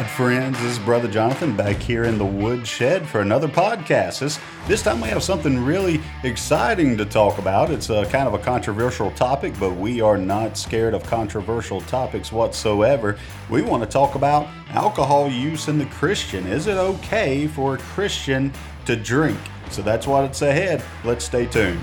right, 0.00 0.10
friends, 0.10 0.58
this 0.58 0.72
is 0.72 0.78
Brother 0.80 1.06
Jonathan 1.06 1.54
back 1.56 1.76
here 1.76 2.02
in 2.02 2.18
the 2.18 2.24
woodshed 2.24 3.06
for 3.06 3.20
another 3.20 3.46
podcast. 3.46 4.18
This, 4.18 4.40
this 4.66 4.82
time 4.82 5.00
we 5.00 5.08
have 5.08 5.22
something 5.22 5.64
really 5.64 6.00
exciting 6.24 6.96
to 6.96 7.04
talk 7.04 7.38
about. 7.38 7.70
It's 7.70 7.90
a 7.90 8.04
kind 8.06 8.26
of 8.26 8.34
a 8.34 8.38
controversial 8.38 9.12
topic, 9.12 9.54
but 9.60 9.76
we 9.76 10.00
are 10.00 10.18
not 10.18 10.58
scared 10.58 10.94
of 10.94 11.04
controversial 11.04 11.80
topics 11.82 12.32
whatsoever. 12.32 13.16
We 13.48 13.62
want 13.62 13.84
to 13.84 13.88
talk 13.88 14.16
about 14.16 14.48
alcohol 14.70 15.30
use 15.30 15.68
in 15.68 15.78
the 15.78 15.86
Christian. 15.86 16.44
Is 16.48 16.66
it 16.66 16.76
okay 16.76 17.46
for 17.46 17.76
a 17.76 17.78
Christian 17.78 18.52
to 18.86 18.96
drink? 18.96 19.38
So 19.70 19.80
that's 19.80 20.08
what 20.08 20.24
it's 20.24 20.42
ahead. 20.42 20.82
Let's 21.04 21.24
stay 21.24 21.46
tuned. 21.46 21.80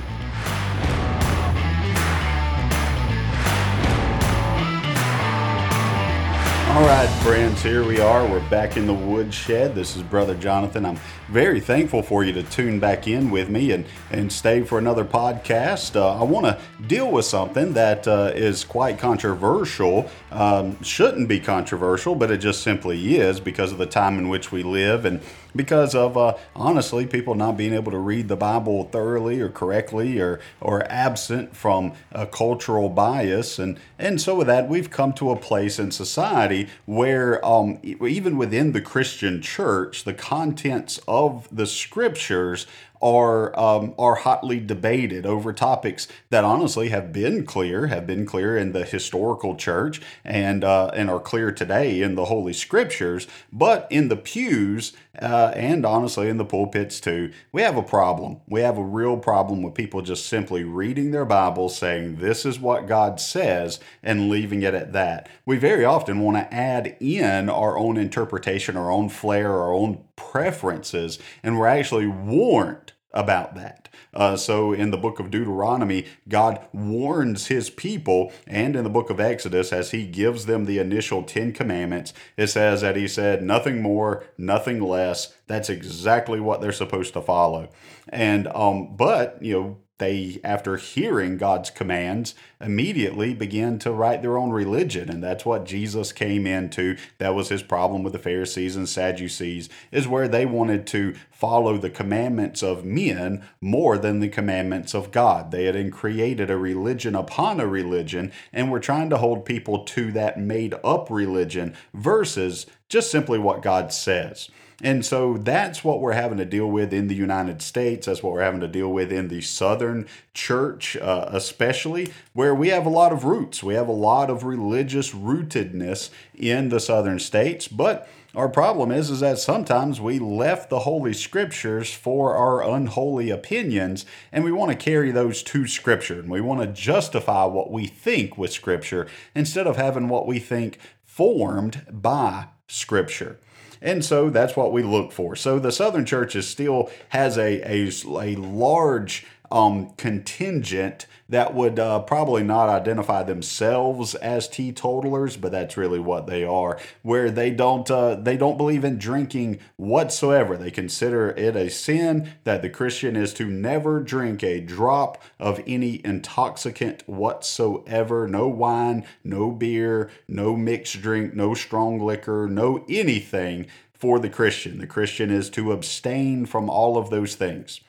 Right, 7.05 7.23
friends, 7.23 7.63
here 7.63 7.83
we 7.83 7.99
are. 7.99 8.27
We're 8.27 8.47
back 8.47 8.77
in 8.77 8.85
the 8.85 8.93
woodshed. 8.93 9.73
This 9.73 9.95
is 9.95 10.03
Brother 10.03 10.35
Jonathan. 10.35 10.85
I'm 10.85 10.99
very 11.29 11.59
thankful 11.59 12.03
for 12.03 12.23
you 12.23 12.31
to 12.33 12.43
tune 12.43 12.79
back 12.79 13.07
in 13.07 13.31
with 13.31 13.49
me 13.49 13.71
and, 13.71 13.85
and 14.11 14.31
stay 14.31 14.61
for 14.61 14.77
another 14.77 15.03
podcast. 15.03 15.95
Uh, 15.95 16.19
I 16.19 16.23
want 16.23 16.45
to 16.45 16.59
deal 16.85 17.11
with 17.11 17.25
something 17.25 17.73
that 17.73 18.07
uh, 18.07 18.33
is 18.35 18.63
quite 18.63 18.99
controversial. 18.99 20.11
Um, 20.29 20.79
shouldn't 20.83 21.27
be 21.27 21.39
controversial, 21.39 22.13
but 22.13 22.29
it 22.29 22.37
just 22.37 22.61
simply 22.61 23.17
is 23.17 23.39
because 23.39 23.71
of 23.71 23.79
the 23.79 23.87
time 23.87 24.19
in 24.19 24.29
which 24.29 24.51
we 24.51 24.61
live 24.61 25.03
and 25.03 25.21
because 25.55 25.95
of 25.95 26.17
uh, 26.17 26.35
honestly 26.55 27.05
people 27.05 27.35
not 27.35 27.57
being 27.57 27.73
able 27.73 27.91
to 27.91 27.97
read 27.97 28.27
the 28.27 28.35
Bible 28.35 28.85
thoroughly 28.85 29.39
or 29.41 29.49
correctly 29.49 30.19
or 30.19 30.39
or 30.59 30.83
absent 30.91 31.55
from 31.55 31.93
a 32.11 32.25
cultural 32.25 32.89
bias 32.89 33.59
and 33.59 33.79
and 33.97 34.21
so 34.21 34.35
with 34.35 34.47
that 34.47 34.67
we've 34.67 34.89
come 34.89 35.13
to 35.13 35.31
a 35.31 35.35
place 35.35 35.79
in 35.79 35.91
society 35.91 36.67
where 36.85 37.43
um, 37.45 37.79
even 37.83 38.37
within 38.37 38.71
the 38.71 38.81
Christian 38.81 39.41
church 39.41 40.03
the 40.03 40.13
contents 40.13 40.99
of 41.07 41.47
the 41.51 41.65
scriptures 41.65 42.67
are 43.01 43.57
um, 43.59 43.93
are 43.97 44.15
hotly 44.15 44.59
debated 44.59 45.25
over 45.25 45.51
topics 45.53 46.07
that 46.29 46.43
honestly 46.43 46.89
have 46.89 47.11
been 47.11 47.45
clear, 47.45 47.87
have 47.87 48.05
been 48.05 48.25
clear 48.25 48.57
in 48.57 48.73
the 48.73 48.85
historical 48.85 49.55
church, 49.55 50.01
and 50.23 50.63
uh, 50.63 50.91
and 50.93 51.09
are 51.09 51.19
clear 51.19 51.51
today 51.51 52.01
in 52.01 52.15
the 52.15 52.25
Holy 52.25 52.53
Scriptures. 52.53 53.27
But 53.51 53.87
in 53.89 54.09
the 54.09 54.15
pews 54.15 54.93
uh, 55.19 55.51
and 55.55 55.85
honestly 55.85 56.29
in 56.29 56.37
the 56.37 56.45
pulpits 56.45 56.99
too, 56.99 57.31
we 57.51 57.61
have 57.61 57.77
a 57.77 57.83
problem. 57.83 58.41
We 58.47 58.61
have 58.61 58.77
a 58.77 58.83
real 58.83 59.17
problem 59.17 59.61
with 59.61 59.73
people 59.73 60.01
just 60.01 60.25
simply 60.25 60.63
reading 60.63 61.11
their 61.11 61.25
Bibles, 61.25 61.77
saying 61.77 62.17
this 62.17 62.45
is 62.45 62.59
what 62.59 62.87
God 62.87 63.19
says, 63.19 63.79
and 64.01 64.29
leaving 64.29 64.61
it 64.61 64.73
at 64.73 64.93
that. 64.93 65.29
We 65.45 65.57
very 65.57 65.83
often 65.83 66.19
want 66.19 66.37
to 66.37 66.53
add 66.53 66.95
in 66.99 67.49
our 67.49 67.77
own 67.77 67.97
interpretation, 67.97 68.77
our 68.77 68.91
own 68.91 69.09
flair, 69.09 69.51
our 69.51 69.73
own 69.73 70.03
preferences, 70.15 71.19
and 71.43 71.59
we're 71.59 71.67
actually 71.67 72.07
warned 72.07 72.93
about 73.13 73.55
that. 73.55 73.80
Uh, 74.13 74.35
so 74.35 74.73
in 74.73 74.91
the 74.91 74.97
book 74.97 75.19
of 75.19 75.31
Deuteronomy, 75.31 76.05
God 76.27 76.65
warns 76.73 77.47
his 77.47 77.69
people, 77.69 78.31
and 78.45 78.75
in 78.75 78.83
the 78.83 78.89
book 78.89 79.09
of 79.09 79.19
Exodus, 79.19 79.71
as 79.71 79.91
he 79.91 80.05
gives 80.05 80.45
them 80.45 80.65
the 80.65 80.79
initial 80.79 81.23
Ten 81.23 81.53
Commandments, 81.53 82.13
it 82.37 82.47
says 82.47 82.81
that 82.81 82.95
he 82.95 83.07
said, 83.07 83.41
nothing 83.41 83.81
more, 83.81 84.25
nothing 84.37 84.81
less. 84.81 85.33
That's 85.47 85.69
exactly 85.69 86.39
what 86.39 86.61
they're 86.61 86.71
supposed 86.71 87.13
to 87.13 87.21
follow. 87.21 87.69
And, 88.09 88.47
um, 88.47 88.95
but, 88.95 89.37
you 89.41 89.53
know, 89.53 89.77
they, 90.01 90.41
after 90.43 90.77
hearing 90.77 91.37
God's 91.37 91.69
commands, 91.69 92.33
immediately 92.59 93.35
began 93.35 93.77
to 93.79 93.91
write 93.91 94.23
their 94.23 94.35
own 94.35 94.49
religion. 94.49 95.11
And 95.11 95.23
that's 95.23 95.45
what 95.45 95.63
Jesus 95.63 96.11
came 96.11 96.47
into. 96.47 96.97
That 97.19 97.35
was 97.35 97.49
his 97.49 97.61
problem 97.61 98.01
with 98.01 98.13
the 98.13 98.19
Pharisees 98.19 98.75
and 98.75 98.89
Sadducees, 98.89 99.69
is 99.91 100.07
where 100.07 100.27
they 100.27 100.47
wanted 100.47 100.87
to 100.87 101.13
follow 101.29 101.77
the 101.77 101.91
commandments 101.91 102.63
of 102.63 102.83
men 102.83 103.43
more 103.61 103.95
than 103.95 104.19
the 104.19 104.27
commandments 104.27 104.95
of 104.95 105.11
God. 105.11 105.51
They 105.51 105.65
had 105.65 105.93
created 105.93 106.49
a 106.49 106.57
religion 106.57 107.13
upon 107.13 107.59
a 107.59 107.67
religion 107.67 108.31
and 108.51 108.71
were 108.71 108.79
trying 108.79 109.11
to 109.11 109.19
hold 109.19 109.45
people 109.45 109.83
to 109.85 110.11
that 110.13 110.39
made 110.39 110.73
up 110.83 111.11
religion 111.11 111.75
versus 111.93 112.65
just 112.89 113.11
simply 113.11 113.37
what 113.37 113.61
God 113.61 113.93
says. 113.93 114.49
And 114.83 115.05
so 115.05 115.37
that's 115.37 115.83
what 115.83 116.01
we're 116.01 116.13
having 116.13 116.39
to 116.39 116.45
deal 116.45 116.65
with 116.65 116.91
in 116.91 117.07
the 117.07 117.15
United 117.15 117.61
States. 117.61 118.07
That's 118.07 118.23
what 118.23 118.33
we're 118.33 118.41
having 118.41 118.61
to 118.61 118.67
deal 118.67 118.91
with 118.91 119.11
in 119.11 119.27
the 119.27 119.41
Southern 119.41 120.07
church, 120.33 120.97
uh, 120.97 121.29
especially, 121.31 122.11
where 122.33 122.55
we 122.55 122.69
have 122.69 122.87
a 122.87 122.89
lot 122.89 123.13
of 123.13 123.23
roots. 123.23 123.61
We 123.61 123.75
have 123.75 123.87
a 123.87 123.93
lot 123.93 124.31
of 124.31 124.43
religious 124.43 125.11
rootedness 125.11 126.09
in 126.33 126.69
the 126.69 126.79
Southern 126.79 127.19
states. 127.19 127.67
But 127.67 128.09
our 128.33 128.49
problem 128.49 128.91
is, 128.91 129.11
is 129.11 129.19
that 129.19 129.37
sometimes 129.37 130.01
we 130.01 130.17
left 130.17 130.71
the 130.71 130.79
Holy 130.79 131.13
Scriptures 131.13 131.93
for 131.93 132.35
our 132.35 132.63
unholy 132.63 133.29
opinions, 133.29 134.05
and 134.31 134.43
we 134.43 134.51
want 134.51 134.71
to 134.71 134.77
carry 134.77 135.11
those 135.11 135.43
to 135.43 135.67
Scripture. 135.67 136.19
And 136.19 136.29
we 136.29 136.41
want 136.41 136.61
to 136.61 136.67
justify 136.67 137.45
what 137.45 137.69
we 137.69 137.85
think 137.85 138.35
with 138.35 138.51
Scripture 138.51 139.05
instead 139.35 139.67
of 139.67 139.75
having 139.77 140.07
what 140.07 140.25
we 140.25 140.39
think 140.39 140.79
formed 141.03 141.85
by 141.91 142.47
Scripture. 142.67 143.37
And 143.81 144.05
so 144.05 144.29
that's 144.29 144.55
what 144.55 144.71
we 144.71 144.83
look 144.83 145.11
for. 145.11 145.35
So 145.35 145.57
the 145.57 145.71
Southern 145.71 146.05
Church 146.05 146.35
still 146.43 146.91
has 147.09 147.37
a, 147.37 147.61
a, 147.67 147.91
a 148.19 148.35
large 148.35 149.25
um, 149.51 149.91
contingent 149.97 151.07
that 151.31 151.53
would 151.53 151.79
uh, 151.79 152.01
probably 152.01 152.43
not 152.43 152.67
identify 152.67 153.23
themselves 153.23 154.15
as 154.15 154.49
teetotalers, 154.49 155.37
but 155.37 155.51
that's 155.51 155.77
really 155.77 155.99
what 155.99 156.27
they 156.27 156.43
are. 156.43 156.77
Where 157.01 157.31
they 157.31 157.51
don't 157.51 157.89
uh, 157.89 158.15
they 158.15 158.35
don't 158.35 158.57
believe 158.57 158.83
in 158.83 158.97
drinking 158.97 159.59
whatsoever. 159.77 160.57
They 160.57 160.71
consider 160.71 161.29
it 161.31 161.55
a 161.55 161.69
sin 161.69 162.33
that 162.43 162.61
the 162.61 162.69
Christian 162.69 163.15
is 163.15 163.33
to 163.35 163.45
never 163.45 164.01
drink 164.01 164.43
a 164.43 164.59
drop 164.59 165.21
of 165.39 165.61
any 165.65 166.01
intoxicant 166.03 167.07
whatsoever. 167.07 168.27
No 168.27 168.49
wine, 168.49 169.05
no 169.23 169.51
beer, 169.51 170.11
no 170.27 170.57
mixed 170.57 171.01
drink, 171.01 171.33
no 171.33 171.53
strong 171.53 171.99
liquor, 171.99 172.47
no 172.51 172.83
anything 172.89 173.67
for 173.93 174.19
the 174.19 174.29
Christian. 174.29 174.79
The 174.79 174.87
Christian 174.87 175.31
is 175.31 175.49
to 175.51 175.71
abstain 175.71 176.45
from 176.45 176.69
all 176.69 176.97
of 176.97 177.09
those 177.09 177.35
things. 177.35 177.79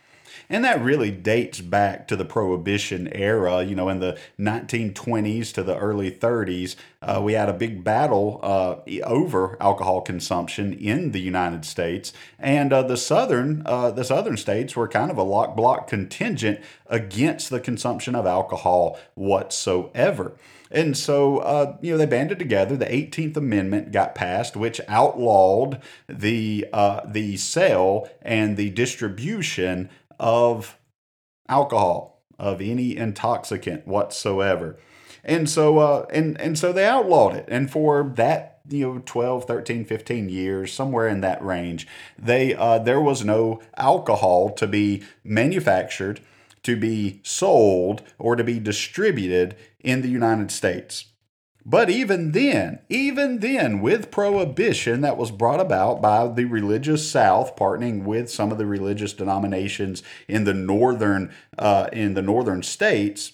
And 0.52 0.66
that 0.66 0.82
really 0.82 1.10
dates 1.10 1.62
back 1.62 2.06
to 2.08 2.14
the 2.14 2.26
Prohibition 2.26 3.08
era. 3.10 3.62
You 3.62 3.74
know, 3.74 3.88
in 3.88 4.00
the 4.00 4.18
1920s 4.38 5.50
to 5.54 5.62
the 5.62 5.78
early 5.78 6.10
30s, 6.10 6.76
uh, 7.00 7.22
we 7.24 7.32
had 7.32 7.48
a 7.48 7.54
big 7.54 7.82
battle 7.82 8.38
uh, 8.42 8.76
over 9.02 9.56
alcohol 9.62 10.02
consumption 10.02 10.74
in 10.74 11.12
the 11.12 11.20
United 11.22 11.64
States, 11.64 12.12
and 12.38 12.70
uh, 12.70 12.82
the 12.82 12.98
southern 12.98 13.62
uh, 13.64 13.92
the 13.92 14.04
southern 14.04 14.36
states 14.36 14.76
were 14.76 14.86
kind 14.86 15.10
of 15.10 15.16
a 15.16 15.22
lock 15.22 15.56
block 15.56 15.88
contingent 15.88 16.60
against 16.86 17.48
the 17.48 17.58
consumption 17.58 18.14
of 18.14 18.26
alcohol 18.26 19.00
whatsoever. 19.14 20.36
And 20.72 20.96
so, 20.96 21.38
uh, 21.38 21.76
you 21.82 21.92
know, 21.92 21.98
they 21.98 22.06
banded 22.06 22.38
together. 22.38 22.76
The 22.76 22.86
18th 22.86 23.36
Amendment 23.36 23.92
got 23.92 24.14
passed, 24.14 24.56
which 24.56 24.80
outlawed 24.88 25.82
the 26.08 26.66
uh, 26.72 27.02
the 27.06 27.36
sale 27.36 28.08
and 28.22 28.56
the 28.56 28.70
distribution 28.70 29.90
of 30.22 30.78
alcohol, 31.48 32.24
of 32.38 32.62
any 32.62 32.96
intoxicant 32.96 33.86
whatsoever. 33.86 34.78
And 35.24 35.50
so 35.50 35.78
uh, 35.78 36.06
and 36.10 36.40
and 36.40 36.58
so 36.58 36.72
they 36.72 36.86
outlawed 36.86 37.34
it. 37.34 37.44
And 37.48 37.70
for 37.70 38.10
that 38.16 38.60
you 38.68 38.86
know 38.86 39.02
12 39.04 39.44
13 39.44 39.84
15 39.84 40.28
years 40.28 40.72
somewhere 40.72 41.08
in 41.08 41.20
that 41.20 41.42
range 41.44 41.86
they 42.16 42.54
uh, 42.54 42.78
there 42.78 43.00
was 43.00 43.24
no 43.24 43.60
alcohol 43.76 44.50
to 44.50 44.68
be 44.68 45.02
manufactured 45.24 46.20
to 46.62 46.76
be 46.76 47.20
sold 47.24 48.02
or 48.20 48.36
to 48.36 48.44
be 48.44 48.60
distributed 48.60 49.56
in 49.80 50.02
the 50.02 50.08
united 50.08 50.52
states 50.52 51.06
but 51.64 51.88
even 51.90 52.32
then, 52.32 52.80
even 52.88 53.38
then, 53.38 53.80
with 53.80 54.10
prohibition 54.10 55.00
that 55.02 55.16
was 55.16 55.30
brought 55.30 55.60
about 55.60 56.02
by 56.02 56.26
the 56.26 56.44
religious 56.44 57.08
South, 57.08 57.54
partnering 57.54 58.04
with 58.04 58.30
some 58.30 58.50
of 58.50 58.58
the 58.58 58.66
religious 58.66 59.12
denominations 59.12 60.02
in 60.26 60.44
the 60.44 60.54
northern 60.54 61.32
uh, 61.58 61.88
in 61.92 62.14
the 62.14 62.22
northern 62.22 62.62
states, 62.62 63.32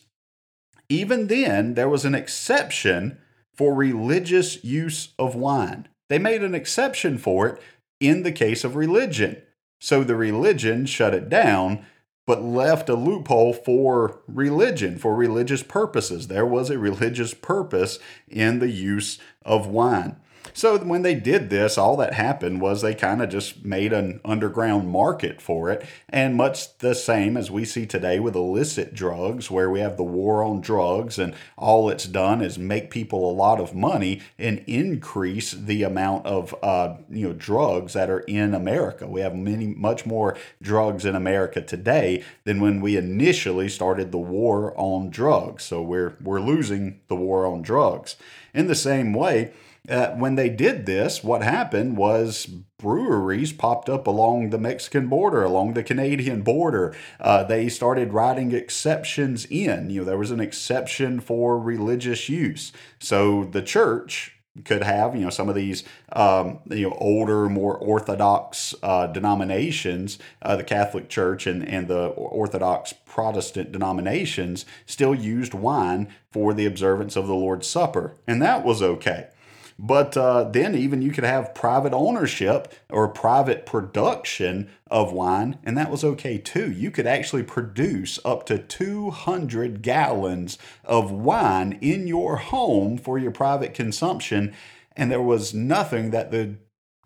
even 0.88 1.28
then 1.28 1.74
there 1.74 1.88
was 1.88 2.04
an 2.04 2.14
exception 2.14 3.18
for 3.54 3.74
religious 3.74 4.62
use 4.62 5.08
of 5.18 5.34
wine. 5.34 5.88
They 6.08 6.18
made 6.18 6.42
an 6.42 6.54
exception 6.54 7.18
for 7.18 7.48
it 7.48 7.62
in 8.00 8.22
the 8.22 8.32
case 8.32 8.62
of 8.62 8.76
religion. 8.76 9.42
So 9.80 10.04
the 10.04 10.16
religion 10.16 10.86
shut 10.86 11.14
it 11.14 11.28
down 11.28 11.84
but 12.28 12.42
left 12.42 12.90
a 12.90 12.94
loophole 12.94 13.54
for 13.54 14.20
religion, 14.28 14.98
for 14.98 15.14
religious 15.14 15.62
purposes. 15.62 16.28
There 16.28 16.44
was 16.44 16.68
a 16.68 16.78
religious 16.78 17.32
purpose 17.32 17.98
in 18.28 18.58
the 18.58 18.68
use 18.68 19.18
of 19.46 19.66
wine. 19.66 20.16
So 20.52 20.78
when 20.78 21.02
they 21.02 21.14
did 21.14 21.50
this, 21.50 21.78
all 21.78 21.96
that 21.98 22.14
happened 22.14 22.60
was 22.60 22.82
they 22.82 22.94
kind 22.94 23.22
of 23.22 23.28
just 23.28 23.64
made 23.64 23.92
an 23.92 24.20
underground 24.24 24.88
market 24.88 25.40
for 25.40 25.70
it. 25.70 25.86
And 26.08 26.36
much 26.36 26.78
the 26.78 26.94
same 26.94 27.36
as 27.36 27.50
we 27.50 27.64
see 27.64 27.86
today 27.86 28.18
with 28.18 28.34
illicit 28.34 28.94
drugs, 28.94 29.50
where 29.50 29.70
we 29.70 29.80
have 29.80 29.96
the 29.96 30.04
war 30.04 30.42
on 30.42 30.60
drugs, 30.60 31.18
and 31.18 31.34
all 31.56 31.88
it's 31.88 32.06
done 32.06 32.42
is 32.42 32.58
make 32.58 32.90
people 32.90 33.30
a 33.30 33.32
lot 33.32 33.60
of 33.60 33.74
money 33.74 34.20
and 34.38 34.64
increase 34.66 35.52
the 35.52 35.82
amount 35.82 36.26
of 36.26 36.54
uh, 36.62 36.96
you 37.10 37.28
know 37.28 37.34
drugs 37.34 37.92
that 37.92 38.10
are 38.10 38.20
in 38.20 38.54
America. 38.54 39.06
We 39.06 39.20
have 39.20 39.34
many 39.34 39.66
much 39.66 40.06
more 40.06 40.36
drugs 40.60 41.04
in 41.04 41.14
America 41.14 41.60
today 41.60 42.24
than 42.44 42.60
when 42.60 42.80
we 42.80 42.96
initially 42.96 43.68
started 43.68 44.12
the 44.12 44.18
war 44.18 44.74
on 44.76 45.10
drugs. 45.10 45.64
So 45.64 45.82
we're 45.82 46.16
we're 46.20 46.40
losing 46.40 47.00
the 47.08 47.16
war 47.16 47.46
on 47.46 47.62
drugs. 47.62 48.16
In 48.54 48.66
the 48.66 48.74
same 48.74 49.12
way, 49.12 49.52
uh, 49.88 50.10
when 50.10 50.34
they 50.34 50.48
did 50.48 50.86
this, 50.86 51.24
what 51.24 51.42
happened 51.42 51.96
was 51.96 52.46
breweries 52.78 53.52
popped 53.52 53.88
up 53.88 54.06
along 54.06 54.50
the 54.50 54.58
Mexican 54.58 55.08
border, 55.08 55.42
along 55.42 55.74
the 55.74 55.82
Canadian 55.82 56.42
border. 56.42 56.94
Uh, 57.18 57.42
they 57.44 57.68
started 57.68 58.12
writing 58.12 58.52
exceptions 58.52 59.46
in. 59.46 59.90
You 59.90 60.00
know, 60.00 60.04
there 60.04 60.18
was 60.18 60.30
an 60.30 60.40
exception 60.40 61.20
for 61.20 61.58
religious 61.58 62.28
use. 62.28 62.72
So 62.98 63.44
the 63.44 63.62
church 63.62 64.34
could 64.64 64.82
have 64.82 65.14
you 65.14 65.20
know 65.20 65.30
some 65.30 65.48
of 65.48 65.54
these 65.54 65.84
um, 66.12 66.58
you 66.68 66.88
know 66.88 66.96
older 66.98 67.48
more 67.48 67.76
orthodox 67.76 68.74
uh, 68.82 69.06
denominations 69.06 70.18
uh, 70.42 70.56
the 70.56 70.64
catholic 70.64 71.08
church 71.08 71.46
and, 71.46 71.66
and 71.68 71.86
the 71.86 72.06
orthodox 72.08 72.92
protestant 72.92 73.70
denominations 73.70 74.64
still 74.84 75.14
used 75.14 75.54
wine 75.54 76.08
for 76.32 76.52
the 76.52 76.66
observance 76.66 77.14
of 77.14 77.26
the 77.26 77.34
lord's 77.34 77.68
supper 77.68 78.14
and 78.26 78.42
that 78.42 78.64
was 78.64 78.82
okay 78.82 79.28
but 79.78 80.16
uh, 80.16 80.44
then 80.44 80.74
even 80.74 81.02
you 81.02 81.12
could 81.12 81.24
have 81.24 81.54
private 81.54 81.92
ownership 81.92 82.72
or 82.90 83.06
private 83.06 83.64
production 83.64 84.68
of 84.90 85.12
wine, 85.12 85.58
and 85.62 85.78
that 85.78 85.90
was 85.90 86.02
okay 86.02 86.36
too. 86.36 86.72
You 86.72 86.90
could 86.90 87.06
actually 87.06 87.44
produce 87.44 88.18
up 88.24 88.44
to 88.46 88.58
200 88.58 89.80
gallons 89.82 90.58
of 90.84 91.12
wine 91.12 91.78
in 91.80 92.08
your 92.08 92.36
home 92.36 92.98
for 92.98 93.18
your 93.18 93.30
private 93.30 93.72
consumption, 93.72 94.52
and 94.96 95.10
there 95.10 95.22
was 95.22 95.54
nothing 95.54 96.10
that 96.10 96.32
the 96.32 96.56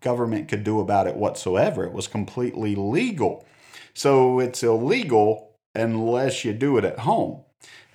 government 0.01 0.47
could 0.47 0.63
do 0.63 0.79
about 0.79 1.07
it 1.07 1.15
whatsoever. 1.15 1.83
It 1.83 1.93
was 1.93 2.07
completely 2.07 2.73
legal. 2.73 3.45
So 3.93 4.39
it's 4.39 4.63
illegal 4.63 5.51
unless 5.75 6.43
you 6.43 6.53
do 6.53 6.77
it 6.77 6.85
at 6.85 6.99
home. 6.99 7.43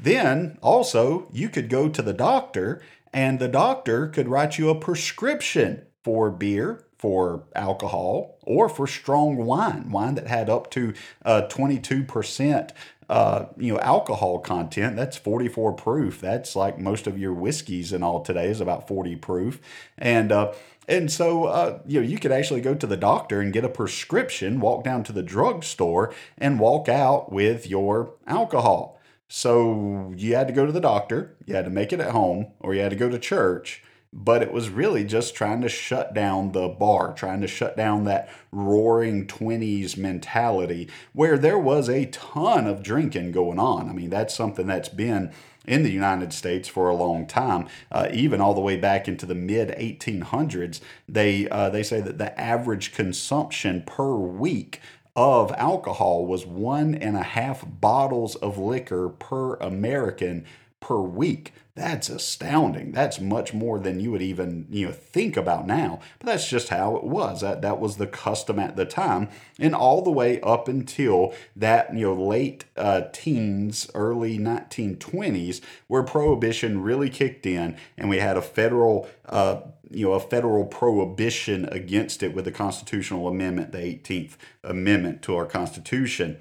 Then 0.01 0.59
also, 0.63 1.29
you 1.33 1.49
could 1.49 1.69
go 1.69 1.89
to 1.89 2.03
the 2.03 2.13
doctor 2.13 2.81
and 3.13 3.39
the 3.39 3.49
doctor 3.49 4.09
could 4.09 4.29
write 4.29 4.59
you 4.59 4.69
a 4.69 4.75
prescription 4.75 5.87
for 6.03 6.31
beer, 6.31 6.85
for 6.97 7.45
alcohol, 7.55 8.39
or 8.43 8.69
for 8.69 8.87
strong 8.87 9.37
wine, 9.37 9.91
wine 9.91 10.15
that 10.15 10.27
had 10.27 10.51
up 10.51 10.71
to 10.73 10.95
uh, 11.25 11.43
22% 11.49 12.71
uh, 13.09 13.47
you 13.57 13.73
know, 13.73 13.81
alcohol 13.81 14.39
content. 14.39 14.97
That's 14.97 15.17
44 15.17 15.73
proof. 15.73 16.21
That's 16.21 16.55
like 16.55 16.79
most 16.79 17.07
of 17.07 17.19
your 17.19 17.33
whiskeys 17.33 17.93
and 17.93 18.05
all 18.05 18.23
today 18.23 18.49
is 18.49 18.61
about 18.61 18.87
40 18.87 19.17
proof. 19.17 19.61
And 19.97 20.31
uh, 20.31 20.53
and 20.87 21.13
so, 21.13 21.45
uh, 21.45 21.81
you 21.87 22.01
know, 22.01 22.07
you 22.07 22.19
could 22.19 22.33
actually 22.33 22.63
go 22.63 22.75
to 22.75 22.87
the 22.87 22.97
doctor 22.97 23.43
and 23.43 23.53
get 23.53 23.65
a 23.65 23.69
prescription, 23.69 24.59
walk 24.59 24.85
down 24.85 25.05
to 25.05 25.13
the 25.13 25.23
drugstore, 25.23 26.15
and 26.39 26.59
walk 26.59 26.89
out 26.89 27.31
with 27.31 27.67
your 27.67 28.15
alcohol. 28.27 28.98
So 29.29 30.13
you 30.17 30.35
had 30.35 30.49
to 30.49 30.55
go 30.55 30.65
to 30.65 30.73
the 30.73 30.81
doctor, 30.81 31.37
you 31.45 31.55
had 31.55 31.67
to 31.67 31.71
make 31.71 31.93
it 31.93 32.01
at 32.01 32.13
home, 32.13 32.49
or 32.61 32.75
you 32.75 32.81
had 32.81 32.91
to 32.91 32.97
go 32.97 33.11
to 33.11 33.19
church. 33.19 33.83
But 34.11 34.41
it 34.41 34.53
was 34.53 34.71
really 34.71 35.05
just 35.05 35.35
trying 35.35 35.61
to 35.61 35.69
shut 35.69 36.15
down 36.15 36.53
the 36.53 36.67
bar, 36.67 37.13
trying 37.13 37.43
to 37.43 37.47
shut 37.47 37.77
down 37.77 38.05
that 38.05 38.31
roaring 38.51 39.27
20s 39.27 39.99
mentality 39.99 40.89
where 41.13 41.37
there 41.37 41.59
was 41.59 41.91
a 41.91 42.07
ton 42.07 42.67
of 42.67 42.83
drinking 42.83 43.33
going 43.33 43.59
on. 43.59 43.91
I 43.91 43.93
mean, 43.93 44.09
that's 44.09 44.35
something 44.35 44.67
that's 44.67 44.89
been 44.89 45.31
in 45.69 45.83
the 45.83 45.91
United 45.91 46.33
States 46.33 46.67
for 46.67 46.89
a 46.89 46.97
long 46.97 47.27
time, 47.27 47.69
uh, 47.93 48.09
even 48.11 48.41
all 48.41 48.55
the 48.55 48.61
way 48.61 48.77
back 48.77 49.07
into 49.07 49.27
the 49.27 49.35
mid 49.35 49.69
1800s. 49.69 50.81
They 51.07 51.49
uh, 51.49 51.69
they 51.69 51.83
say 51.83 52.01
that 52.01 52.19
the 52.19 52.39
average 52.41 52.95
consumption 52.95 53.83
per 53.83 54.15
week 54.15 54.81
of 55.19 55.51
alcohol 55.57 56.25
was 56.27 56.47
one 56.47 56.95
and 56.95 57.17
a 57.17 57.23
half 57.25 57.65
bottles 57.67 58.37
of 58.37 58.57
liquor 58.57 59.09
per 59.09 59.57
American 59.57 60.45
per 60.81 61.01
week. 61.01 61.53
That's 61.75 62.09
astounding. 62.09 62.91
That's 62.91 63.21
much 63.21 63.55
more 63.55 63.79
than 63.79 64.01
you 64.01 64.11
would 64.11 64.23
even 64.23 64.67
you 64.69 64.87
know 64.87 64.93
think 64.93 65.37
about 65.37 65.65
now. 65.65 66.01
But 66.19 66.27
that's 66.27 66.49
just 66.49 66.71
how 66.71 66.97
it 66.97 67.05
was. 67.05 67.41
That 67.41 67.63
that 67.63 67.79
was 67.79 67.97
the 67.97 68.07
custom 68.09 68.59
at 68.59 68.75
the 68.75 68.85
time, 68.85 69.29
and 69.61 69.77
all 69.77 70.03
the 70.03 70.11
way 70.11 70.41
up 70.41 70.67
until 70.67 71.35
that 71.55 71.95
you 71.95 72.07
know 72.07 72.15
late 72.15 72.65
uh, 72.77 73.03
teens, 73.13 73.89
early 73.95 74.39
1920s, 74.39 75.61
where 75.87 76.03
prohibition 76.03 76.83
really 76.83 77.11
kicked 77.11 77.47
in, 77.47 77.77
and 77.97 78.09
we 78.11 78.19
had 78.19 78.37
a 78.37 78.43
federal 78.43 79.09
uh, 79.27 79.61
you 79.91 80.07
know 80.07 80.15
a 80.15 80.21
federal 80.21 80.65
prohibition 80.65 81.65
against 81.67 82.25
it 82.25 82.35
with 82.35 82.45
the 82.45 82.53
constitutional 82.53 83.29
amendment, 83.29 83.71
the 83.71 83.79
18th 83.79 84.33
Amendment 84.65 85.23
to 85.23 85.37
our 85.37 85.47
Constitution. 85.47 86.39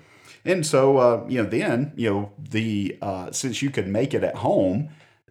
And 0.48 0.66
so, 0.66 0.98
uh, 0.98 1.26
you 1.28 1.44
know, 1.44 1.50
then, 1.50 1.92
you 1.98 2.10
know, 2.10 2.32
the 2.40 2.98
uh, 3.02 3.32
since 3.32 3.62
you 3.62 3.70
could 3.70 3.88
make 3.88 4.14
it 4.14 4.24
at 4.24 4.36
home, 4.36 4.90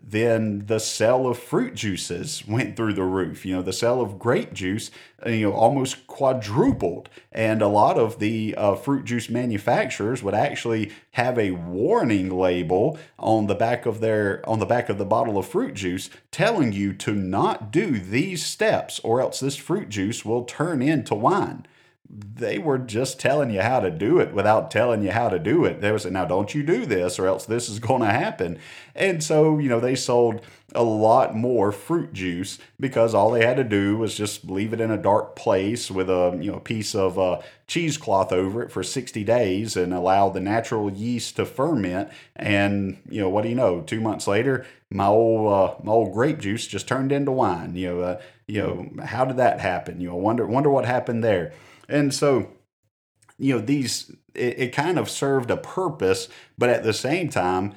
then 0.09 0.67
the 0.67 0.79
sale 0.79 1.27
of 1.27 1.39
fruit 1.39 1.75
juices 1.75 2.47
went 2.47 2.77
through 2.77 2.93
the 2.93 3.03
roof. 3.03 3.47
You 3.47 3.57
know, 3.57 3.63
the 3.63 3.73
sale 3.73 4.03
of 4.03 4.19
grape 4.19 4.53
juice, 4.53 4.91
uh, 5.25 5.31
you 5.31 5.49
know, 5.49 5.55
almost 5.55 6.07
quadrupled. 6.07 7.09
And 7.33 7.63
a 7.63 7.67
lot 7.67 7.99
of 7.99 8.19
the 8.19 8.55
uh, 8.59 8.75
fruit 8.75 9.07
juice 9.07 9.31
manufacturers 9.31 10.23
would 10.23 10.35
actually 10.35 10.93
have 11.13 11.39
a 11.39 11.53
warning 11.53 12.29
label 12.29 12.99
on 13.19 13.47
the 13.47 13.55
back 13.55 13.87
of 13.87 14.01
their 14.01 14.47
on 14.47 14.59
the 14.59 14.67
back 14.67 14.91
of 14.91 14.99
the 14.99 15.07
bottle 15.07 15.39
of 15.39 15.49
fruit 15.49 15.73
juice 15.73 16.11
telling 16.31 16.75
you 16.75 16.93
to 16.93 17.15
not 17.15 17.73
do 17.73 17.99
these 17.99 18.45
steps 18.45 19.01
or 19.01 19.23
else 19.23 19.41
this 19.41 19.57
fruit 19.57 19.89
juice 19.89 20.27
will 20.27 20.45
turn 20.45 20.83
into 20.83 21.15
wine 21.15 21.67
they 22.09 22.59
were 22.59 22.79
just 22.79 23.19
telling 23.19 23.51
you 23.51 23.63
how 23.63 23.81
to 23.81 23.91
do 23.91 24.19
it 24.21 24.33
without 24.33 24.71
telling 24.71 25.03
you 25.03 25.11
how 25.11 25.29
to 25.29 25.39
do 25.39 25.65
it. 25.65 25.81
They 25.81 25.91
were 25.91 25.99
saying, 25.99 26.13
now 26.13 26.25
don't 26.25 26.55
you 26.55 26.63
do 26.63 26.87
this 26.87 27.19
or 27.19 27.27
else 27.27 27.47
this 27.47 27.69
is 27.69 27.79
going 27.79 28.03
to 28.03 28.09
happen. 28.09 28.59
And 28.95 29.23
so, 29.23 29.59
you 29.59 29.69
know, 29.69 29.81
they 29.81 29.95
sold 29.95 30.41
a 30.75 30.83
lot 30.83 31.35
more 31.35 31.73
fruit 31.73 32.13
juice 32.13 32.59
because 32.79 33.15
all 33.15 33.31
they 33.31 33.45
had 33.45 33.57
to 33.57 33.65
do 33.65 33.97
was 33.97 34.15
just 34.15 34.45
leave 34.45 34.73
it 34.73 34.81
in 34.81 34.91
a 34.91 34.97
dark 34.97 35.35
place 35.35 35.91
with 35.91 36.11
a, 36.11 36.39
you 36.41 36.53
know, 36.53 36.61
piece 36.61 36.95
of 36.95 37.19
uh, 37.19 37.41
cheesecloth 37.67 38.33
over 38.33 38.63
it 38.63 38.71
for 38.71 38.83
60 38.83 39.25
days 39.25 39.77
and 39.77 39.93
allow 39.93 40.29
the 40.29 40.41
natural 40.41 40.93
yeast 40.93 41.37
to 41.37 41.47
ferment. 41.47 42.11
And, 42.35 42.99
you 43.09 43.21
know, 43.21 43.29
what 43.29 43.43
do 43.43 43.49
you 43.49 43.55
know? 43.55 43.81
Two 43.81 44.01
months 44.01 44.27
later, 44.27 44.67
my 44.91 45.07
old, 45.07 45.53
uh, 45.53 45.75
my 45.83 45.93
old 45.93 46.13
grape 46.13 46.39
juice 46.39 46.67
just 46.67 46.87
turned 46.87 47.13
into 47.13 47.33
wine. 47.33 47.75
You 47.75 47.89
know, 47.89 48.01
uh, 48.01 48.21
you 48.47 48.63
know, 48.63 49.05
how 49.05 49.25
did 49.25 49.39
that 49.39 49.61
happen? 49.61 50.01
You 50.01 50.11
know, 50.11 50.17
wonder, 50.17 50.47
wonder 50.47 50.71
what 50.71 50.85
happened 50.85 51.25
there. 51.25 51.53
And 51.89 52.13
so, 52.13 52.51
you 53.39 53.55
know, 53.55 53.61
these, 53.61 54.15
it, 54.35 54.59
it 54.59 54.73
kind 54.73 54.99
of 54.99 55.11
served 55.11 55.51
a 55.51 55.57
purpose, 55.57 56.29
but 56.59 56.69
at 56.69 56.83
the 56.83 56.93
same 56.93 57.29
time, 57.29 57.75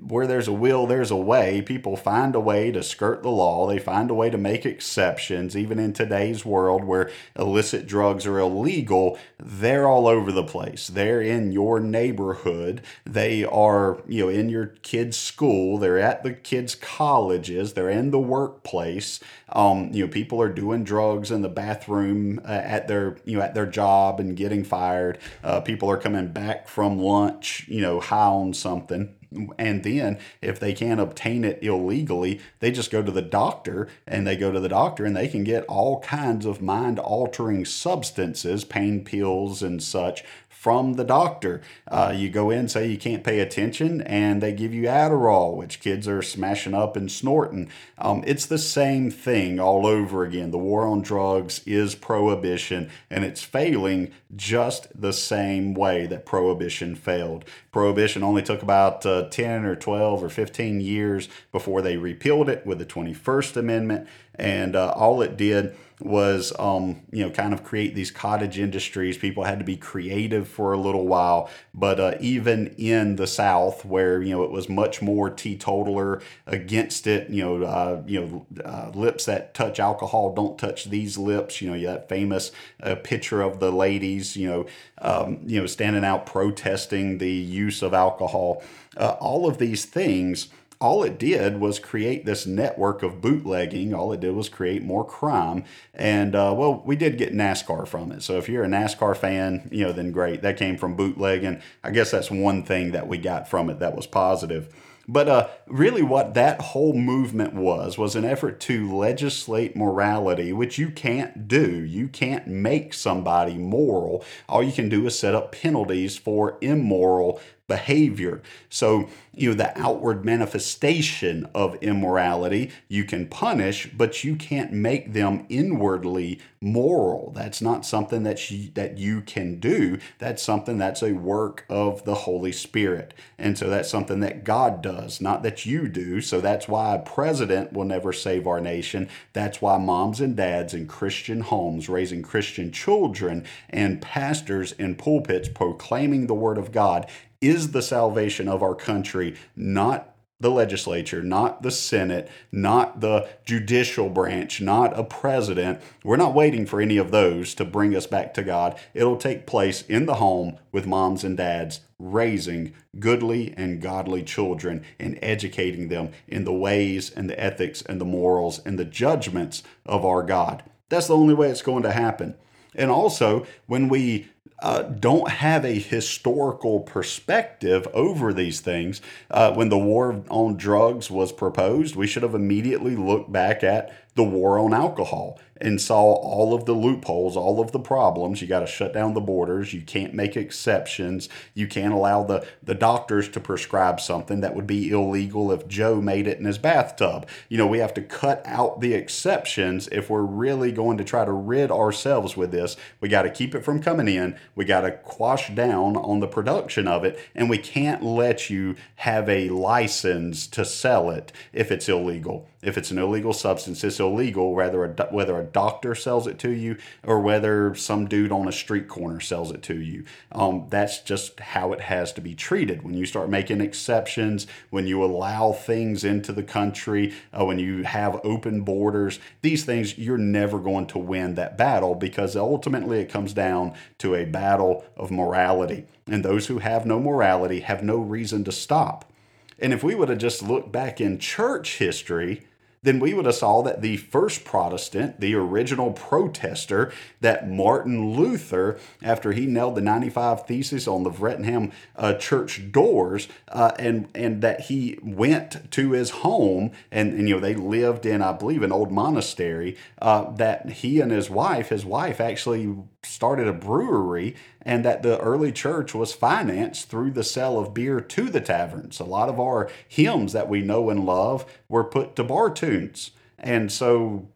where 0.00 0.26
there's 0.26 0.48
a 0.48 0.52
will, 0.52 0.86
there's 0.86 1.10
a 1.10 1.16
way. 1.16 1.62
People 1.62 1.96
find 1.96 2.34
a 2.34 2.40
way 2.40 2.70
to 2.70 2.82
skirt 2.82 3.22
the 3.22 3.30
law. 3.30 3.66
They 3.66 3.78
find 3.78 4.10
a 4.10 4.14
way 4.14 4.30
to 4.30 4.38
make 4.38 4.66
exceptions. 4.66 5.56
Even 5.56 5.78
in 5.78 5.92
today's 5.92 6.44
world 6.44 6.84
where 6.84 7.10
illicit 7.38 7.86
drugs 7.86 8.26
are 8.26 8.38
illegal, 8.38 9.18
they're 9.38 9.86
all 9.86 10.06
over 10.06 10.32
the 10.32 10.44
place. 10.44 10.88
They're 10.88 11.20
in 11.20 11.52
your 11.52 11.80
neighborhood. 11.80 12.82
They 13.04 13.44
are, 13.44 14.02
you 14.06 14.24
know, 14.24 14.28
in 14.28 14.48
your 14.48 14.66
kids' 14.82 15.16
school. 15.16 15.78
They're 15.78 15.98
at 15.98 16.22
the 16.22 16.32
kids' 16.32 16.74
colleges. 16.74 17.74
They're 17.74 17.90
in 17.90 18.10
the 18.10 18.18
workplace. 18.20 19.20
Um, 19.50 19.90
you 19.92 20.06
know, 20.06 20.12
people 20.12 20.40
are 20.40 20.48
doing 20.48 20.84
drugs 20.84 21.30
in 21.30 21.42
the 21.42 21.48
bathroom 21.48 22.40
uh, 22.44 22.48
at 22.48 22.88
their, 22.88 23.16
you 23.24 23.38
know, 23.38 23.44
at 23.44 23.54
their 23.54 23.66
job 23.66 24.20
and 24.20 24.36
getting 24.36 24.64
fired. 24.64 25.18
Uh, 25.42 25.60
people 25.60 25.90
are 25.90 25.96
coming 25.96 26.28
back 26.28 26.68
from 26.68 26.98
lunch, 26.98 27.66
you 27.68 27.80
know, 27.80 28.00
high 28.00 28.24
on 28.24 28.54
something 28.54 29.14
and 29.58 29.82
then 29.82 30.18
if 30.40 30.58
they 30.60 30.72
can't 30.72 31.00
obtain 31.00 31.44
it 31.44 31.58
illegally 31.62 32.40
they 32.60 32.70
just 32.70 32.90
go 32.90 33.02
to 33.02 33.10
the 33.10 33.22
doctor 33.22 33.88
and 34.06 34.26
they 34.26 34.36
go 34.36 34.52
to 34.52 34.60
the 34.60 34.68
doctor 34.68 35.04
and 35.04 35.16
they 35.16 35.28
can 35.28 35.44
get 35.44 35.64
all 35.64 36.00
kinds 36.00 36.46
of 36.46 36.62
mind 36.62 36.98
altering 36.98 37.64
substances 37.64 38.64
pain 38.64 39.04
pills 39.04 39.62
and 39.62 39.82
such 39.82 40.24
from 40.64 40.94
the 40.94 41.04
doctor. 41.04 41.60
Uh, 41.88 42.10
you 42.16 42.30
go 42.30 42.48
in, 42.48 42.66
say 42.66 42.86
you 42.86 42.96
can't 42.96 43.22
pay 43.22 43.40
attention, 43.40 44.00
and 44.00 44.42
they 44.42 44.50
give 44.50 44.72
you 44.72 44.84
Adderall, 44.84 45.54
which 45.54 45.78
kids 45.78 46.08
are 46.08 46.22
smashing 46.22 46.72
up 46.72 46.96
and 46.96 47.12
snorting. 47.12 47.68
Um, 47.98 48.24
it's 48.26 48.46
the 48.46 48.56
same 48.56 49.10
thing 49.10 49.60
all 49.60 49.86
over 49.86 50.24
again. 50.24 50.52
The 50.52 50.58
war 50.58 50.86
on 50.86 51.02
drugs 51.02 51.60
is 51.66 51.94
prohibition, 51.94 52.88
and 53.10 53.24
it's 53.24 53.42
failing 53.42 54.12
just 54.34 54.88
the 54.98 55.12
same 55.12 55.74
way 55.74 56.06
that 56.06 56.24
prohibition 56.24 56.94
failed. 56.94 57.44
Prohibition 57.70 58.22
only 58.22 58.40
took 58.40 58.62
about 58.62 59.04
uh, 59.04 59.28
10 59.28 59.66
or 59.66 59.76
12 59.76 60.24
or 60.24 60.30
15 60.30 60.80
years 60.80 61.28
before 61.52 61.82
they 61.82 61.98
repealed 61.98 62.48
it 62.48 62.64
with 62.64 62.78
the 62.78 62.86
21st 62.86 63.58
Amendment, 63.58 64.08
and 64.36 64.74
uh, 64.74 64.94
all 64.96 65.20
it 65.20 65.36
did 65.36 65.76
was 66.00 66.52
um, 66.58 67.02
you 67.12 67.24
know 67.24 67.30
kind 67.30 67.52
of 67.52 67.62
create 67.62 67.94
these 67.94 68.10
cottage 68.10 68.58
industries. 68.58 69.16
People 69.16 69.44
had 69.44 69.58
to 69.58 69.64
be 69.64 69.76
creative 69.76 70.48
for 70.48 70.72
a 70.72 70.78
little 70.78 71.06
while, 71.06 71.48
but 71.72 72.00
uh, 72.00 72.14
even 72.20 72.68
in 72.78 73.16
the 73.16 73.26
South, 73.26 73.84
where 73.84 74.22
you 74.22 74.30
know 74.30 74.42
it 74.42 74.50
was 74.50 74.68
much 74.68 75.00
more 75.00 75.30
teetotaler 75.30 76.20
against 76.46 77.06
it, 77.06 77.30
you 77.30 77.42
know, 77.42 77.64
uh, 77.64 78.02
you 78.06 78.20
know, 78.20 78.46
uh, 78.64 78.90
lips 78.94 79.24
that 79.26 79.54
touch 79.54 79.78
alcohol 79.78 80.34
don't 80.34 80.58
touch 80.58 80.86
these 80.86 81.16
lips. 81.16 81.62
You 81.62 81.70
know, 81.70 81.80
that 81.82 82.08
famous 82.08 82.50
uh, 82.82 82.96
picture 82.96 83.40
of 83.40 83.60
the 83.60 83.70
ladies, 83.70 84.36
you 84.36 84.48
know, 84.48 84.66
um, 84.98 85.40
you 85.46 85.60
know, 85.60 85.66
standing 85.66 86.04
out 86.04 86.26
protesting 86.26 87.18
the 87.18 87.32
use 87.32 87.82
of 87.82 87.94
alcohol. 87.94 88.62
Uh, 88.96 89.16
all 89.20 89.48
of 89.48 89.58
these 89.58 89.84
things 89.84 90.48
all 90.84 91.02
it 91.02 91.18
did 91.18 91.60
was 91.60 91.78
create 91.78 92.26
this 92.26 92.44
network 92.44 93.02
of 93.02 93.22
bootlegging. 93.22 93.94
All 93.94 94.12
it 94.12 94.20
did 94.20 94.34
was 94.34 94.50
create 94.50 94.82
more 94.82 95.02
crime. 95.02 95.64
And 95.94 96.34
uh, 96.34 96.54
well, 96.54 96.82
we 96.84 96.94
did 96.94 97.16
get 97.16 97.32
NASCAR 97.32 97.88
from 97.88 98.12
it. 98.12 98.22
So 98.22 98.36
if 98.36 98.50
you're 98.50 98.64
a 98.64 98.68
NASCAR 98.68 99.16
fan, 99.16 99.66
you 99.72 99.86
know, 99.86 99.92
then 99.92 100.12
great. 100.12 100.42
That 100.42 100.58
came 100.58 100.76
from 100.76 100.94
bootlegging. 100.94 101.62
I 101.82 101.90
guess 101.90 102.10
that's 102.10 102.30
one 102.30 102.64
thing 102.64 102.92
that 102.92 103.08
we 103.08 103.16
got 103.16 103.48
from 103.48 103.70
it 103.70 103.78
that 103.78 103.96
was 103.96 104.06
positive. 104.06 104.74
But 105.06 105.28
uh, 105.28 105.48
really, 105.66 106.02
what 106.02 106.34
that 106.34 106.60
whole 106.60 106.94
movement 106.94 107.54
was 107.54 107.98
was 107.98 108.16
an 108.16 108.24
effort 108.24 108.58
to 108.60 108.94
legislate 108.94 109.76
morality, 109.76 110.52
which 110.52 110.78
you 110.78 110.90
can't 110.90 111.46
do. 111.46 111.82
You 111.82 112.08
can't 112.08 112.46
make 112.46 112.94
somebody 112.94 113.58
moral. 113.58 114.24
All 114.48 114.62
you 114.62 114.72
can 114.72 114.88
do 114.88 115.06
is 115.06 115.18
set 115.18 115.34
up 115.34 115.52
penalties 115.52 116.16
for 116.16 116.56
immoral 116.62 117.40
behavior. 117.66 118.42
So, 118.68 119.08
you 119.32 119.50
know, 119.50 119.54
the 119.54 119.78
outward 119.80 120.24
manifestation 120.24 121.48
of 121.54 121.76
immorality 121.76 122.70
you 122.88 123.04
can 123.04 123.26
punish, 123.26 123.90
but 123.96 124.22
you 124.22 124.36
can't 124.36 124.72
make 124.72 125.12
them 125.14 125.46
inwardly 125.48 126.40
moral. 126.60 127.32
That's 127.34 127.62
not 127.62 127.86
something 127.86 128.22
that 128.24 128.50
you, 128.50 128.70
that 128.74 128.98
you 128.98 129.22
can 129.22 129.60
do. 129.60 129.98
That's 130.18 130.42
something 130.42 130.78
that's 130.78 131.02
a 131.02 131.12
work 131.12 131.64
of 131.68 132.04
the 132.04 132.14
Holy 132.14 132.52
Spirit. 132.52 133.14
And 133.38 133.56
so 133.58 133.68
that's 133.68 133.90
something 133.90 134.20
that 134.20 134.44
God 134.44 134.82
does, 134.82 135.20
not 135.20 135.42
that 135.42 135.64
you 135.64 135.88
do. 135.88 136.20
So 136.20 136.40
that's 136.40 136.68
why 136.68 136.94
a 136.94 136.98
president 137.02 137.72
will 137.72 137.84
never 137.84 138.12
save 138.12 138.46
our 138.46 138.60
nation. 138.60 139.08
That's 139.32 139.60
why 139.62 139.78
moms 139.78 140.20
and 140.20 140.36
dads 140.36 140.74
in 140.74 140.86
Christian 140.86 141.40
homes 141.40 141.88
raising 141.88 142.22
Christian 142.22 142.72
children 142.72 143.46
and 143.70 144.02
pastors 144.02 144.72
in 144.72 144.96
pulpits 144.96 145.48
proclaiming 145.48 146.26
the 146.26 146.34
word 146.34 146.58
of 146.58 146.72
God 146.72 147.10
is 147.48 147.72
the 147.72 147.82
salvation 147.82 148.48
of 148.48 148.62
our 148.62 148.74
country, 148.74 149.36
not 149.56 150.14
the 150.40 150.50
legislature, 150.50 151.22
not 151.22 151.62
the 151.62 151.70
Senate, 151.70 152.28
not 152.50 153.00
the 153.00 153.26
judicial 153.46 154.10
branch, 154.10 154.60
not 154.60 154.98
a 154.98 155.04
president. 155.04 155.80
We're 156.02 156.16
not 156.16 156.34
waiting 156.34 156.66
for 156.66 156.80
any 156.80 156.96
of 156.96 157.12
those 157.12 157.54
to 157.54 157.64
bring 157.64 157.94
us 157.94 158.06
back 158.06 158.34
to 158.34 158.42
God. 158.42 158.78
It'll 158.92 159.16
take 159.16 159.46
place 159.46 159.82
in 159.82 160.06
the 160.06 160.14
home 160.14 160.58
with 160.72 160.86
moms 160.86 161.24
and 161.24 161.36
dads 161.36 161.80
raising 161.98 162.74
goodly 162.98 163.54
and 163.56 163.80
godly 163.80 164.22
children 164.22 164.84
and 164.98 165.18
educating 165.22 165.88
them 165.88 166.10
in 166.26 166.44
the 166.44 166.52
ways 166.52 167.10
and 167.10 167.30
the 167.30 167.40
ethics 167.40 167.80
and 167.80 168.00
the 168.00 168.04
morals 168.04 168.60
and 168.66 168.78
the 168.78 168.84
judgments 168.84 169.62
of 169.86 170.04
our 170.04 170.22
God. 170.22 170.64
That's 170.88 171.06
the 171.06 171.16
only 171.16 171.34
way 171.34 171.48
it's 171.48 171.62
going 171.62 171.84
to 171.84 171.92
happen. 171.92 172.34
And 172.74 172.90
also, 172.90 173.46
when 173.66 173.88
we 173.88 174.28
uh, 174.60 174.82
don't 174.82 175.30
have 175.30 175.64
a 175.64 175.78
historical 175.78 176.80
perspective 176.80 177.86
over 177.92 178.32
these 178.32 178.60
things. 178.60 179.00
Uh, 179.30 179.52
when 179.52 179.68
the 179.68 179.78
war 179.78 180.22
on 180.30 180.56
drugs 180.56 181.10
was 181.10 181.32
proposed, 181.32 181.96
we 181.96 182.06
should 182.06 182.22
have 182.22 182.34
immediately 182.34 182.96
looked 182.96 183.30
back 183.30 183.62
at 183.62 183.92
the 184.14 184.24
war 184.24 184.58
on 184.58 184.72
alcohol 184.72 185.38
and 185.60 185.80
saw 185.80 186.14
all 186.14 186.54
of 186.54 186.64
the 186.64 186.72
loopholes, 186.72 187.36
all 187.36 187.60
of 187.60 187.72
the 187.72 187.78
problems. 187.78 188.42
You 188.42 188.48
got 188.48 188.60
to 188.60 188.66
shut 188.66 188.92
down 188.92 189.14
the 189.14 189.20
borders. 189.20 189.72
You 189.72 189.82
can't 189.82 190.14
make 190.14 190.36
exceptions. 190.36 191.28
You 191.54 191.66
can't 191.66 191.94
allow 191.94 192.24
the, 192.24 192.46
the 192.62 192.74
doctors 192.74 193.28
to 193.30 193.40
prescribe 193.40 194.00
something 194.00 194.40
that 194.40 194.54
would 194.54 194.66
be 194.66 194.90
illegal 194.90 195.52
if 195.52 195.68
Joe 195.68 196.00
made 196.00 196.26
it 196.26 196.38
in 196.38 196.44
his 196.44 196.58
bathtub. 196.58 197.28
You 197.48 197.58
know, 197.58 197.66
we 197.66 197.78
have 197.78 197.94
to 197.94 198.02
cut 198.02 198.42
out 198.44 198.80
the 198.80 198.94
exceptions 198.94 199.88
if 199.88 200.10
we're 200.10 200.22
really 200.22 200.72
going 200.72 200.98
to 200.98 201.04
try 201.04 201.24
to 201.24 201.32
rid 201.32 201.70
ourselves 201.70 202.36
with 202.36 202.50
this. 202.50 202.76
We 203.00 203.08
got 203.08 203.22
to 203.22 203.30
keep 203.30 203.54
it 203.54 203.64
from 203.64 203.82
coming 203.82 204.08
in. 204.08 204.36
We 204.54 204.64
got 204.64 204.82
to 204.82 204.92
quash 204.92 205.50
down 205.50 205.96
on 205.96 206.20
the 206.20 206.26
production 206.26 206.88
of 206.88 207.04
it. 207.04 207.18
And 207.34 207.48
we 207.48 207.58
can't 207.58 208.02
let 208.02 208.50
you 208.50 208.76
have 208.96 209.28
a 209.28 209.48
license 209.48 210.46
to 210.48 210.64
sell 210.64 211.10
it 211.10 211.32
if 211.52 211.70
it's 211.70 211.88
illegal. 211.88 212.48
If 212.64 212.78
it's 212.78 212.90
an 212.90 212.98
illegal 212.98 213.32
substance, 213.32 213.84
it's 213.84 214.00
illegal 214.00 214.54
whether 214.54 214.84
a, 214.84 215.08
whether 215.10 215.38
a 215.38 215.44
doctor 215.44 215.94
sells 215.94 216.26
it 216.26 216.38
to 216.40 216.50
you 216.50 216.76
or 217.04 217.20
whether 217.20 217.74
some 217.74 218.06
dude 218.06 218.32
on 218.32 218.48
a 218.48 218.52
street 218.52 218.88
corner 218.88 219.20
sells 219.20 219.50
it 219.50 219.62
to 219.64 219.80
you. 219.80 220.04
Um, 220.32 220.66
that's 220.70 221.00
just 221.00 221.38
how 221.40 221.72
it 221.72 221.82
has 221.82 222.12
to 222.14 222.20
be 222.20 222.34
treated. 222.34 222.82
When 222.82 222.94
you 222.94 223.06
start 223.06 223.28
making 223.28 223.60
exceptions, 223.60 224.46
when 224.70 224.86
you 224.86 225.04
allow 225.04 225.52
things 225.52 226.04
into 226.04 226.32
the 226.32 226.42
country, 226.42 227.12
uh, 227.38 227.44
when 227.44 227.58
you 227.58 227.82
have 227.84 228.20
open 228.24 228.62
borders, 228.62 229.18
these 229.42 229.64
things, 229.64 229.98
you're 229.98 230.18
never 230.18 230.58
going 230.58 230.86
to 230.88 230.98
win 230.98 231.34
that 231.34 231.58
battle 231.58 231.94
because 231.94 232.36
ultimately 232.36 233.00
it 233.00 233.10
comes 233.10 233.32
down 233.32 233.74
to 233.98 234.14
a 234.14 234.24
battle 234.24 234.84
of 234.96 235.10
morality. 235.10 235.86
And 236.06 236.24
those 236.24 236.46
who 236.46 236.58
have 236.58 236.86
no 236.86 237.00
morality 237.00 237.60
have 237.60 237.82
no 237.82 237.96
reason 237.96 238.44
to 238.44 238.52
stop. 238.52 239.10
And 239.58 239.72
if 239.72 239.82
we 239.82 239.94
would 239.94 240.08
have 240.08 240.18
just 240.18 240.42
looked 240.42 240.72
back 240.72 241.00
in 241.00 241.18
church 241.18 241.78
history, 241.78 242.46
then 242.84 243.00
we 243.00 243.14
would 243.14 243.24
have 243.24 243.34
saw 243.34 243.62
that 243.62 243.80
the 243.80 243.96
first 243.96 244.44
Protestant, 244.44 245.18
the 245.18 245.34
original 245.34 245.92
protester, 245.92 246.92
that 247.20 247.48
Martin 247.48 248.14
Luther, 248.14 248.78
after 249.02 249.32
he 249.32 249.46
nailed 249.46 249.74
the 249.74 249.80
95 249.80 250.46
Theses 250.46 250.86
on 250.86 251.02
the 251.02 251.10
Wittenberg 251.10 251.72
uh, 251.96 252.14
church 252.14 252.70
doors, 252.70 253.26
uh, 253.48 253.72
and 253.78 254.08
and 254.14 254.42
that 254.42 254.60
he 254.62 254.98
went 255.02 255.70
to 255.72 255.92
his 255.92 256.10
home, 256.10 256.72
and, 256.92 257.14
and 257.14 257.28
you 257.28 257.34
know 257.34 257.40
they 257.40 257.54
lived 257.54 258.04
in, 258.04 258.20
I 258.20 258.32
believe, 258.32 258.62
an 258.62 258.72
old 258.72 258.92
monastery. 258.92 259.76
Uh, 260.00 260.30
that 260.32 260.68
he 260.68 261.00
and 261.00 261.10
his 261.10 261.30
wife, 261.30 261.70
his 261.70 261.86
wife 261.86 262.20
actually 262.20 262.76
started 263.04 263.46
a 263.46 263.52
brewery 263.52 264.34
and 264.62 264.84
that 264.84 265.02
the 265.02 265.18
early 265.20 265.52
church 265.52 265.94
was 265.94 266.12
financed 266.12 266.88
through 266.88 267.10
the 267.10 267.24
sale 267.24 267.58
of 267.58 267.74
beer 267.74 268.00
to 268.00 268.30
the 268.30 268.40
taverns. 268.40 269.00
A 269.00 269.04
lot 269.04 269.28
of 269.28 269.38
our 269.38 269.70
hymns 269.86 270.32
that 270.32 270.48
we 270.48 270.62
know 270.62 270.90
and 270.90 271.04
love 271.04 271.44
were 271.68 271.84
put 271.84 272.16
to 272.16 272.24
bar 272.24 272.50
tunes. 272.50 273.10
And 273.38 273.70
so 273.70 274.28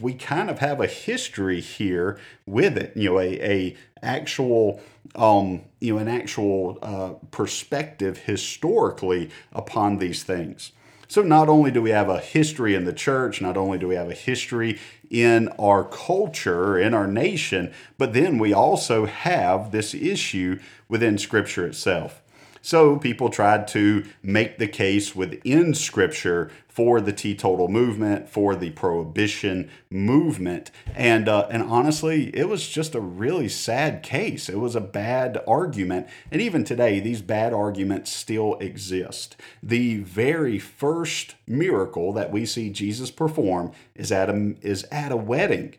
we 0.00 0.14
kind 0.14 0.50
of 0.50 0.58
have 0.58 0.80
a 0.80 0.86
history 0.86 1.60
here 1.60 2.18
with 2.44 2.76
it, 2.76 2.96
you 2.96 3.10
know, 3.10 3.20
a, 3.20 3.40
a 3.40 3.76
actual, 4.02 4.80
um, 5.14 5.62
you 5.80 5.94
know, 5.94 6.00
an 6.00 6.08
actual 6.08 6.78
uh, 6.82 7.10
perspective 7.30 8.18
historically 8.18 9.30
upon 9.52 9.98
these 9.98 10.22
things. 10.22 10.72
So 11.08 11.22
not 11.22 11.48
only 11.48 11.70
do 11.70 11.80
we 11.80 11.90
have 11.90 12.08
a 12.08 12.20
history 12.20 12.74
in 12.74 12.84
the 12.84 12.92
church, 12.92 13.40
not 13.40 13.56
only 13.56 13.78
do 13.78 13.88
we 13.88 13.94
have 13.94 14.10
a 14.10 14.14
history 14.14 14.78
in 15.10 15.48
our 15.58 15.84
culture, 15.84 16.78
in 16.78 16.94
our 16.94 17.06
nation, 17.06 17.72
but 17.96 18.12
then 18.12 18.38
we 18.38 18.52
also 18.52 19.06
have 19.06 19.70
this 19.70 19.94
issue 19.94 20.58
within 20.88 21.18
Scripture 21.18 21.66
itself. 21.66 22.22
So 22.66 22.96
people 22.96 23.30
tried 23.30 23.68
to 23.68 24.04
make 24.24 24.58
the 24.58 24.66
case 24.66 25.14
within 25.14 25.72
Scripture 25.72 26.50
for 26.66 27.00
the 27.00 27.12
teetotal 27.12 27.68
movement, 27.68 28.28
for 28.28 28.56
the 28.56 28.70
prohibition 28.70 29.70
movement, 29.88 30.72
and 30.92 31.28
uh, 31.28 31.46
and 31.48 31.62
honestly, 31.62 32.36
it 32.36 32.48
was 32.48 32.68
just 32.68 32.96
a 32.96 33.00
really 33.00 33.48
sad 33.48 34.02
case. 34.02 34.48
It 34.48 34.58
was 34.58 34.74
a 34.74 34.80
bad 34.80 35.40
argument, 35.46 36.08
and 36.32 36.42
even 36.42 36.64
today, 36.64 36.98
these 36.98 37.22
bad 37.22 37.52
arguments 37.52 38.10
still 38.10 38.54
exist. 38.54 39.36
The 39.62 39.98
very 39.98 40.58
first 40.58 41.36
miracle 41.46 42.12
that 42.14 42.32
we 42.32 42.44
see 42.44 42.70
Jesus 42.70 43.12
perform 43.12 43.70
is 43.94 44.10
at 44.10 44.28
a 44.28 44.56
is 44.60 44.82
at 44.90 45.12
a 45.12 45.16
wedding, 45.16 45.76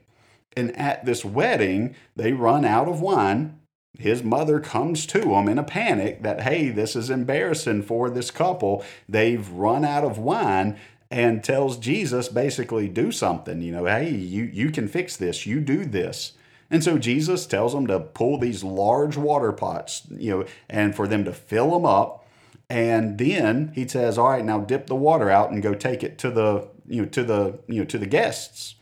and 0.56 0.74
at 0.78 1.04
this 1.04 1.26
wedding, 1.26 1.98
they 2.16 2.32
run 2.32 2.64
out 2.64 2.88
of 2.88 3.02
wine 3.02 3.60
his 3.98 4.24
mother 4.24 4.60
comes 4.60 5.06
to 5.08 5.34
him 5.34 5.48
in 5.48 5.58
a 5.58 5.64
panic 5.64 6.24
that, 6.24 6.42
hey, 6.42 6.70
this 6.70 6.96
is 6.96 7.10
embarrassing 7.10 7.84
for 7.84 8.10
this 8.10 8.32
couple. 8.32 8.84
They've 9.10 9.48
run 9.50 9.84
out 9.84 10.04
of 10.04 10.18
wine 10.18 10.78
and 11.10 11.44
tells 11.44 11.78
Jesus 11.78 12.30
basically, 12.30 12.88
do 12.88 13.12
something. 13.12 13.62
You 13.62 13.72
know, 13.72 13.86
hey, 13.86 14.10
you, 14.10 14.44
you 14.44 14.72
can 14.72 14.88
fix 14.88 15.16
this. 15.16 15.46
You 15.46 15.60
do 15.62 15.86
this. 15.86 16.34
And 16.70 16.84
so 16.84 16.98
Jesus 16.98 17.46
tells 17.46 17.74
them 17.74 17.88
to 17.88 18.00
pull 18.00 18.38
these 18.38 18.64
large 18.64 19.16
water 19.18 19.54
pots, 19.54 20.04
you 20.12 20.32
know, 20.32 20.46
and 20.70 20.96
for 20.96 21.08
them 21.08 21.24
to 21.24 21.32
fill 21.32 21.72
them 21.72 21.86
up. 21.86 22.26
And 22.70 23.18
then 23.18 23.72
he 23.74 23.88
says, 23.88 24.18
"All 24.18 24.30
right, 24.30 24.44
now 24.44 24.60
dip 24.60 24.88
the 24.88 24.96
water 24.96 25.30
out 25.30 25.52
and 25.52 25.64
go 25.64 25.74
take 25.74 26.04
it 26.04 26.18
to 26.18 26.30
the, 26.30 26.68
you 26.86 27.04
know, 27.04 27.08
to 27.08 27.24
the, 27.24 27.60
you 27.68 27.80
know, 27.80 27.86
to 27.86 27.98
the 27.98 28.06
guests." 28.06 28.76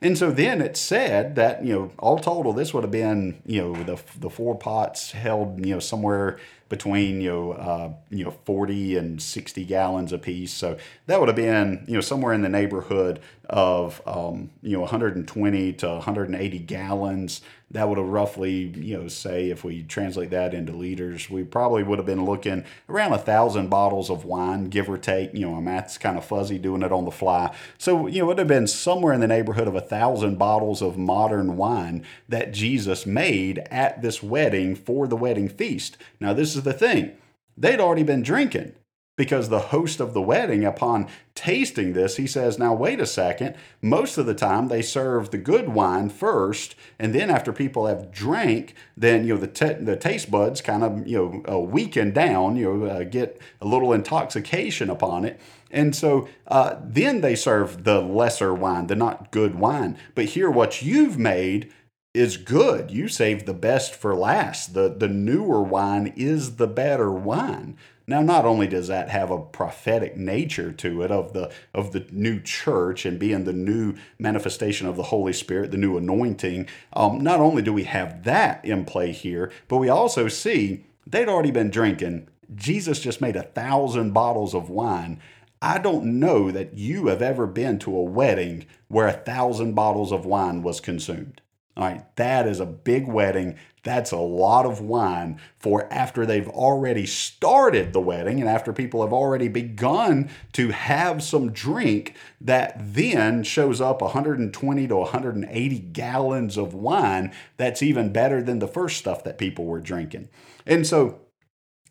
And 0.00 0.16
so 0.16 0.30
then 0.30 0.60
it 0.60 0.76
said 0.76 1.34
that, 1.36 1.64
you 1.64 1.72
know, 1.74 1.92
all 1.98 2.18
total, 2.18 2.52
this 2.52 2.74
would 2.74 2.84
have 2.84 2.90
been, 2.90 3.40
you 3.46 3.62
know, 3.62 3.82
the, 3.82 4.00
the 4.18 4.30
four 4.30 4.56
pots 4.56 5.12
held, 5.12 5.64
you 5.64 5.74
know, 5.74 5.80
somewhere 5.80 6.38
between, 6.68 7.20
you 7.20 7.30
know, 7.30 7.52
uh, 7.52 7.92
you 8.10 8.24
know, 8.24 8.34
40 8.44 8.96
and 8.96 9.22
60 9.22 9.64
gallons 9.64 10.12
apiece. 10.12 10.52
So 10.52 10.76
that 11.06 11.20
would 11.20 11.28
have 11.28 11.36
been, 11.36 11.84
you 11.86 11.94
know, 11.94 12.00
somewhere 12.00 12.32
in 12.32 12.42
the 12.42 12.48
neighborhood 12.48 13.20
of, 13.48 14.02
um, 14.06 14.50
you 14.62 14.72
know, 14.72 14.80
120 14.80 15.72
to 15.74 15.88
180 15.88 16.58
gallons 16.60 17.40
that 17.72 17.88
would 17.88 17.98
have 17.98 18.06
roughly, 18.06 18.72
you 18.76 18.96
know, 18.96 19.08
say 19.08 19.50
if 19.50 19.64
we 19.64 19.82
translate 19.82 20.30
that 20.30 20.54
into 20.54 20.72
liters, 20.72 21.28
we 21.28 21.42
probably 21.42 21.82
would 21.82 21.98
have 21.98 22.06
been 22.06 22.24
looking 22.24 22.64
around 22.88 23.12
a 23.12 23.18
thousand 23.18 23.68
bottles 23.68 24.08
of 24.08 24.24
wine, 24.24 24.68
give 24.68 24.88
or 24.88 24.96
take. 24.96 25.34
You 25.34 25.46
know, 25.46 25.54
my 25.54 25.60
math's 25.60 25.98
kind 25.98 26.16
of 26.16 26.24
fuzzy 26.24 26.58
doing 26.58 26.82
it 26.82 26.92
on 26.92 27.04
the 27.04 27.10
fly. 27.10 27.54
So, 27.76 28.06
you 28.06 28.20
know, 28.20 28.24
it 28.24 28.28
would 28.28 28.38
have 28.38 28.48
been 28.48 28.68
somewhere 28.68 29.12
in 29.12 29.20
the 29.20 29.26
neighborhood 29.26 29.66
of 29.66 29.74
a 29.74 29.80
thousand 29.80 30.38
bottles 30.38 30.80
of 30.80 30.96
modern 30.96 31.56
wine 31.56 32.04
that 32.28 32.52
Jesus 32.52 33.04
made 33.04 33.58
at 33.70 34.00
this 34.00 34.22
wedding 34.22 34.76
for 34.76 35.08
the 35.08 35.16
wedding 35.16 35.48
feast. 35.48 35.96
Now, 36.20 36.32
this 36.32 36.55
is 36.56 36.62
the 36.62 36.72
thing. 36.72 37.12
They'd 37.56 37.80
already 37.80 38.02
been 38.02 38.22
drinking 38.22 38.74
because 39.16 39.48
the 39.48 39.58
host 39.58 39.98
of 39.98 40.12
the 40.12 40.20
wedding, 40.20 40.64
upon 40.64 41.08
tasting 41.34 41.94
this, 41.94 42.16
he 42.16 42.26
says, 42.26 42.58
Now, 42.58 42.74
wait 42.74 43.00
a 43.00 43.06
second. 43.06 43.56
Most 43.80 44.18
of 44.18 44.26
the 44.26 44.34
time, 44.34 44.68
they 44.68 44.82
serve 44.82 45.30
the 45.30 45.38
good 45.38 45.70
wine 45.70 46.10
first, 46.10 46.74
and 46.98 47.14
then 47.14 47.30
after 47.30 47.52
people 47.52 47.86
have 47.86 48.12
drank, 48.12 48.74
then, 48.96 49.26
you 49.26 49.34
know, 49.34 49.40
the, 49.40 49.46
t- 49.46 49.82
the 49.82 49.96
taste 49.96 50.30
buds 50.30 50.60
kind 50.60 50.84
of, 50.84 51.06
you 51.06 51.42
know, 51.46 51.54
uh, 51.54 51.58
weaken 51.58 52.12
down, 52.12 52.56
you 52.56 52.76
know, 52.76 52.86
uh, 52.86 53.04
get 53.04 53.40
a 53.60 53.66
little 53.66 53.92
intoxication 53.92 54.90
upon 54.90 55.24
it. 55.24 55.40
And 55.70 55.96
so 55.96 56.28
uh, 56.46 56.76
then 56.82 57.22
they 57.22 57.34
serve 57.34 57.84
the 57.84 58.00
lesser 58.00 58.54
wine, 58.54 58.86
the 58.86 58.94
not 58.94 59.30
good 59.30 59.56
wine. 59.56 59.96
But 60.14 60.26
here, 60.26 60.50
what 60.50 60.82
you've 60.82 61.18
made 61.18 61.72
is 62.16 62.38
good. 62.38 62.90
You 62.90 63.08
save 63.08 63.44
the 63.44 63.54
best 63.54 63.94
for 63.94 64.14
last. 64.14 64.72
The, 64.72 64.88
the 64.88 65.08
newer 65.08 65.62
wine 65.62 66.14
is 66.16 66.56
the 66.56 66.66
better 66.66 67.12
wine. 67.12 67.76
Now, 68.08 68.22
not 68.22 68.44
only 68.44 68.66
does 68.68 68.86
that 68.86 69.10
have 69.10 69.30
a 69.30 69.42
prophetic 69.42 70.16
nature 70.16 70.72
to 70.72 71.02
it 71.02 71.10
of 71.10 71.32
the 71.32 71.52
of 71.74 71.92
the 71.92 72.06
new 72.12 72.40
church 72.40 73.04
and 73.04 73.18
being 73.18 73.44
the 73.44 73.52
new 73.52 73.96
manifestation 74.18 74.86
of 74.86 74.96
the 74.96 75.04
Holy 75.04 75.32
Spirit, 75.32 75.72
the 75.72 75.76
new 75.76 75.96
anointing. 75.96 76.68
Um, 76.92 77.20
not 77.20 77.40
only 77.40 77.62
do 77.62 77.72
we 77.72 77.84
have 77.84 78.22
that 78.22 78.64
in 78.64 78.84
play 78.84 79.10
here, 79.10 79.50
but 79.66 79.78
we 79.78 79.88
also 79.88 80.28
see 80.28 80.86
they'd 81.04 81.28
already 81.28 81.50
been 81.50 81.70
drinking. 81.70 82.28
Jesus 82.54 83.00
just 83.00 83.20
made 83.20 83.34
a 83.34 83.42
thousand 83.42 84.12
bottles 84.12 84.54
of 84.54 84.70
wine. 84.70 85.20
I 85.60 85.78
don't 85.78 86.20
know 86.20 86.52
that 86.52 86.74
you 86.74 87.08
have 87.08 87.22
ever 87.22 87.46
been 87.46 87.80
to 87.80 87.96
a 87.96 88.02
wedding 88.02 88.66
where 88.86 89.08
a 89.08 89.12
thousand 89.12 89.74
bottles 89.74 90.12
of 90.12 90.24
wine 90.24 90.62
was 90.62 90.80
consumed. 90.80 91.40
All 91.76 91.84
right, 91.84 92.16
that 92.16 92.46
is 92.46 92.58
a 92.58 92.66
big 92.66 93.06
wedding. 93.06 93.56
That's 93.82 94.10
a 94.10 94.16
lot 94.16 94.64
of 94.64 94.80
wine 94.80 95.38
for 95.58 95.92
after 95.92 96.24
they've 96.24 96.48
already 96.48 97.04
started 97.04 97.92
the 97.92 98.00
wedding 98.00 98.40
and 98.40 98.48
after 98.48 98.72
people 98.72 99.02
have 99.02 99.12
already 99.12 99.48
begun 99.48 100.30
to 100.52 100.70
have 100.70 101.22
some 101.22 101.52
drink 101.52 102.16
that 102.40 102.76
then 102.78 103.42
shows 103.42 103.80
up 103.80 104.00
120 104.00 104.88
to 104.88 104.96
180 104.96 105.78
gallons 105.78 106.56
of 106.56 106.72
wine. 106.72 107.32
That's 107.58 107.82
even 107.82 108.10
better 108.10 108.42
than 108.42 108.58
the 108.58 108.66
first 108.66 108.96
stuff 108.96 109.22
that 109.24 109.36
people 109.36 109.66
were 109.66 109.80
drinking. 109.80 110.30
And 110.64 110.86
so 110.86 111.25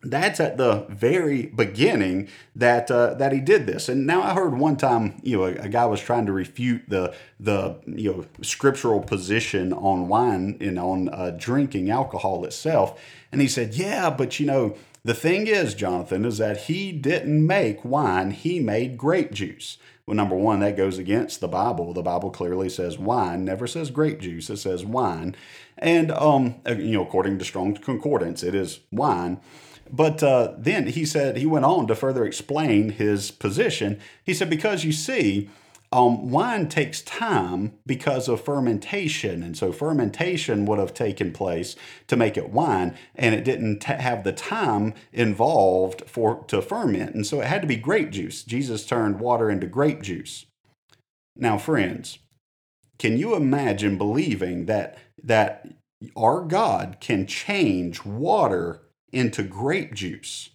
that's 0.06 0.40
at 0.40 0.58
the 0.58 0.86
very 0.90 1.48
beginning 1.48 2.30
that 2.56 2.90
uh, 2.92 3.14
that 3.16 3.32
he 3.32 3.40
did 3.40 3.66
this. 3.66 3.90
And 3.90 4.06
now 4.06 4.22
I 4.22 4.34
heard 4.34 4.58
one 4.58 4.78
time, 4.78 5.20
you 5.24 5.38
know, 5.38 5.46
a, 5.46 5.54
a, 5.56 5.70
guy 5.70 5.86
was 5.86 6.00
trying 6.00 6.26
to 6.28 6.32
refute 6.32 6.84
the 6.88 7.14
the 7.40 7.76
you 7.86 8.12
know 8.12 8.26
scriptural 8.42 9.02
position 9.02 9.74
on 9.74 10.08
wine 10.08 10.58
and 10.62 10.80
on 10.80 11.10
uh, 11.10 11.36
drinking 11.38 11.90
alcohol 11.90 12.46
itself, 12.46 13.02
and 13.32 13.42
he 13.42 13.48
said, 13.48 13.76
"Yeah, 13.76 14.10
but 14.10 14.40
you 14.40 14.46
know." 14.46 14.76
The 15.04 15.14
thing 15.14 15.46
is, 15.46 15.76
Jonathan, 15.76 16.26
is 16.26 16.40
that 16.40 16.62
he 16.62 16.92
didn't 16.92 17.46
make 17.46 17.86
wine, 17.86 18.32
he 18.32 18.60
made 18.60 18.98
grape 18.98 19.32
juice. 19.32 19.78
Well, 20.06 20.16
number 20.16 20.36
one, 20.36 20.62
that 20.62 20.78
goes 20.78 20.98
against 20.98 21.42
the 21.42 21.48
Bible. 21.48 21.94
The 21.94 22.02
Bible 22.02 22.30
clearly 22.32 22.70
says 22.70 22.98
wine, 22.98 23.46
never 23.46 23.68
says 23.68 23.92
grape 23.92 24.20
juice, 24.20 24.50
it 24.50 24.58
says 24.58 24.84
wine. 24.84 25.36
And, 25.78 26.12
um, 26.12 26.56
uh, 26.68 26.74
you 26.74 26.94
know, 26.94 27.04
according 27.04 27.40
to 27.40 27.46
Strong's 27.46 27.80
Concordance, 27.80 28.42
it 28.44 28.56
is 28.56 28.80
wine. 28.92 29.40
But 29.92 30.24
uh, 30.24 30.54
then 30.58 30.88
he 30.88 31.06
said, 31.06 31.38
he 31.38 31.46
went 31.46 31.66
on 31.66 31.88
to 31.88 31.96
further 31.96 32.26
explain 32.26 32.90
his 32.90 33.32
position. 33.32 34.00
He 34.24 34.34
said, 34.34 34.50
because 34.50 34.84
you 34.84 34.92
see, 34.92 35.50
um, 35.92 36.30
wine 36.30 36.68
takes 36.68 37.02
time 37.02 37.74
because 37.86 38.28
of 38.28 38.44
fermentation. 38.44 39.44
And 39.44 39.56
so 39.56 39.72
fermentation 39.72 40.66
would 40.66 40.80
have 40.80 40.94
taken 40.94 41.32
place 41.32 41.76
to 42.08 42.18
make 42.18 42.36
it 42.36 42.50
wine, 42.50 42.98
and 43.16 43.34
it 43.36 43.46
didn't 43.46 43.80
t- 43.80 43.94
have 43.94 44.24
the 44.24 44.34
time 44.34 44.94
involved 45.14 46.04
for 46.08 46.44
to 46.48 46.62
ferment. 46.62 47.16
And 47.16 47.26
so 47.26 47.40
it 47.40 47.48
had 47.48 47.62
to 47.62 47.68
be 47.68 47.78
grape 47.78 48.12
juice. 48.12 48.44
Jesus 48.44 48.86
turned 48.86 49.20
water 49.20 49.50
into 49.50 49.68
grape 49.68 50.02
juice. 50.02 50.46
Now, 51.36 51.58
friends, 51.58 52.18
can 52.98 53.18
you 53.18 53.36
imagine 53.36 53.98
believing 53.98 54.66
that 54.66 54.98
that 55.24 55.68
our 56.18 56.42
God 56.42 56.98
can 57.00 57.26
change 57.26 58.04
water 58.06 58.82
into 59.12 59.44
grape 59.44 59.94
juice, 59.94 60.50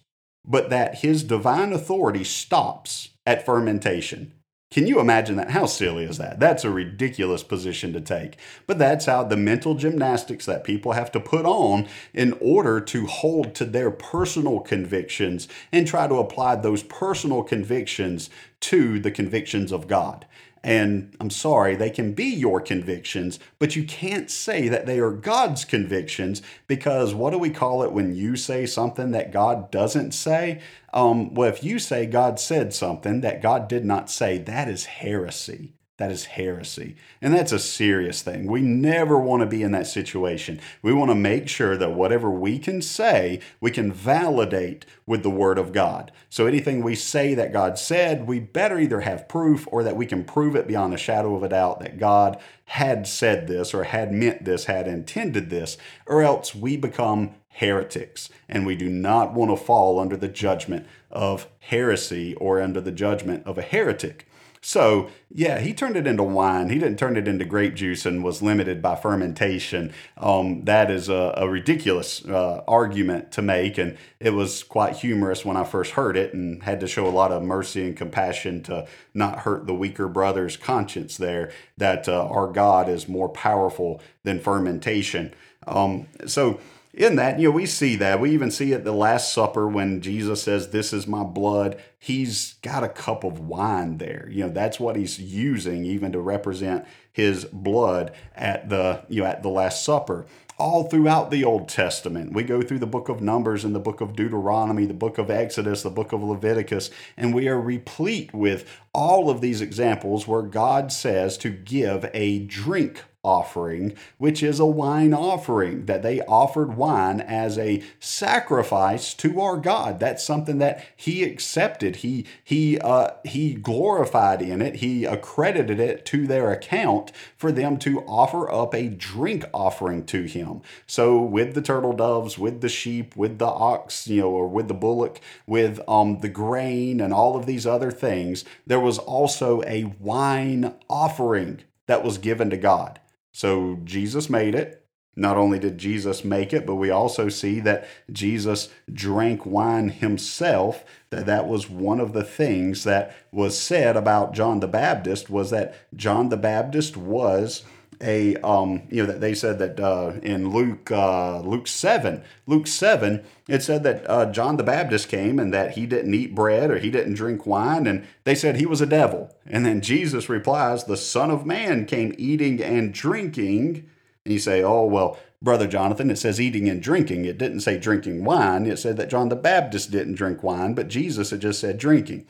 but 0.45 0.69
that 0.69 0.99
his 0.99 1.23
divine 1.23 1.73
authority 1.73 2.23
stops 2.23 3.09
at 3.25 3.45
fermentation. 3.45 4.33
Can 4.71 4.87
you 4.87 5.01
imagine 5.01 5.35
that? 5.35 5.51
How 5.51 5.65
silly 5.65 6.05
is 6.05 6.17
that? 6.17 6.39
That's 6.39 6.63
a 6.63 6.69
ridiculous 6.69 7.43
position 7.43 7.91
to 7.91 7.99
take. 7.99 8.37
But 8.67 8.79
that's 8.79 9.05
how 9.05 9.25
the 9.25 9.35
mental 9.35 9.75
gymnastics 9.75 10.45
that 10.45 10.63
people 10.63 10.93
have 10.93 11.11
to 11.11 11.19
put 11.19 11.45
on 11.45 11.89
in 12.13 12.37
order 12.39 12.79
to 12.79 13.05
hold 13.05 13.53
to 13.55 13.65
their 13.65 13.91
personal 13.91 14.61
convictions 14.61 15.49
and 15.73 15.85
try 15.85 16.07
to 16.07 16.15
apply 16.15 16.55
those 16.55 16.83
personal 16.83 17.43
convictions 17.43 18.29
to 18.61 18.97
the 18.97 19.11
convictions 19.11 19.73
of 19.73 19.89
God. 19.89 20.25
And 20.63 21.15
I'm 21.19 21.31
sorry, 21.31 21.75
they 21.75 21.89
can 21.89 22.13
be 22.13 22.25
your 22.25 22.61
convictions, 22.61 23.39
but 23.57 23.75
you 23.75 23.83
can't 23.83 24.29
say 24.29 24.67
that 24.67 24.85
they 24.85 24.99
are 24.99 25.11
God's 25.11 25.65
convictions 25.65 26.43
because 26.67 27.15
what 27.15 27.31
do 27.31 27.39
we 27.39 27.49
call 27.49 27.81
it 27.81 27.91
when 27.91 28.15
you 28.15 28.35
say 28.35 28.67
something 28.67 29.11
that 29.11 29.31
God 29.31 29.71
doesn't 29.71 30.11
say? 30.11 30.61
Um, 30.93 31.33
well, 31.33 31.49
if 31.49 31.63
you 31.63 31.79
say 31.79 32.05
God 32.05 32.39
said 32.39 32.73
something 32.73 33.21
that 33.21 33.41
God 33.41 33.67
did 33.67 33.85
not 33.85 34.11
say, 34.11 34.37
that 34.37 34.67
is 34.67 34.85
heresy. 34.85 35.73
That 35.97 36.11
is 36.11 36.25
heresy. 36.25 36.95
And 37.21 37.33
that's 37.33 37.51
a 37.51 37.59
serious 37.59 38.23
thing. 38.23 38.47
We 38.47 38.61
never 38.61 39.19
want 39.19 39.41
to 39.41 39.45
be 39.45 39.61
in 39.61 39.71
that 39.73 39.85
situation. 39.85 40.59
We 40.81 40.93
want 40.93 41.11
to 41.11 41.15
make 41.15 41.47
sure 41.47 41.77
that 41.77 41.93
whatever 41.93 42.29
we 42.29 42.57
can 42.57 42.81
say, 42.81 43.39
we 43.59 43.69
can 43.69 43.91
validate 43.91 44.85
with 45.05 45.21
the 45.21 45.29
Word 45.29 45.59
of 45.59 45.73
God. 45.73 46.11
So 46.27 46.47
anything 46.47 46.81
we 46.81 46.95
say 46.95 47.35
that 47.35 47.53
God 47.53 47.77
said, 47.77 48.25
we 48.25 48.39
better 48.39 48.79
either 48.79 49.01
have 49.01 49.27
proof 49.27 49.67
or 49.71 49.83
that 49.83 49.95
we 49.95 50.07
can 50.07 50.23
prove 50.23 50.55
it 50.55 50.67
beyond 50.67 50.93
a 50.95 50.97
shadow 50.97 51.35
of 51.35 51.43
a 51.43 51.49
doubt 51.49 51.79
that 51.81 51.99
God 51.99 52.41
had 52.65 53.05
said 53.05 53.47
this 53.47 53.71
or 53.73 53.83
had 53.83 54.11
meant 54.11 54.43
this, 54.43 54.65
had 54.65 54.87
intended 54.87 55.51
this, 55.51 55.77
or 56.07 56.23
else 56.23 56.55
we 56.55 56.77
become 56.77 57.35
heretics. 57.49 58.29
And 58.49 58.65
we 58.65 58.75
do 58.75 58.89
not 58.89 59.33
want 59.33 59.51
to 59.51 59.57
fall 59.57 59.99
under 59.99 60.17
the 60.17 60.29
judgment 60.29 60.87
of 61.11 61.47
heresy 61.59 62.33
or 62.35 62.59
under 62.59 62.81
the 62.81 62.91
judgment 62.91 63.45
of 63.45 63.57
a 63.59 63.61
heretic. 63.61 64.25
So, 64.63 65.09
yeah, 65.31 65.59
he 65.59 65.73
turned 65.73 65.97
it 65.97 66.05
into 66.05 66.21
wine. 66.21 66.69
He 66.69 66.77
didn't 66.77 66.99
turn 66.99 67.17
it 67.17 67.27
into 67.27 67.45
grape 67.45 67.73
juice 67.73 68.05
and 68.05 68.23
was 68.23 68.43
limited 68.43 68.79
by 68.79 68.95
fermentation. 68.95 69.91
Um, 70.17 70.65
that 70.65 70.91
is 70.91 71.09
a, 71.09 71.33
a 71.35 71.49
ridiculous 71.49 72.23
uh, 72.25 72.63
argument 72.67 73.31
to 73.31 73.41
make. 73.41 73.79
And 73.79 73.97
it 74.19 74.31
was 74.31 74.61
quite 74.61 74.97
humorous 74.97 75.43
when 75.43 75.57
I 75.57 75.63
first 75.63 75.93
heard 75.93 76.15
it 76.15 76.35
and 76.35 76.61
had 76.61 76.79
to 76.81 76.87
show 76.87 77.07
a 77.07 77.09
lot 77.09 77.31
of 77.31 77.41
mercy 77.41 77.87
and 77.87 77.97
compassion 77.97 78.61
to 78.63 78.87
not 79.15 79.39
hurt 79.39 79.65
the 79.65 79.73
weaker 79.73 80.07
brother's 80.07 80.57
conscience 80.57 81.17
there 81.17 81.51
that 81.77 82.07
uh, 82.07 82.27
our 82.27 82.47
God 82.47 82.87
is 82.87 83.09
more 83.09 83.29
powerful 83.29 83.99
than 84.23 84.39
fermentation. 84.39 85.33
Um, 85.65 86.05
so, 86.27 86.59
in 86.93 87.15
that, 87.15 87.39
you 87.39 87.47
know, 87.47 87.55
we 87.55 87.65
see 87.65 87.95
that. 87.97 88.19
We 88.19 88.31
even 88.31 88.51
see 88.51 88.73
at 88.73 88.83
the 88.83 88.91
Last 88.91 89.33
Supper 89.33 89.67
when 89.67 90.01
Jesus 90.01 90.43
says, 90.43 90.69
This 90.69 90.91
is 90.91 91.07
my 91.07 91.23
blood. 91.23 91.81
He's 91.97 92.55
got 92.61 92.83
a 92.83 92.89
cup 92.89 93.23
of 93.23 93.39
wine 93.39 93.97
there. 93.97 94.27
You 94.29 94.45
know, 94.45 94.49
that's 94.49 94.79
what 94.79 94.95
he's 94.97 95.19
using 95.19 95.85
even 95.85 96.11
to 96.11 96.19
represent 96.19 96.85
his 97.11 97.45
blood 97.45 98.11
at 98.35 98.69
the, 98.69 99.03
you 99.07 99.21
know, 99.21 99.27
at 99.27 99.41
the 99.41 99.49
Last 99.49 99.85
Supper. 99.85 100.25
All 100.57 100.83
throughout 100.83 101.31
the 101.31 101.43
Old 101.43 101.69
Testament, 101.69 102.33
we 102.33 102.43
go 102.43 102.61
through 102.61 102.79
the 102.79 102.85
book 102.85 103.09
of 103.09 103.19
Numbers 103.19 103.63
and 103.63 103.73
the 103.73 103.79
book 103.79 103.99
of 103.99 104.15
Deuteronomy, 104.15 104.85
the 104.85 104.93
book 104.93 105.17
of 105.17 105.31
Exodus, 105.31 105.81
the 105.81 105.89
book 105.89 106.11
of 106.11 106.21
Leviticus, 106.21 106.91
and 107.17 107.33
we 107.33 107.47
are 107.47 107.59
replete 107.59 108.31
with 108.31 108.69
all 108.93 109.29
of 109.29 109.41
these 109.41 109.61
examples 109.61 110.27
where 110.27 110.43
God 110.43 110.91
says 110.91 111.35
to 111.39 111.49
give 111.49 112.07
a 112.13 112.39
drink 112.39 113.03
offering, 113.23 113.93
which 114.17 114.41
is 114.41 114.59
a 114.59 114.65
wine 114.65 115.13
offering, 115.13 115.85
that 115.85 116.01
they 116.01 116.21
offered 116.21 116.75
wine 116.75 117.21
as 117.21 117.57
a 117.57 117.83
sacrifice 117.99 119.13
to 119.13 119.39
our 119.39 119.57
God. 119.57 119.99
That's 119.99 120.23
something 120.23 120.57
that 120.57 120.83
he 120.95 121.23
accepted. 121.23 121.97
He 121.97 122.25
he 122.43 122.79
uh, 122.79 123.11
he 123.23 123.53
glorified 123.53 124.41
in 124.41 124.61
it. 124.61 124.77
He 124.77 125.05
accredited 125.05 125.79
it 125.79 126.05
to 126.07 126.25
their 126.25 126.51
account 126.51 127.11
for 127.37 127.51
them 127.51 127.77
to 127.79 128.01
offer 128.01 128.51
up 128.51 128.73
a 128.73 128.87
drink 128.87 129.45
offering 129.53 130.05
to 130.05 130.23
him. 130.23 130.61
So 130.87 131.21
with 131.21 131.53
the 131.53 131.61
turtle 131.61 131.93
doves, 131.93 132.37
with 132.39 132.61
the 132.61 132.69
sheep, 132.69 133.15
with 133.15 133.37
the 133.37 133.45
ox, 133.45 134.07
you 134.07 134.21
know, 134.21 134.29
or 134.29 134.47
with 134.47 134.67
the 134.67 134.73
bullock, 134.73 135.19
with 135.45 135.79
um, 135.87 136.19
the 136.19 136.29
grain 136.29 136.99
and 136.99 137.13
all 137.13 137.35
of 137.35 137.45
these 137.45 137.67
other 137.67 137.91
things, 137.91 138.45
there 138.65 138.79
was 138.79 138.97
also 138.97 139.61
a 139.63 139.93
wine 139.99 140.73
offering 140.89 141.61
that 141.87 142.03
was 142.03 142.17
given 142.17 142.49
to 142.49 142.57
God. 142.57 143.00
So 143.31 143.79
Jesus 143.83 144.29
made 144.29 144.55
it. 144.55 144.85
Not 145.15 145.37
only 145.37 145.59
did 145.59 145.77
Jesus 145.77 146.23
make 146.23 146.53
it, 146.53 146.65
but 146.65 146.75
we 146.75 146.89
also 146.89 147.27
see 147.27 147.59
that 147.61 147.85
Jesus 148.11 148.69
drank 148.91 149.45
wine 149.45 149.89
himself. 149.89 150.85
That 151.09 151.25
that 151.25 151.47
was 151.47 151.69
one 151.69 151.99
of 151.99 152.13
the 152.13 152.23
things 152.23 152.85
that 152.85 153.13
was 153.31 153.57
said 153.57 153.97
about 153.97 154.33
John 154.33 154.61
the 154.61 154.67
Baptist 154.67 155.29
was 155.29 155.49
that 155.49 155.75
John 155.95 156.29
the 156.29 156.37
Baptist 156.37 156.95
was 156.95 157.63
a 158.01 158.35
um, 158.37 158.83
you 158.89 159.03
know 159.03 159.11
that 159.11 159.21
they 159.21 159.33
said 159.33 159.59
that 159.59 159.79
uh, 159.79 160.13
in 160.21 160.49
Luke 160.49 160.91
uh, 160.91 161.39
Luke 161.41 161.67
seven 161.67 162.23
Luke 162.47 162.67
seven 162.67 163.23
it 163.47 163.61
said 163.61 163.83
that 163.83 164.09
uh, 164.09 164.31
John 164.31 164.57
the 164.57 164.63
Baptist 164.63 165.09
came 165.09 165.39
and 165.39 165.53
that 165.53 165.71
he 165.71 165.85
didn't 165.85 166.13
eat 166.13 166.35
bread 166.35 166.71
or 166.71 166.79
he 166.79 166.89
didn't 166.89 167.15
drink 167.15 167.45
wine 167.45 167.87
and 167.87 168.05
they 168.23 168.35
said 168.35 168.55
he 168.55 168.65
was 168.65 168.81
a 168.81 168.85
devil. 168.85 169.35
And 169.45 169.65
then 169.65 169.81
Jesus 169.81 170.29
replies 170.29 170.83
the 170.83 170.97
Son 170.97 171.31
of 171.31 171.45
Man 171.45 171.85
came 171.85 172.13
eating 172.17 172.61
and 172.61 172.93
drinking. 172.93 173.89
And 174.25 174.33
you 174.33 174.39
say 174.39 174.63
oh 174.63 174.85
well 174.85 175.17
brother 175.41 175.67
Jonathan 175.67 176.09
it 176.09 176.17
says 176.17 176.41
eating 176.41 176.67
and 176.69 176.81
drinking. 176.81 177.25
It 177.25 177.37
didn't 177.37 177.61
say 177.61 177.77
drinking 177.77 178.23
wine. 178.23 178.65
It 178.65 178.79
said 178.79 178.97
that 178.97 179.09
John 179.09 179.29
the 179.29 179.35
Baptist 179.35 179.91
didn't 179.91 180.15
drink 180.15 180.43
wine 180.43 180.73
but 180.73 180.87
Jesus 180.87 181.29
had 181.29 181.41
just 181.41 181.59
said 181.59 181.77
drinking. 181.77 182.25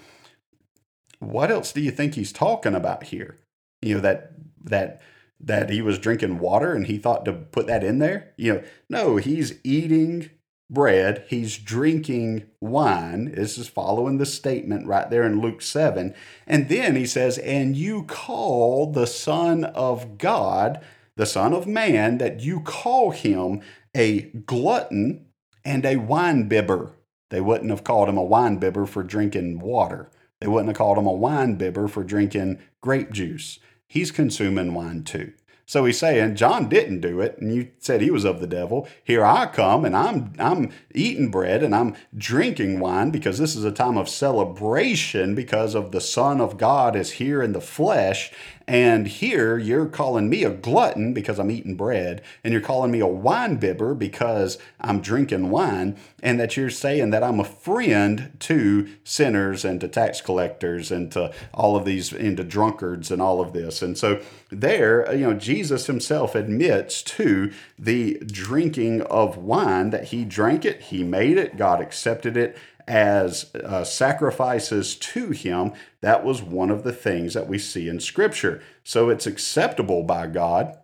What 1.19 1.51
else 1.51 1.71
do 1.71 1.81
you 1.81 1.91
think 1.91 2.15
he's 2.15 2.31
talking 2.31 2.73
about 2.73 3.03
here? 3.05 3.37
You 3.81 3.95
know 3.95 4.01
that 4.01 4.31
that 4.63 5.01
that 5.43 5.69
he 5.69 5.81
was 5.81 5.99
drinking 5.99 6.39
water 6.39 6.73
and 6.73 6.87
he 6.87 6.97
thought 6.97 7.25
to 7.25 7.33
put 7.33 7.67
that 7.67 7.83
in 7.83 7.99
there. 7.99 8.33
You 8.37 8.53
know, 8.53 8.63
no, 8.89 9.15
he's 9.17 9.59
eating 9.63 10.29
bread, 10.69 11.25
he's 11.27 11.57
drinking 11.57 12.47
wine. 12.61 13.33
This 13.35 13.57
is 13.57 13.67
following 13.67 14.17
the 14.17 14.25
statement 14.25 14.87
right 14.87 15.09
there 15.09 15.23
in 15.23 15.41
Luke 15.41 15.61
7. 15.61 16.15
And 16.47 16.69
then 16.69 16.95
he 16.95 17.05
says, 17.05 17.37
And 17.39 17.75
you 17.75 18.03
call 18.03 18.91
the 18.91 19.07
Son 19.07 19.65
of 19.65 20.17
God, 20.17 20.81
the 21.17 21.25
Son 21.25 21.53
of 21.53 21.67
Man, 21.67 22.17
that 22.19 22.39
you 22.39 22.61
call 22.61 23.11
him 23.11 23.61
a 23.95 24.21
glutton 24.21 25.25
and 25.65 25.85
a 25.85 25.97
wine 25.97 26.47
bibber. 26.47 26.93
They 27.29 27.41
wouldn't 27.41 27.69
have 27.69 27.83
called 27.83 28.09
him 28.09 28.17
a 28.17 28.23
wine 28.23 28.57
bibber 28.57 28.85
for 28.85 29.03
drinking 29.03 29.59
water. 29.59 30.09
They 30.39 30.47
wouldn't 30.47 30.69
have 30.69 30.77
called 30.77 30.97
him 30.97 31.05
a 31.05 31.13
wine 31.13 31.55
bibber 31.55 31.87
for 31.87 32.03
drinking 32.03 32.59
grape 32.81 33.11
juice 33.11 33.59
he's 33.91 34.09
consuming 34.09 34.73
wine 34.73 35.03
too. 35.03 35.33
So 35.65 35.83
he's 35.83 35.99
saying, 35.99 36.35
John 36.35 36.69
didn't 36.69 37.01
do 37.01 37.19
it, 37.19 37.37
and 37.39 37.53
you 37.53 37.71
said 37.77 37.99
he 37.99 38.09
was 38.09 38.23
of 38.23 38.39
the 38.39 38.47
devil. 38.47 38.87
Here 39.03 39.25
I 39.25 39.47
come, 39.47 39.83
and 39.83 39.95
I'm 39.95 40.33
I'm 40.39 40.71
eating 40.93 41.29
bread 41.29 41.61
and 41.61 41.75
I'm 41.75 41.95
drinking 42.15 42.79
wine 42.79 43.11
because 43.11 43.37
this 43.37 43.53
is 43.53 43.65
a 43.65 43.71
time 43.71 43.97
of 43.97 44.07
celebration 44.07 45.35
because 45.35 45.75
of 45.75 45.91
the 45.91 45.99
Son 45.99 46.39
of 46.39 46.57
God 46.57 46.95
is 46.95 47.11
here 47.11 47.43
in 47.43 47.51
the 47.51 47.59
flesh, 47.61 48.31
and 48.71 49.05
here 49.05 49.57
you're 49.57 49.85
calling 49.85 50.29
me 50.29 50.45
a 50.45 50.49
glutton 50.49 51.13
because 51.13 51.39
I'm 51.39 51.51
eating 51.51 51.75
bread, 51.75 52.21
and 52.41 52.53
you're 52.53 52.61
calling 52.61 52.89
me 52.89 53.01
a 53.01 53.05
wine 53.05 53.57
bibber 53.57 53.93
because 53.93 54.57
I'm 54.79 55.01
drinking 55.01 55.49
wine, 55.49 55.97
and 56.23 56.39
that 56.39 56.55
you're 56.55 56.69
saying 56.69 57.09
that 57.09 57.21
I'm 57.21 57.41
a 57.41 57.43
friend 57.43 58.31
to 58.39 58.87
sinners 59.03 59.65
and 59.65 59.81
to 59.81 59.89
tax 59.89 60.21
collectors 60.21 60.89
and 60.89 61.11
to 61.11 61.33
all 61.53 61.75
of 61.75 61.83
these, 61.83 62.13
into 62.13 62.45
drunkards 62.45 63.11
and 63.11 63.21
all 63.21 63.41
of 63.41 63.51
this. 63.51 63.81
And 63.81 63.97
so 63.97 64.21
there, 64.49 65.13
you 65.13 65.25
know, 65.25 65.33
Jesus 65.33 65.87
himself 65.87 66.33
admits 66.33 67.03
to 67.03 67.51
the 67.77 68.19
drinking 68.25 69.01
of 69.01 69.35
wine 69.35 69.89
that 69.89 70.05
he 70.05 70.23
drank 70.23 70.63
it, 70.63 70.83
he 70.83 71.03
made 71.03 71.37
it, 71.37 71.57
God 71.57 71.81
accepted 71.81 72.37
it, 72.37 72.57
as 72.91 73.55
uh, 73.55 73.85
sacrifices 73.85 74.97
to 74.97 75.29
him, 75.29 75.71
that 76.01 76.25
was 76.25 76.41
one 76.41 76.69
of 76.69 76.83
the 76.83 76.91
things 76.91 77.33
that 77.33 77.47
we 77.47 77.57
see 77.57 77.87
in 77.87 78.01
Scripture. 78.01 78.61
So 78.83 79.09
it's 79.09 79.25
acceptable 79.25 80.03
by 80.03 80.27
God. 80.27 80.77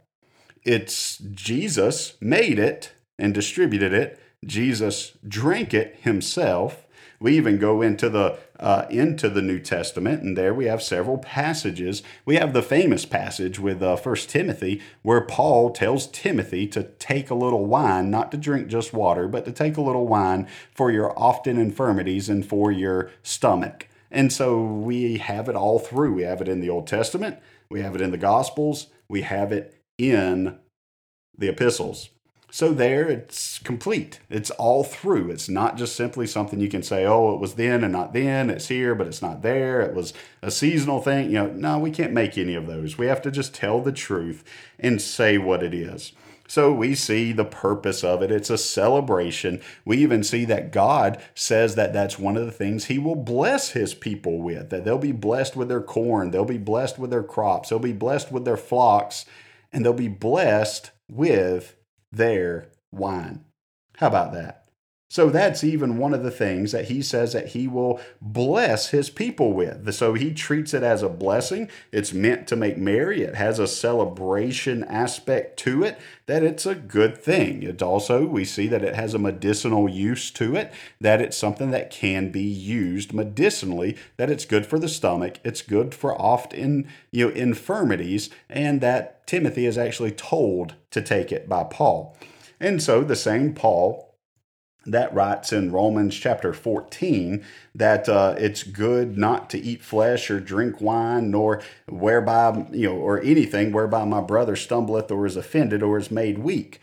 It's 0.63 1.17
Jesus 1.17 2.13
made 2.21 2.59
it 2.59 2.93
and 3.19 3.33
distributed 3.33 3.91
it. 3.91 4.17
Jesus 4.45 5.17
drank 5.27 5.73
it 5.73 5.97
himself. 5.99 6.86
We 7.19 7.35
even 7.35 7.57
go 7.57 7.81
into 7.81 8.09
the 8.09 8.37
uh, 8.59 8.85
into 8.89 9.29
the 9.29 9.41
New 9.41 9.59
Testament, 9.59 10.23
and 10.23 10.37
there 10.37 10.53
we 10.53 10.65
have 10.65 10.81
several 10.81 11.17
passages. 11.17 12.03
We 12.25 12.35
have 12.35 12.53
the 12.53 12.61
famous 12.61 13.05
passage 13.05 13.59
with 13.59 13.81
uh, 13.81 13.95
First 13.95 14.29
Timothy, 14.29 14.81
where 15.01 15.21
Paul 15.21 15.71
tells 15.71 16.07
Timothy 16.07 16.67
to 16.67 16.83
take 16.83 17.29
a 17.29 17.35
little 17.35 17.65
wine, 17.65 18.09
not 18.09 18.31
to 18.31 18.37
drink 18.37 18.67
just 18.67 18.93
water, 18.93 19.27
but 19.27 19.45
to 19.45 19.51
take 19.51 19.77
a 19.77 19.81
little 19.81 20.07
wine 20.07 20.47
for 20.71 20.91
your 20.91 21.17
often 21.17 21.57
infirmities 21.57 22.29
and 22.29 22.45
for 22.45 22.71
your 22.71 23.11
stomach. 23.23 23.87
And 24.11 24.31
so 24.31 24.63
we 24.63 25.17
have 25.17 25.49
it 25.49 25.55
all 25.55 25.79
through. 25.79 26.13
We 26.13 26.23
have 26.23 26.41
it 26.41 26.47
in 26.47 26.61
the 26.61 26.69
Old 26.69 26.87
Testament, 26.87 27.37
we 27.69 27.81
have 27.81 27.95
it 27.95 28.01
in 28.01 28.11
the 28.11 28.17
Gospels, 28.17 28.87
we 29.09 29.21
have 29.23 29.51
it 29.51 29.81
in 29.97 30.57
the 31.37 31.49
epistles. 31.49 32.09
So 32.49 32.71
there, 32.71 33.09
it's 33.09 33.59
complete. 33.59 34.21
It's 34.29 34.51
all 34.51 34.83
through. 34.83 35.31
It's 35.31 35.49
not 35.49 35.77
just 35.77 35.95
simply 35.95 36.25
something 36.25 36.61
you 36.61 36.69
can 36.69 36.81
say, 36.81 37.05
oh, 37.05 37.33
it 37.33 37.41
was 37.41 37.55
then 37.55 37.83
and 37.83 37.91
not 37.91 38.13
then. 38.13 38.49
It's 38.49 38.69
here, 38.69 38.95
but 38.95 39.07
it's 39.07 39.21
not 39.21 39.41
there. 39.41 39.81
It 39.81 39.93
was 39.93 40.13
a 40.41 40.49
seasonal 40.49 41.01
thing. 41.01 41.25
You 41.25 41.39
know, 41.39 41.47
no, 41.47 41.79
we 41.79 41.91
can't 41.91 42.13
make 42.13 42.37
any 42.37 42.55
of 42.55 42.65
those. 42.65 42.97
We 42.97 43.07
have 43.07 43.21
to 43.23 43.31
just 43.31 43.53
tell 43.53 43.81
the 43.81 43.91
truth 43.91 44.45
and 44.79 45.01
say 45.01 45.37
what 45.37 45.61
it 45.61 45.73
is. 45.73 46.13
So 46.47 46.71
we 46.71 46.95
see 46.95 47.33
the 47.33 47.43
purpose 47.43 48.05
of 48.05 48.21
it. 48.21 48.31
It's 48.31 48.49
a 48.49 48.57
celebration. 48.57 49.61
We 49.83 49.97
even 49.97 50.23
see 50.23 50.45
that 50.45 50.71
God 50.71 51.21
says 51.35 51.75
that 51.75 51.91
that's 51.91 52.17
one 52.17 52.37
of 52.37 52.45
the 52.45 52.51
things 52.53 52.85
He 52.85 52.97
will 52.97 53.15
bless 53.15 53.71
His 53.71 53.93
people 53.93 54.41
with, 54.41 54.69
that 54.69 54.85
they'll 54.85 54.97
be 54.97 55.11
blessed 55.11 55.57
with 55.57 55.67
their 55.67 55.81
corn, 55.81 56.31
they'll 56.31 56.45
be 56.45 56.57
blessed 56.57 56.97
with 56.97 57.09
their 57.09 57.23
crops, 57.23 57.67
they'll 57.67 57.79
be 57.79 57.91
blessed 57.91 58.31
with 58.31 58.45
their 58.45 58.55
flocks, 58.55 59.25
and 59.73 59.83
they'll 59.83 59.91
be 59.91 60.07
blessed 60.07 60.91
with 61.09 61.75
their 62.11 62.71
wine. 62.91 63.45
How 63.97 64.07
about 64.07 64.33
that? 64.33 64.66
So 65.09 65.29
that's 65.29 65.63
even 65.63 65.97
one 65.97 66.13
of 66.13 66.23
the 66.23 66.31
things 66.31 66.73
that 66.73 66.89
he 66.89 67.01
says 67.01 67.31
that 67.31 67.49
he 67.49 67.65
will 67.65 68.01
bless 68.21 68.89
his 68.89 69.09
people 69.09 69.53
with. 69.53 69.93
So 69.93 70.15
he 70.15 70.33
treats 70.33 70.73
it 70.73 70.83
as 70.83 71.01
a 71.01 71.07
blessing. 71.07 71.69
It's 71.93 72.11
meant 72.11 72.45
to 72.49 72.57
make 72.57 72.77
merry. 72.77 73.21
It 73.21 73.35
has 73.35 73.57
a 73.57 73.67
celebration 73.67 74.83
aspect 74.83 75.57
to 75.59 75.83
it, 75.83 75.97
that 76.25 76.43
it's 76.43 76.65
a 76.65 76.75
good 76.75 77.17
thing. 77.17 77.63
It 77.63 77.81
also, 77.81 78.25
we 78.25 78.43
see 78.43 78.67
that 78.67 78.83
it 78.83 78.95
has 78.95 79.13
a 79.13 79.19
medicinal 79.19 79.87
use 79.89 80.29
to 80.31 80.57
it, 80.57 80.73
that 80.99 81.21
it's 81.21 81.37
something 81.37 81.71
that 81.71 81.89
can 81.89 82.29
be 82.29 82.43
used 82.43 83.13
medicinally, 83.13 83.95
that 84.17 84.29
it's 84.29 84.43
good 84.43 84.65
for 84.65 84.77
the 84.77 84.89
stomach, 84.89 85.39
it's 85.41 85.61
good 85.61 85.95
for 85.95 86.21
often, 86.21 86.85
you 87.11 87.27
know, 87.27 87.33
infirmities, 87.33 88.29
and 88.49 88.81
that 88.81 89.25
Timothy 89.25 89.65
is 89.65 89.77
actually 89.77 90.11
told 90.11 90.75
to 90.91 91.01
take 91.01 91.31
it 91.31 91.47
by 91.47 91.63
Paul. 91.63 92.17
And 92.59 92.83
so 92.83 93.03
the 93.03 93.15
same 93.15 93.53
Paul 93.53 94.06
that 94.87 95.13
writes 95.13 95.51
in 95.51 95.71
Romans 95.71 96.15
chapter 96.15 96.53
14 96.53 97.43
that 97.75 98.07
uh, 98.07 98.35
it's 98.37 98.63
good 98.63 99.17
not 99.17 99.49
to 99.51 99.59
eat 99.59 99.83
flesh 99.83 100.31
or 100.31 100.39
drink 100.39 100.81
wine, 100.81 101.29
nor 101.29 101.61
whereby, 101.87 102.65
you 102.71 102.87
know, 102.87 102.95
or 102.95 103.21
anything 103.21 103.71
whereby 103.71 104.05
my 104.05 104.21
brother 104.21 104.55
stumbleth 104.55 105.11
or 105.11 105.25
is 105.25 105.35
offended 105.35 105.83
or 105.83 105.97
is 105.97 106.09
made 106.09 106.39
weak. 106.39 106.79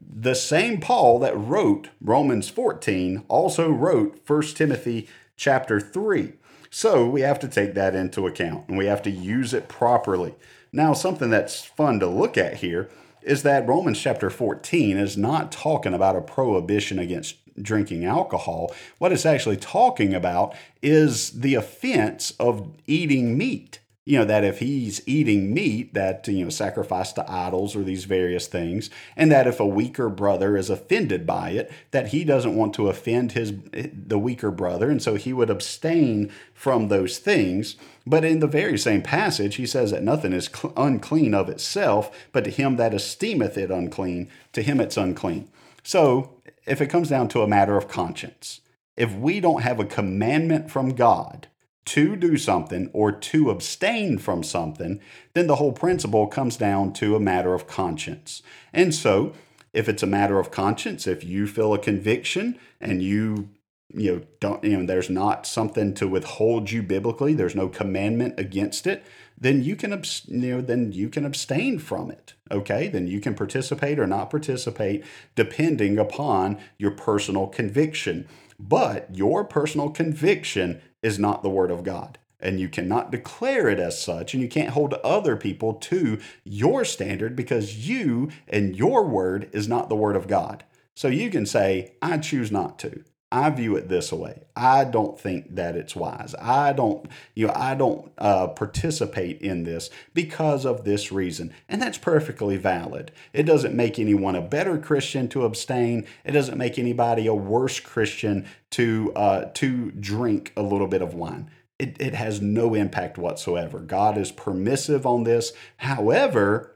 The 0.00 0.34
same 0.34 0.80
Paul 0.80 1.18
that 1.20 1.36
wrote 1.36 1.88
Romans 2.00 2.48
14 2.48 3.24
also 3.28 3.70
wrote 3.70 4.20
1 4.26 4.42
Timothy 4.54 5.08
chapter 5.36 5.80
3. 5.80 6.34
So 6.70 7.08
we 7.08 7.22
have 7.22 7.38
to 7.40 7.48
take 7.48 7.74
that 7.74 7.94
into 7.94 8.26
account 8.26 8.68
and 8.68 8.76
we 8.76 8.86
have 8.86 9.02
to 9.02 9.10
use 9.10 9.54
it 9.54 9.68
properly. 9.68 10.34
Now, 10.70 10.92
something 10.92 11.30
that's 11.30 11.64
fun 11.64 11.98
to 12.00 12.06
look 12.06 12.36
at 12.36 12.58
here 12.58 12.90
is 13.28 13.42
that 13.42 13.68
Romans 13.68 14.00
chapter 14.00 14.30
14 14.30 14.96
is 14.96 15.16
not 15.16 15.52
talking 15.52 15.92
about 15.92 16.16
a 16.16 16.20
prohibition 16.20 16.98
against 16.98 17.36
drinking 17.62 18.04
alcohol. 18.04 18.74
What 18.98 19.12
it's 19.12 19.26
actually 19.26 19.56
talking 19.56 20.14
about 20.14 20.54
is 20.82 21.40
the 21.40 21.54
offense 21.54 22.32
of 22.40 22.70
eating 22.86 23.36
meat. 23.36 23.80
You 24.08 24.18
know 24.18 24.24
that 24.24 24.42
if 24.42 24.60
he's 24.60 25.06
eating 25.06 25.52
meat 25.52 25.92
that 25.92 26.26
you 26.26 26.42
know 26.42 26.48
sacrificed 26.48 27.14
to 27.16 27.30
idols 27.30 27.76
or 27.76 27.82
these 27.82 28.04
various 28.04 28.46
things 28.46 28.88
and 29.18 29.30
that 29.30 29.46
if 29.46 29.60
a 29.60 29.66
weaker 29.66 30.08
brother 30.08 30.56
is 30.56 30.70
offended 30.70 31.26
by 31.26 31.50
it 31.50 31.70
that 31.90 32.08
he 32.08 32.24
doesn't 32.24 32.56
want 32.56 32.72
to 32.72 32.88
offend 32.88 33.32
his 33.32 33.52
the 33.70 34.18
weaker 34.18 34.50
brother 34.50 34.88
and 34.88 35.02
so 35.02 35.14
he 35.14 35.34
would 35.34 35.50
abstain 35.50 36.32
from 36.54 36.88
those 36.88 37.18
things. 37.18 37.76
But 38.06 38.24
in 38.24 38.40
the 38.40 38.46
very 38.46 38.78
same 38.78 39.02
passage 39.02 39.56
he 39.56 39.66
says 39.66 39.90
that 39.90 40.02
nothing 40.02 40.32
is 40.32 40.48
cl- 40.52 40.72
unclean 40.74 41.34
of 41.34 41.50
itself 41.50 42.10
but 42.32 42.44
to 42.44 42.50
him 42.50 42.76
that 42.76 42.94
esteemeth 42.94 43.58
it 43.58 43.70
unclean 43.70 44.30
to 44.54 44.62
him 44.62 44.80
it's 44.80 44.96
unclean. 44.96 45.50
So 45.82 46.32
if 46.66 46.80
it 46.80 46.86
comes 46.86 47.10
down 47.10 47.28
to 47.28 47.42
a 47.42 47.46
matter 47.46 47.76
of 47.76 47.88
conscience 47.88 48.62
if 48.96 49.12
we 49.12 49.38
don't 49.38 49.62
have 49.62 49.78
a 49.78 49.84
commandment 49.84 50.70
from 50.70 50.94
god 50.94 51.48
to 51.88 52.16
do 52.16 52.36
something 52.36 52.90
or 52.92 53.10
to 53.10 53.50
abstain 53.50 54.18
from 54.18 54.42
something, 54.42 55.00
then 55.34 55.46
the 55.46 55.56
whole 55.56 55.72
principle 55.72 56.26
comes 56.26 56.56
down 56.56 56.92
to 56.92 57.16
a 57.16 57.20
matter 57.20 57.54
of 57.54 57.66
conscience. 57.66 58.42
And 58.72 58.94
so, 58.94 59.32
if 59.72 59.88
it's 59.88 60.02
a 60.02 60.06
matter 60.06 60.38
of 60.38 60.50
conscience, 60.50 61.06
if 61.06 61.24
you 61.24 61.46
feel 61.46 61.72
a 61.74 61.78
conviction 61.78 62.58
and 62.80 63.02
you 63.02 63.50
you 63.94 64.12
know 64.12 64.22
don't 64.38 64.62
you 64.64 64.76
know 64.76 64.84
there's 64.84 65.08
not 65.08 65.46
something 65.46 65.94
to 65.94 66.06
withhold 66.06 66.70
you 66.70 66.82
biblically, 66.82 67.32
there's 67.32 67.54
no 67.54 67.68
commandment 67.68 68.34
against 68.38 68.86
it, 68.86 69.04
then 69.38 69.62
you 69.62 69.76
can 69.76 69.92
you 70.26 70.56
know 70.56 70.60
then 70.60 70.92
you 70.92 71.08
can 71.08 71.24
abstain 71.24 71.78
from 71.78 72.10
it. 72.10 72.34
Okay? 72.50 72.88
Then 72.88 73.06
you 73.06 73.20
can 73.20 73.34
participate 73.34 73.98
or 73.98 74.06
not 74.06 74.30
participate 74.30 75.04
depending 75.34 75.98
upon 75.98 76.58
your 76.76 76.90
personal 76.90 77.46
conviction. 77.46 78.26
But 78.60 79.14
your 79.14 79.44
personal 79.44 79.90
conviction 79.90 80.80
is 81.02 81.18
not 81.18 81.42
the 81.42 81.50
Word 81.50 81.70
of 81.70 81.84
God. 81.84 82.18
And 82.40 82.60
you 82.60 82.68
cannot 82.68 83.10
declare 83.10 83.68
it 83.68 83.80
as 83.80 84.00
such, 84.00 84.32
and 84.32 84.42
you 84.42 84.48
can't 84.48 84.70
hold 84.70 84.94
other 84.94 85.36
people 85.36 85.74
to 85.74 86.20
your 86.44 86.84
standard 86.84 87.34
because 87.34 87.88
you 87.88 88.30
and 88.46 88.76
your 88.76 89.04
word 89.04 89.50
is 89.52 89.66
not 89.66 89.88
the 89.88 89.96
Word 89.96 90.14
of 90.14 90.28
God. 90.28 90.64
So 90.94 91.08
you 91.08 91.30
can 91.30 91.46
say, 91.46 91.94
I 92.00 92.18
choose 92.18 92.52
not 92.52 92.78
to. 92.80 93.02
I 93.30 93.50
view 93.50 93.76
it 93.76 93.88
this 93.88 94.10
way. 94.10 94.44
I 94.56 94.84
don't 94.84 95.20
think 95.20 95.54
that 95.56 95.76
it's 95.76 95.94
wise. 95.94 96.34
I 96.40 96.72
don't, 96.72 97.06
you 97.34 97.46
know, 97.46 97.52
I 97.54 97.74
don't 97.74 98.10
uh, 98.16 98.48
participate 98.48 99.42
in 99.42 99.64
this 99.64 99.90
because 100.14 100.64
of 100.64 100.84
this 100.84 101.12
reason, 101.12 101.52
and 101.68 101.80
that's 101.82 101.98
perfectly 101.98 102.56
valid. 102.56 103.12
It 103.34 103.42
doesn't 103.42 103.74
make 103.74 103.98
anyone 103.98 104.34
a 104.34 104.40
better 104.40 104.78
Christian 104.78 105.28
to 105.28 105.44
abstain. 105.44 106.06
It 106.24 106.32
doesn't 106.32 106.56
make 106.56 106.78
anybody 106.78 107.26
a 107.26 107.34
worse 107.34 107.80
Christian 107.80 108.46
to 108.70 109.12
uh, 109.14 109.44
to 109.54 109.90
drink 109.90 110.52
a 110.56 110.62
little 110.62 110.88
bit 110.88 111.02
of 111.02 111.12
wine. 111.12 111.50
It, 111.78 112.00
it 112.00 112.14
has 112.14 112.40
no 112.40 112.74
impact 112.74 113.18
whatsoever. 113.18 113.78
God 113.78 114.16
is 114.16 114.32
permissive 114.32 115.06
on 115.06 115.24
this. 115.24 115.52
However, 115.76 116.74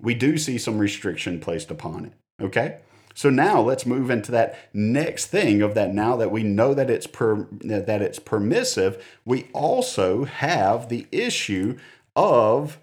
we 0.00 0.14
do 0.14 0.36
see 0.36 0.58
some 0.58 0.78
restriction 0.78 1.40
placed 1.40 1.70
upon 1.70 2.04
it. 2.04 2.12
Okay. 2.40 2.78
So 3.14 3.30
now 3.30 3.60
let's 3.60 3.86
move 3.86 4.10
into 4.10 4.32
that 4.32 4.58
next 4.74 5.26
thing 5.26 5.62
of 5.62 5.74
that 5.74 5.94
now 5.94 6.16
that 6.16 6.32
we 6.32 6.42
know 6.42 6.74
that 6.74 6.90
it's 6.90 7.06
per, 7.06 7.46
that 7.60 8.02
it's 8.02 8.18
permissive, 8.18 9.02
we 9.24 9.48
also 9.52 10.24
have 10.24 10.88
the 10.88 11.06
issue 11.12 11.78
of 12.16 12.78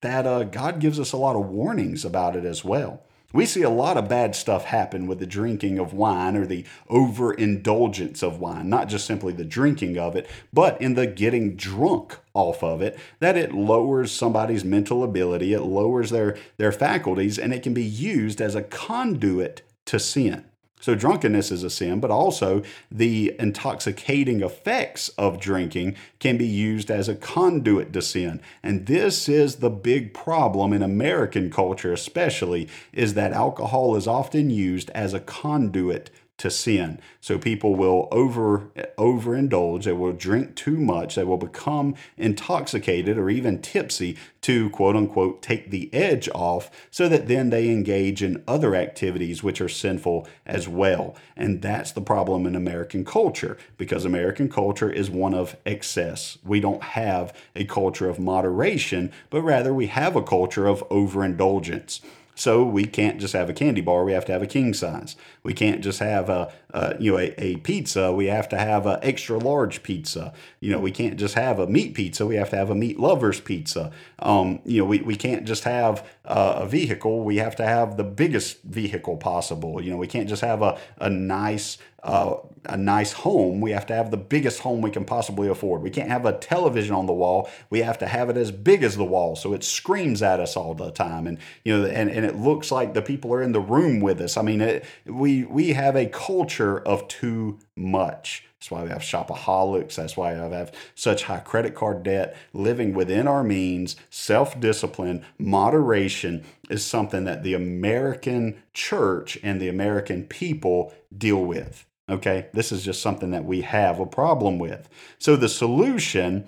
that 0.00 0.26
uh, 0.26 0.44
God 0.44 0.78
gives 0.78 1.00
us 1.00 1.12
a 1.12 1.16
lot 1.16 1.34
of 1.34 1.46
warnings 1.46 2.04
about 2.04 2.36
it 2.36 2.44
as 2.44 2.64
well. 2.64 3.02
We 3.34 3.46
see 3.46 3.62
a 3.62 3.68
lot 3.68 3.96
of 3.96 4.08
bad 4.08 4.36
stuff 4.36 4.66
happen 4.66 5.08
with 5.08 5.18
the 5.18 5.26
drinking 5.26 5.80
of 5.80 5.92
wine 5.92 6.36
or 6.36 6.46
the 6.46 6.64
overindulgence 6.88 8.22
of 8.22 8.38
wine, 8.38 8.68
not 8.68 8.88
just 8.88 9.06
simply 9.06 9.32
the 9.32 9.44
drinking 9.44 9.98
of 9.98 10.14
it, 10.14 10.30
but 10.52 10.80
in 10.80 10.94
the 10.94 11.08
getting 11.08 11.56
drunk 11.56 12.16
off 12.32 12.62
of 12.62 12.80
it, 12.80 12.96
that 13.18 13.36
it 13.36 13.52
lowers 13.52 14.12
somebody's 14.12 14.64
mental 14.64 15.02
ability, 15.02 15.52
it 15.52 15.62
lowers 15.62 16.10
their, 16.10 16.36
their 16.58 16.70
faculties, 16.70 17.36
and 17.36 17.52
it 17.52 17.64
can 17.64 17.74
be 17.74 17.82
used 17.82 18.40
as 18.40 18.54
a 18.54 18.62
conduit 18.62 19.62
to 19.86 19.98
sin. 19.98 20.44
So, 20.84 20.94
drunkenness 20.94 21.50
is 21.50 21.62
a 21.62 21.70
sin, 21.70 21.98
but 21.98 22.10
also 22.10 22.60
the 22.90 23.34
intoxicating 23.38 24.42
effects 24.42 25.08
of 25.16 25.40
drinking 25.40 25.96
can 26.18 26.36
be 26.36 26.46
used 26.46 26.90
as 26.90 27.08
a 27.08 27.14
conduit 27.14 27.94
to 27.94 28.02
sin. 28.02 28.42
And 28.62 28.84
this 28.84 29.26
is 29.26 29.56
the 29.56 29.70
big 29.70 30.12
problem 30.12 30.74
in 30.74 30.82
American 30.82 31.50
culture, 31.50 31.94
especially, 31.94 32.68
is 32.92 33.14
that 33.14 33.32
alcohol 33.32 33.96
is 33.96 34.06
often 34.06 34.50
used 34.50 34.90
as 34.90 35.14
a 35.14 35.20
conduit 35.20 36.10
to 36.36 36.50
sin. 36.50 37.00
So 37.20 37.38
people 37.38 37.76
will 37.76 38.08
over 38.10 38.70
overindulge, 38.98 39.84
they 39.84 39.92
will 39.92 40.12
drink 40.12 40.56
too 40.56 40.76
much, 40.76 41.14
they 41.14 41.24
will 41.24 41.36
become 41.36 41.94
intoxicated 42.16 43.16
or 43.16 43.30
even 43.30 43.62
tipsy 43.62 44.16
to 44.42 44.68
quote 44.70 44.96
unquote 44.96 45.42
take 45.42 45.70
the 45.70 45.92
edge 45.94 46.28
off 46.34 46.70
so 46.90 47.08
that 47.08 47.28
then 47.28 47.50
they 47.50 47.68
engage 47.68 48.22
in 48.22 48.42
other 48.48 48.74
activities 48.74 49.42
which 49.42 49.60
are 49.60 49.68
sinful 49.68 50.26
as 50.44 50.68
well. 50.68 51.14
And 51.36 51.62
that's 51.62 51.92
the 51.92 52.02
problem 52.02 52.46
in 52.46 52.56
American 52.56 53.04
culture 53.04 53.56
because 53.78 54.04
American 54.04 54.48
culture 54.48 54.90
is 54.90 55.08
one 55.08 55.34
of 55.34 55.56
excess. 55.64 56.38
We 56.44 56.58
don't 56.58 56.82
have 56.82 57.32
a 57.54 57.64
culture 57.64 58.08
of 58.08 58.18
moderation, 58.18 59.12
but 59.30 59.42
rather 59.42 59.72
we 59.72 59.86
have 59.86 60.16
a 60.16 60.22
culture 60.22 60.66
of 60.66 60.82
overindulgence. 60.90 62.00
So 62.34 62.64
we 62.64 62.84
can't 62.84 63.20
just 63.20 63.32
have 63.32 63.48
a 63.48 63.52
candy 63.52 63.80
bar. 63.80 64.04
We 64.04 64.12
have 64.12 64.24
to 64.26 64.32
have 64.32 64.42
a 64.42 64.46
king 64.46 64.74
size. 64.74 65.16
We 65.42 65.54
can't 65.54 65.82
just 65.82 66.00
have 66.00 66.28
a, 66.28 66.52
a 66.70 66.96
you 67.00 67.12
know 67.12 67.18
a, 67.18 67.34
a, 67.42 67.56
pizza. 67.56 68.12
We 68.12 68.26
have 68.26 68.48
to 68.50 68.58
have 68.58 68.86
an 68.86 68.98
extra 69.02 69.38
large 69.38 69.82
pizza. 69.82 70.32
You 70.60 70.72
know 70.72 70.80
we 70.80 70.90
can't 70.90 71.16
just 71.16 71.34
have 71.34 71.58
a 71.58 71.66
meat 71.66 71.94
pizza. 71.94 72.26
We 72.26 72.36
have 72.36 72.50
to 72.50 72.56
have 72.56 72.70
a 72.70 72.74
meat 72.74 72.98
lovers 72.98 73.40
pizza. 73.40 73.92
Um, 74.18 74.60
you 74.64 74.82
know 74.82 74.86
we, 74.86 75.00
we 75.00 75.16
can't 75.16 75.44
just 75.44 75.64
have 75.64 76.06
a, 76.24 76.62
a 76.62 76.66
vehicle. 76.66 77.22
We 77.22 77.36
have 77.36 77.56
to 77.56 77.64
have 77.64 77.96
the 77.96 78.04
biggest 78.04 78.62
vehicle 78.62 79.16
possible. 79.16 79.80
You 79.80 79.92
know 79.92 79.96
we 79.96 80.08
can't 80.08 80.28
just 80.28 80.42
have 80.42 80.62
a, 80.62 80.78
a 80.98 81.08
nice 81.08 81.78
uh, 82.04 82.36
a 82.66 82.76
nice 82.76 83.12
home, 83.12 83.60
we 83.60 83.72
have 83.72 83.86
to 83.86 83.94
have 83.94 84.10
the 84.10 84.16
biggest 84.16 84.60
home 84.60 84.80
we 84.80 84.90
can 84.90 85.04
possibly 85.04 85.48
afford. 85.48 85.82
We 85.82 85.90
can't 85.90 86.08
have 86.08 86.24
a 86.24 86.32
television 86.32 86.94
on 86.94 87.06
the 87.06 87.12
wall. 87.12 87.50
We 87.70 87.80
have 87.80 87.98
to 87.98 88.06
have 88.06 88.30
it 88.30 88.36
as 88.36 88.50
big 88.50 88.82
as 88.82 88.96
the 88.96 89.04
wall 89.04 89.36
so 89.36 89.52
it 89.52 89.64
screams 89.64 90.22
at 90.22 90.40
us 90.40 90.56
all 90.56 90.74
the 90.74 90.90
time. 90.90 91.26
And 91.26 91.38
you 91.64 91.76
know, 91.76 91.86
and, 91.86 92.10
and 92.10 92.24
it 92.24 92.36
looks 92.36 92.70
like 92.70 92.94
the 92.94 93.02
people 93.02 93.32
are 93.34 93.42
in 93.42 93.52
the 93.52 93.60
room 93.60 94.00
with 94.00 94.20
us. 94.20 94.36
I 94.36 94.42
mean, 94.42 94.60
it, 94.60 94.84
we 95.06 95.44
we 95.44 95.70
have 95.70 95.96
a 95.96 96.06
culture 96.06 96.78
of 96.80 97.08
too 97.08 97.58
much. 97.76 98.44
That's 98.58 98.70
why 98.70 98.82
we 98.84 98.88
have 98.88 99.02
shopaholics. 99.02 99.96
That's 99.96 100.16
why 100.16 100.32
I 100.32 100.48
have 100.48 100.72
such 100.94 101.24
high 101.24 101.40
credit 101.40 101.74
card 101.74 102.02
debt. 102.02 102.34
Living 102.54 102.94
within 102.94 103.28
our 103.28 103.44
means, 103.44 103.96
self 104.08 104.58
discipline, 104.58 105.24
moderation 105.38 106.44
is 106.70 106.82
something 106.84 107.24
that 107.24 107.42
the 107.42 107.52
American 107.52 108.62
church 108.72 109.38
and 109.42 109.60
the 109.60 109.68
American 109.68 110.24
people 110.24 110.94
deal 111.16 111.44
with. 111.44 111.84
Okay, 112.08 112.48
this 112.52 112.70
is 112.70 112.84
just 112.84 113.00
something 113.00 113.30
that 113.30 113.44
we 113.44 113.62
have 113.62 113.98
a 113.98 114.06
problem 114.06 114.58
with. 114.58 114.88
So 115.18 115.36
the 115.36 115.48
solution 115.48 116.46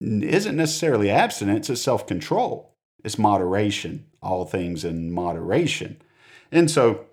isn't 0.00 0.56
necessarily 0.56 1.10
abstinence, 1.10 1.70
it's 1.70 1.80
self 1.80 2.06
control, 2.06 2.74
it's 3.02 3.18
moderation, 3.18 4.06
all 4.22 4.44
things 4.44 4.84
in 4.84 5.10
moderation. 5.10 6.02
And 6.52 6.70
so 6.70 7.06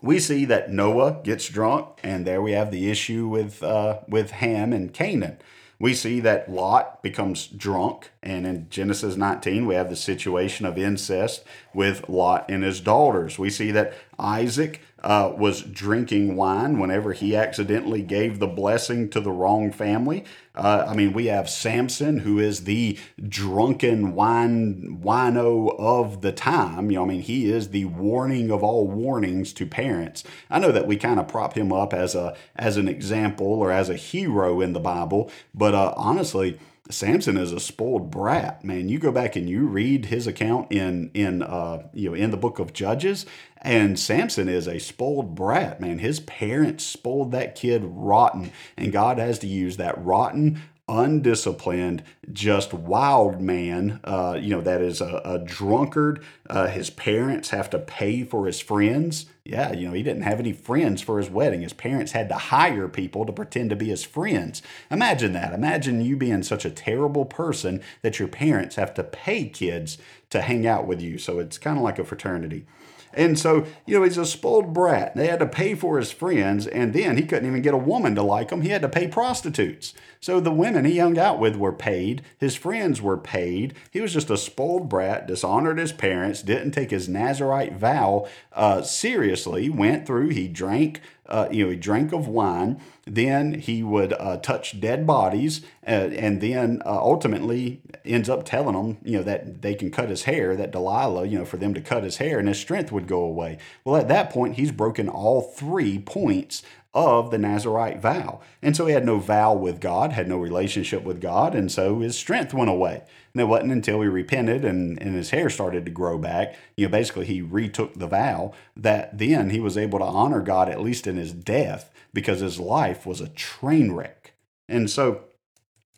we 0.00 0.20
see 0.20 0.44
that 0.44 0.70
Noah 0.70 1.20
gets 1.24 1.48
drunk, 1.48 1.98
and 2.02 2.26
there 2.26 2.42
we 2.42 2.52
have 2.52 2.70
the 2.70 2.90
issue 2.90 3.26
with, 3.26 3.62
uh, 3.62 4.00
with 4.08 4.32
Ham 4.32 4.72
and 4.72 4.92
Canaan. 4.92 5.38
We 5.78 5.94
see 5.94 6.20
that 6.20 6.48
Lot 6.48 7.02
becomes 7.02 7.48
drunk, 7.48 8.10
and 8.22 8.46
in 8.46 8.68
Genesis 8.70 9.16
19, 9.16 9.66
we 9.66 9.74
have 9.74 9.90
the 9.90 9.96
situation 9.96 10.64
of 10.64 10.78
incest 10.78 11.42
with 11.74 12.08
Lot 12.08 12.48
and 12.48 12.62
his 12.62 12.80
daughters. 12.80 13.36
We 13.36 13.50
see 13.50 13.72
that 13.72 13.92
Isaac 14.16 14.80
uh, 15.02 15.32
was 15.36 15.62
drinking 15.62 16.36
wine 16.36 16.78
whenever 16.78 17.12
he 17.12 17.34
accidentally 17.36 18.02
gave 18.02 18.38
the 18.38 18.46
blessing 18.46 19.10
to 19.10 19.20
the 19.20 19.32
wrong 19.32 19.72
family. 19.72 20.24
Uh, 20.54 20.84
I 20.86 20.94
mean, 20.94 21.12
we 21.12 21.26
have 21.26 21.48
Samson, 21.48 22.18
who 22.18 22.38
is 22.38 22.64
the 22.64 22.98
drunken 23.26 24.14
wine 24.14 25.00
wino 25.02 25.74
of 25.78 26.20
the 26.20 26.32
time. 26.32 26.90
You 26.90 26.96
know, 26.96 27.04
I 27.04 27.08
mean, 27.08 27.22
he 27.22 27.50
is 27.50 27.70
the 27.70 27.86
warning 27.86 28.50
of 28.50 28.62
all 28.62 28.86
warnings 28.86 29.52
to 29.54 29.66
parents. 29.66 30.24
I 30.50 30.58
know 30.58 30.70
that 30.72 30.86
we 30.86 30.96
kind 30.96 31.18
of 31.18 31.26
prop 31.26 31.54
him 31.54 31.72
up 31.72 31.92
as 31.92 32.14
a 32.14 32.36
as 32.54 32.76
an 32.76 32.86
example 32.86 33.46
or 33.46 33.72
as 33.72 33.88
a 33.88 33.96
hero 33.96 34.60
in 34.60 34.72
the 34.72 34.80
Bible, 34.80 35.30
but 35.54 35.74
uh, 35.74 35.94
honestly 35.96 36.58
Samson 36.92 37.36
is 37.36 37.52
a 37.52 37.60
spoiled 37.60 38.10
brat, 38.10 38.64
man. 38.64 38.88
You 38.88 38.98
go 38.98 39.12
back 39.12 39.36
and 39.36 39.48
you 39.48 39.66
read 39.66 40.06
his 40.06 40.26
account 40.26 40.70
in 40.70 41.10
in 41.14 41.42
uh, 41.42 41.88
you 41.92 42.10
know 42.10 42.14
in 42.14 42.30
the 42.30 42.36
book 42.36 42.58
of 42.58 42.72
Judges, 42.72 43.26
and 43.58 43.98
Samson 43.98 44.48
is 44.48 44.66
a 44.66 44.78
spoiled 44.78 45.34
brat, 45.34 45.80
man. 45.80 45.98
His 45.98 46.20
parents 46.20 46.84
spoiled 46.84 47.32
that 47.32 47.54
kid 47.54 47.82
rotten, 47.84 48.52
and 48.76 48.92
God 48.92 49.18
has 49.18 49.38
to 49.40 49.46
use 49.46 49.76
that 49.78 50.02
rotten 50.02 50.62
undisciplined, 50.92 52.02
just 52.30 52.74
wild 52.74 53.40
man, 53.40 53.98
uh, 54.04 54.38
you 54.38 54.50
know, 54.50 54.60
that 54.60 54.82
is 54.82 55.00
a, 55.00 55.22
a 55.24 55.38
drunkard. 55.38 56.22
Uh, 56.50 56.66
his 56.66 56.90
parents 56.90 57.48
have 57.48 57.70
to 57.70 57.78
pay 57.78 58.22
for 58.24 58.46
his 58.46 58.60
friends. 58.60 59.26
Yeah, 59.42 59.72
you 59.72 59.88
know, 59.88 59.94
he 59.94 60.02
didn't 60.02 60.22
have 60.22 60.38
any 60.38 60.52
friends 60.52 61.00
for 61.00 61.18
his 61.18 61.30
wedding. 61.30 61.62
His 61.62 61.72
parents 61.72 62.12
had 62.12 62.28
to 62.28 62.34
hire 62.34 62.88
people 62.88 63.24
to 63.24 63.32
pretend 63.32 63.70
to 63.70 63.76
be 63.76 63.88
his 63.88 64.04
friends. 64.04 64.60
Imagine 64.90 65.32
that. 65.32 65.54
Imagine 65.54 66.02
you 66.02 66.16
being 66.16 66.42
such 66.42 66.64
a 66.64 66.70
terrible 66.70 67.24
person 67.24 67.80
that 68.02 68.18
your 68.18 68.28
parents 68.28 68.76
have 68.76 68.92
to 68.94 69.02
pay 69.02 69.48
kids 69.48 69.96
to 70.30 70.42
hang 70.42 70.66
out 70.66 70.86
with 70.86 71.00
you. 71.00 71.16
So 71.16 71.38
it's 71.38 71.58
kind 71.58 71.78
of 71.78 71.82
like 71.82 71.98
a 71.98 72.04
fraternity. 72.04 72.66
And 73.14 73.38
so, 73.38 73.66
you 73.86 73.96
know, 73.98 74.04
he's 74.04 74.18
a 74.18 74.26
spoiled 74.26 74.72
brat. 74.72 75.14
They 75.14 75.26
had 75.26 75.40
to 75.40 75.46
pay 75.46 75.74
for 75.74 75.98
his 75.98 76.12
friends, 76.12 76.66
and 76.66 76.92
then 76.92 77.16
he 77.16 77.24
couldn't 77.24 77.48
even 77.48 77.62
get 77.62 77.74
a 77.74 77.78
woman 77.78 78.14
to 78.14 78.22
like 78.22 78.50
him. 78.50 78.62
He 78.62 78.70
had 78.70 78.82
to 78.82 78.88
pay 78.88 79.08
prostitutes. 79.08 79.94
So 80.20 80.38
the 80.38 80.52
women 80.52 80.84
he 80.84 80.98
hung 80.98 81.18
out 81.18 81.38
with 81.38 81.56
were 81.56 81.72
paid, 81.72 82.22
his 82.38 82.54
friends 82.54 83.02
were 83.02 83.18
paid. 83.18 83.74
He 83.90 84.00
was 84.00 84.12
just 84.12 84.30
a 84.30 84.36
spoiled 84.36 84.88
brat, 84.88 85.26
dishonored 85.26 85.78
his 85.78 85.92
parents, 85.92 86.42
didn't 86.42 86.70
take 86.70 86.90
his 86.90 87.08
Nazarite 87.08 87.74
vow 87.74 88.28
uh, 88.52 88.82
seriously, 88.82 89.68
went 89.68 90.06
through, 90.06 90.28
he 90.28 90.46
drank 90.46 91.00
uh, 91.32 91.48
you 91.50 91.64
know, 91.64 91.70
he 91.70 91.76
drank 91.76 92.12
of 92.12 92.28
wine. 92.28 92.80
Then 93.04 93.54
he 93.54 93.82
would 93.82 94.12
uh, 94.12 94.36
touch 94.36 94.80
dead 94.80 95.06
bodies, 95.06 95.62
uh, 95.84 95.90
and 95.90 96.40
then 96.40 96.80
uh, 96.86 96.98
ultimately 96.98 97.80
ends 98.04 98.28
up 98.28 98.44
telling 98.44 98.76
them, 98.76 98.98
you 99.02 99.16
know, 99.16 99.24
that 99.24 99.62
they 99.62 99.74
can 99.74 99.90
cut 99.90 100.10
his 100.10 100.24
hair. 100.24 100.54
That 100.54 100.70
Delilah, 100.70 101.26
you 101.26 101.38
know, 101.38 101.44
for 101.44 101.56
them 101.56 101.74
to 101.74 101.80
cut 101.80 102.04
his 102.04 102.18
hair, 102.18 102.38
and 102.38 102.46
his 102.46 102.60
strength 102.60 102.92
would 102.92 103.08
go 103.08 103.22
away. 103.22 103.58
Well, 103.84 103.96
at 103.96 104.08
that 104.08 104.30
point, 104.30 104.56
he's 104.56 104.70
broken 104.70 105.08
all 105.08 105.40
three 105.40 105.98
points 105.98 106.62
of 106.94 107.30
the 107.30 107.38
Nazarite 107.38 108.00
vow. 108.00 108.40
And 108.60 108.76
so 108.76 108.86
he 108.86 108.92
had 108.92 109.06
no 109.06 109.18
vow 109.18 109.54
with 109.54 109.80
God, 109.80 110.12
had 110.12 110.28
no 110.28 110.36
relationship 110.36 111.02
with 111.02 111.20
God, 111.20 111.54
and 111.54 111.72
so 111.72 112.00
his 112.00 112.16
strength 112.16 112.52
went 112.52 112.70
away. 112.70 113.02
And 113.34 113.40
it 113.40 113.46
wasn't 113.46 113.72
until 113.72 114.02
he 114.02 114.08
repented 114.08 114.64
and, 114.64 115.00
and 115.00 115.14
his 115.14 115.30
hair 115.30 115.48
started 115.48 115.84
to 115.86 115.90
grow 115.90 116.18
back, 116.18 116.54
you 116.76 116.86
know, 116.86 116.90
basically 116.90 117.24
he 117.26 117.40
retook 117.40 117.94
the 117.94 118.06
vow, 118.06 118.52
that 118.76 119.16
then 119.16 119.50
he 119.50 119.60
was 119.60 119.78
able 119.78 119.98
to 120.00 120.04
honor 120.04 120.40
God, 120.40 120.68
at 120.68 120.82
least 120.82 121.06
in 121.06 121.16
his 121.16 121.32
death, 121.32 121.90
because 122.12 122.40
his 122.40 122.60
life 122.60 123.06
was 123.06 123.20
a 123.20 123.28
train 123.28 123.92
wreck. 123.92 124.34
And 124.68 124.90
so 124.90 125.24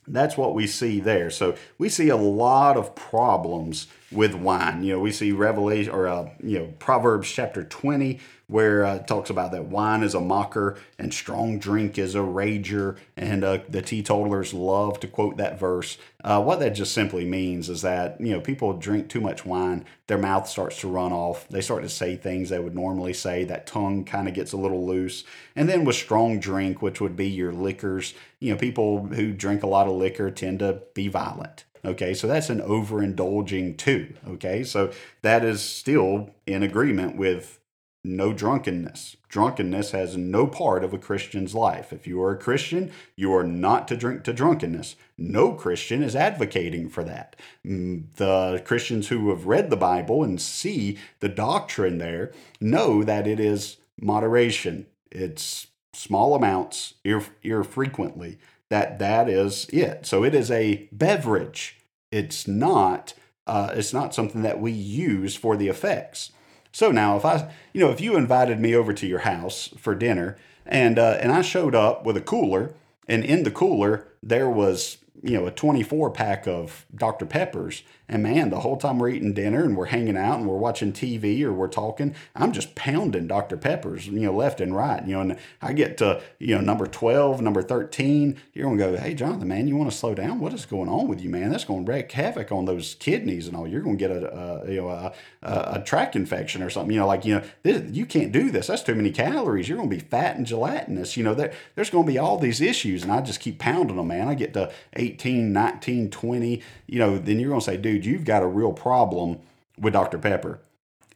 that's 0.06 0.36
what 0.36 0.54
we 0.54 0.66
see 0.66 1.00
there. 1.00 1.30
So 1.30 1.56
we 1.78 1.88
see 1.88 2.08
a 2.08 2.16
lot 2.16 2.76
of 2.76 2.94
problems 2.94 3.88
with 4.14 4.34
wine. 4.34 4.82
You 4.82 4.94
know, 4.94 5.00
we 5.00 5.12
see 5.12 5.32
Revelation 5.32 5.92
or 5.92 6.06
uh, 6.08 6.30
you 6.42 6.58
know 6.58 6.74
Proverbs 6.78 7.30
chapter 7.30 7.64
20 7.64 8.20
where 8.46 8.84
uh, 8.84 8.96
it 8.96 9.08
talks 9.08 9.30
about 9.30 9.52
that 9.52 9.64
wine 9.64 10.02
is 10.02 10.14
a 10.14 10.20
mocker 10.20 10.76
and 10.98 11.14
strong 11.14 11.58
drink 11.58 11.98
is 11.98 12.14
a 12.14 12.18
rager. 12.18 12.98
And 13.16 13.42
uh, 13.42 13.60
the 13.68 13.80
teetotalers 13.80 14.52
love 14.52 15.00
to 15.00 15.08
quote 15.08 15.38
that 15.38 15.58
verse. 15.58 15.96
Uh, 16.22 16.42
what 16.42 16.60
that 16.60 16.70
just 16.70 16.92
simply 16.92 17.24
means 17.24 17.70
is 17.70 17.82
that, 17.82 18.20
you 18.20 18.32
know, 18.32 18.40
people 18.40 18.74
drink 18.74 19.08
too 19.08 19.20
much 19.20 19.46
wine, 19.46 19.84
their 20.08 20.18
mouth 20.18 20.48
starts 20.48 20.78
to 20.80 20.88
run 20.88 21.12
off. 21.12 21.48
They 21.48 21.62
start 21.62 21.82
to 21.82 21.88
say 21.88 22.16
things 22.16 22.50
they 22.50 22.58
would 22.58 22.74
normally 22.74 23.14
say. 23.14 23.44
That 23.44 23.66
tongue 23.66 24.04
kind 24.04 24.28
of 24.28 24.34
gets 24.34 24.52
a 24.52 24.58
little 24.58 24.86
loose. 24.86 25.24
And 25.56 25.68
then 25.68 25.84
with 25.84 25.96
strong 25.96 26.38
drink, 26.38 26.82
which 26.82 27.00
would 27.00 27.16
be 27.16 27.28
your 27.28 27.52
liquors, 27.52 28.14
you 28.40 28.52
know, 28.52 28.58
people 28.58 29.06
who 29.06 29.32
drink 29.32 29.62
a 29.62 29.68
lot 29.68 29.86
of 29.86 29.94
liquor 29.94 30.30
tend 30.30 30.58
to 30.58 30.82
be 30.92 31.08
violent. 31.08 31.64
Okay, 31.84 32.14
so 32.14 32.26
that's 32.26 32.50
an 32.50 32.60
overindulging 32.60 33.76
too. 33.76 34.14
Okay, 34.26 34.64
so 34.64 34.90
that 35.22 35.44
is 35.44 35.62
still 35.62 36.30
in 36.46 36.62
agreement 36.62 37.16
with 37.16 37.60
no 38.04 38.32
drunkenness. 38.32 39.16
Drunkenness 39.28 39.92
has 39.92 40.16
no 40.16 40.46
part 40.46 40.84
of 40.84 40.92
a 40.92 40.98
Christian's 40.98 41.54
life. 41.54 41.92
If 41.92 42.06
you 42.06 42.22
are 42.22 42.32
a 42.32 42.38
Christian, 42.38 42.92
you 43.16 43.34
are 43.34 43.42
not 43.42 43.88
to 43.88 43.96
drink 43.96 44.24
to 44.24 44.32
drunkenness. 44.32 44.94
No 45.16 45.52
Christian 45.52 46.02
is 46.02 46.14
advocating 46.14 46.90
for 46.90 47.02
that. 47.04 47.34
Mm, 47.66 48.04
the 48.16 48.62
Christians 48.64 49.08
who 49.08 49.30
have 49.30 49.46
read 49.46 49.70
the 49.70 49.76
Bible 49.76 50.22
and 50.22 50.40
see 50.40 50.98
the 51.20 51.28
doctrine 51.28 51.98
there 51.98 52.32
know 52.60 53.02
that 53.02 53.26
it 53.26 53.40
is 53.40 53.78
moderation. 53.98 54.86
It's 55.10 55.68
small 55.94 56.34
amounts, 56.34 56.94
infrequently. 57.04 58.38
That 58.74 58.98
that 58.98 59.28
is 59.28 59.68
it. 59.72 60.04
So 60.04 60.24
it 60.24 60.34
is 60.34 60.50
a 60.50 60.88
beverage. 60.90 61.76
It's 62.10 62.48
not. 62.48 63.14
Uh, 63.46 63.70
it's 63.72 63.92
not 63.92 64.12
something 64.12 64.42
that 64.42 64.60
we 64.60 64.72
use 64.72 65.36
for 65.36 65.56
the 65.56 65.68
effects. 65.68 66.32
So 66.72 66.90
now, 66.90 67.16
if 67.16 67.24
I, 67.24 67.52
you 67.72 67.80
know, 67.80 67.92
if 67.92 68.00
you 68.00 68.16
invited 68.16 68.58
me 68.58 68.74
over 68.74 68.92
to 68.92 69.06
your 69.06 69.20
house 69.20 69.68
for 69.78 69.94
dinner, 69.94 70.36
and 70.66 70.98
uh, 70.98 71.18
and 71.20 71.30
I 71.30 71.42
showed 71.42 71.76
up 71.76 72.04
with 72.04 72.16
a 72.16 72.20
cooler, 72.20 72.74
and 73.06 73.24
in 73.24 73.44
the 73.44 73.52
cooler 73.52 74.08
there 74.20 74.50
was 74.50 74.96
you 75.22 75.38
know 75.38 75.46
a 75.46 75.50
24 75.50 76.10
pack 76.10 76.46
of 76.46 76.86
Dr 76.94 77.26
Peppers. 77.26 77.82
And 78.06 78.22
man 78.22 78.50
the 78.50 78.60
whole 78.60 78.76
time 78.76 78.98
we're 78.98 79.08
eating 79.08 79.32
dinner 79.32 79.64
and 79.64 79.76
we're 79.76 79.86
hanging 79.86 80.16
out 80.16 80.38
and 80.38 80.46
we're 80.46 80.58
watching 80.58 80.92
TV 80.92 81.42
or 81.42 81.52
we're 81.52 81.68
talking 81.68 82.14
I'm 82.36 82.52
just 82.52 82.74
pounding 82.74 83.26
Dr 83.26 83.56
Peppers 83.56 84.06
you 84.06 84.20
know 84.20 84.34
left 84.34 84.60
and 84.60 84.76
right 84.76 85.02
you 85.06 85.14
know 85.14 85.22
and 85.22 85.38
I 85.62 85.72
get 85.72 85.96
to 85.98 86.20
you 86.38 86.54
know 86.54 86.60
number 86.60 86.86
12 86.86 87.40
number 87.40 87.62
13 87.62 88.38
you're 88.52 88.66
gonna 88.66 88.76
go 88.76 88.96
hey 89.00 89.14
Jonathan 89.14 89.48
man 89.48 89.68
you 89.68 89.76
want 89.76 89.90
to 89.90 89.96
slow 89.96 90.14
down? 90.14 90.38
What 90.38 90.52
is 90.52 90.66
going 90.66 90.88
on 90.88 91.08
with 91.08 91.22
you 91.22 91.30
man? 91.30 91.50
That's 91.50 91.64
gonna 91.64 91.82
wreak 91.82 92.12
havoc 92.12 92.52
on 92.52 92.66
those 92.66 92.94
kidneys 92.96 93.48
and 93.48 93.56
all. 93.56 93.66
You're 93.66 93.80
gonna 93.80 93.96
get 93.96 94.10
a, 94.10 94.62
a 94.64 94.70
you 94.70 94.80
know 94.82 94.88
a, 94.88 95.12
a, 95.42 95.52
a, 95.76 95.82
tract 95.84 96.14
infection 96.14 96.62
or 96.62 96.68
something. 96.68 96.92
You 96.92 97.00
know 97.00 97.06
like 97.06 97.24
you 97.24 97.36
know 97.36 97.42
this, 97.62 97.90
you 97.90 98.04
can't 98.04 98.32
do 98.32 98.50
this. 98.50 98.66
That's 98.66 98.82
too 98.82 98.94
many 98.94 99.10
calories. 99.10 99.68
You're 99.68 99.78
gonna 99.78 99.88
be 99.88 99.98
fat 99.98 100.36
and 100.36 100.46
gelatinous. 100.46 101.16
You 101.16 101.24
know 101.24 101.34
there, 101.34 101.52
there's 101.74 101.90
gonna 101.90 102.06
be 102.06 102.18
all 102.18 102.38
these 102.38 102.60
issues 102.60 103.02
and 103.02 103.12
I 103.12 103.22
just 103.22 103.40
keep 103.40 103.58
pounding 103.58 103.96
them 103.96 104.08
man. 104.08 104.28
I 104.28 104.34
get 104.34 104.52
to 104.54 104.70
18, 104.94 105.03
19, 105.12 106.10
20, 106.10 106.62
you 106.86 106.98
know, 106.98 107.18
then 107.18 107.38
you're 107.38 107.50
going 107.50 107.60
to 107.60 107.64
say, 107.64 107.76
dude, 107.76 108.06
you've 108.06 108.24
got 108.24 108.42
a 108.42 108.46
real 108.46 108.72
problem 108.72 109.38
with 109.78 109.92
Dr. 109.92 110.18
Pepper. 110.18 110.60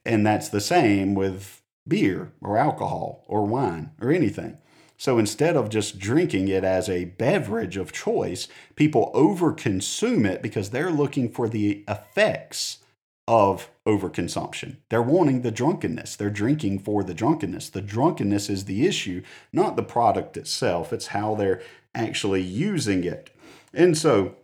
And 0.04 0.26
that's 0.26 0.48
the 0.48 0.60
same 0.60 1.14
with 1.14 1.62
beer 1.86 2.32
or 2.40 2.58
alcohol 2.58 3.24
or 3.26 3.44
wine 3.44 3.90
or 4.00 4.10
anything. 4.10 4.58
So 4.96 5.18
instead 5.18 5.56
of 5.56 5.68
just 5.68 5.98
drinking 5.98 6.48
it 6.48 6.64
as 6.64 6.88
a 6.88 7.04
beverage 7.04 7.76
of 7.76 7.92
choice, 7.92 8.48
people 8.74 9.12
overconsume 9.14 10.26
it 10.26 10.42
because 10.42 10.70
they're 10.70 10.90
looking 10.90 11.30
for 11.30 11.48
the 11.48 11.84
effects 11.86 12.78
of 13.28 13.70
overconsumption. 13.86 14.78
They're 14.88 15.02
wanting 15.02 15.42
the 15.42 15.50
drunkenness. 15.52 16.16
They're 16.16 16.30
drinking 16.30 16.80
for 16.80 17.04
the 17.04 17.14
drunkenness. 17.14 17.68
The 17.68 17.82
drunkenness 17.82 18.50
is 18.50 18.64
the 18.64 18.86
issue, 18.86 19.22
not 19.52 19.76
the 19.76 19.82
product 19.82 20.36
itself. 20.36 20.92
It's 20.92 21.08
how 21.08 21.34
they're 21.34 21.62
actually 21.94 22.42
using 22.42 23.04
it. 23.04 23.30
And 23.78 23.96
so 23.96 24.34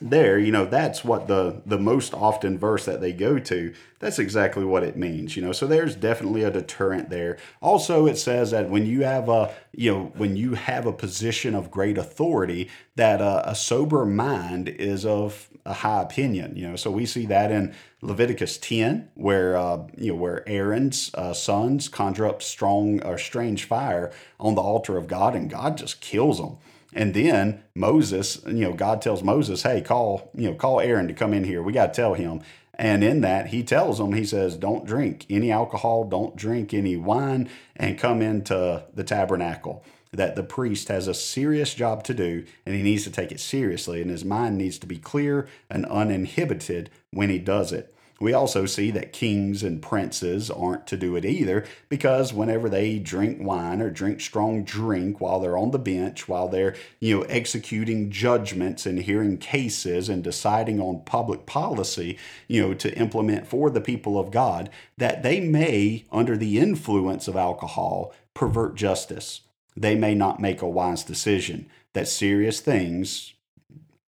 there, 0.00 0.38
you 0.38 0.52
know, 0.52 0.66
that's 0.66 1.04
what 1.04 1.28
the 1.28 1.62
the 1.64 1.78
most 1.78 2.12
often 2.12 2.58
verse 2.58 2.84
that 2.84 3.00
they 3.00 3.12
go 3.12 3.38
to. 3.38 3.72
That's 4.00 4.18
exactly 4.18 4.64
what 4.64 4.82
it 4.82 4.96
means, 4.96 5.36
you 5.36 5.42
know. 5.42 5.52
So 5.52 5.66
there's 5.66 5.94
definitely 5.94 6.42
a 6.42 6.50
deterrent 6.50 7.08
there. 7.08 7.38
Also, 7.62 8.06
it 8.06 8.18
says 8.18 8.50
that 8.50 8.68
when 8.68 8.84
you 8.84 9.04
have 9.04 9.28
a, 9.28 9.54
you 9.72 9.92
know, 9.92 10.12
when 10.16 10.36
you 10.36 10.54
have 10.54 10.84
a 10.84 10.92
position 10.92 11.54
of 11.54 11.70
great 11.70 11.96
authority, 11.96 12.68
that 12.96 13.22
uh, 13.22 13.42
a 13.44 13.54
sober 13.54 14.04
mind 14.04 14.68
is 14.68 15.06
of 15.06 15.48
a 15.64 15.72
high 15.72 16.02
opinion, 16.02 16.56
you 16.56 16.68
know. 16.68 16.76
So 16.76 16.90
we 16.90 17.06
see 17.06 17.24
that 17.26 17.50
in 17.50 17.74
Leviticus 18.02 18.58
10, 18.58 19.10
where 19.14 19.56
uh, 19.56 19.86
you 19.96 20.12
know 20.12 20.18
where 20.18 20.46
Aaron's 20.48 21.10
uh, 21.14 21.32
sons 21.32 21.88
conjure 21.88 22.26
up 22.26 22.42
strong 22.42 23.02
or 23.02 23.16
strange 23.16 23.64
fire 23.64 24.12
on 24.38 24.56
the 24.56 24.60
altar 24.60 24.98
of 24.98 25.06
God, 25.06 25.34
and 25.34 25.48
God 25.48 25.78
just 25.78 26.00
kills 26.00 26.38
them. 26.38 26.58
And 26.96 27.12
then 27.12 27.62
Moses, 27.74 28.40
you 28.46 28.54
know, 28.54 28.72
God 28.72 29.02
tells 29.02 29.22
Moses, 29.22 29.62
"Hey, 29.62 29.82
call, 29.82 30.30
you 30.34 30.48
know, 30.48 30.54
call 30.54 30.80
Aaron 30.80 31.06
to 31.08 31.14
come 31.14 31.34
in 31.34 31.44
here. 31.44 31.62
We 31.62 31.74
got 31.74 31.92
to 31.92 32.00
tell 32.00 32.14
him." 32.14 32.40
And 32.78 33.04
in 33.04 33.20
that, 33.20 33.48
he 33.48 33.62
tells 33.62 33.98
them, 33.98 34.14
he 34.14 34.24
says, 34.24 34.56
"Don't 34.56 34.86
drink 34.86 35.26
any 35.28 35.52
alcohol, 35.52 36.04
don't 36.04 36.36
drink 36.36 36.72
any 36.72 36.96
wine, 36.96 37.48
and 37.76 37.98
come 37.98 38.22
into 38.22 38.82
the 38.94 39.04
tabernacle." 39.04 39.84
That 40.12 40.36
the 40.36 40.42
priest 40.42 40.88
has 40.88 41.06
a 41.06 41.12
serious 41.12 41.74
job 41.74 42.02
to 42.04 42.14
do, 42.14 42.44
and 42.64 42.74
he 42.74 42.82
needs 42.82 43.04
to 43.04 43.10
take 43.10 43.30
it 43.30 43.40
seriously, 43.40 44.00
and 44.00 44.10
his 44.10 44.24
mind 44.24 44.56
needs 44.56 44.78
to 44.78 44.86
be 44.86 44.96
clear 44.96 45.46
and 45.68 45.84
uninhibited 45.86 46.88
when 47.12 47.28
he 47.28 47.38
does 47.38 47.72
it. 47.72 47.92
We 48.18 48.32
also 48.32 48.64
see 48.64 48.90
that 48.92 49.12
kings 49.12 49.62
and 49.62 49.82
princes 49.82 50.50
aren't 50.50 50.86
to 50.86 50.96
do 50.96 51.16
it 51.16 51.26
either 51.26 51.66
because 51.90 52.32
whenever 52.32 52.70
they 52.70 52.98
drink 52.98 53.38
wine 53.42 53.82
or 53.82 53.90
drink 53.90 54.22
strong 54.22 54.64
drink 54.64 55.20
while 55.20 55.38
they're 55.38 55.58
on 55.58 55.70
the 55.70 55.78
bench, 55.78 56.26
while 56.26 56.48
they're, 56.48 56.74
you 56.98 57.18
know, 57.18 57.22
executing 57.24 58.10
judgments 58.10 58.86
and 58.86 59.00
hearing 59.00 59.36
cases 59.36 60.08
and 60.08 60.24
deciding 60.24 60.80
on 60.80 61.04
public 61.04 61.44
policy, 61.44 62.16
you 62.48 62.62
know, 62.62 62.72
to 62.72 62.96
implement 62.98 63.46
for 63.46 63.68
the 63.68 63.82
people 63.82 64.18
of 64.18 64.30
God, 64.30 64.70
that 64.96 65.22
they 65.22 65.38
may, 65.40 66.06
under 66.10 66.38
the 66.38 66.58
influence 66.58 67.28
of 67.28 67.36
alcohol, 67.36 68.14
pervert 68.32 68.76
justice. 68.76 69.42
They 69.76 69.94
may 69.94 70.14
not 70.14 70.40
make 70.40 70.62
a 70.62 70.68
wise 70.68 71.04
decision, 71.04 71.66
that 71.92 72.08
serious 72.08 72.60
things 72.60 73.34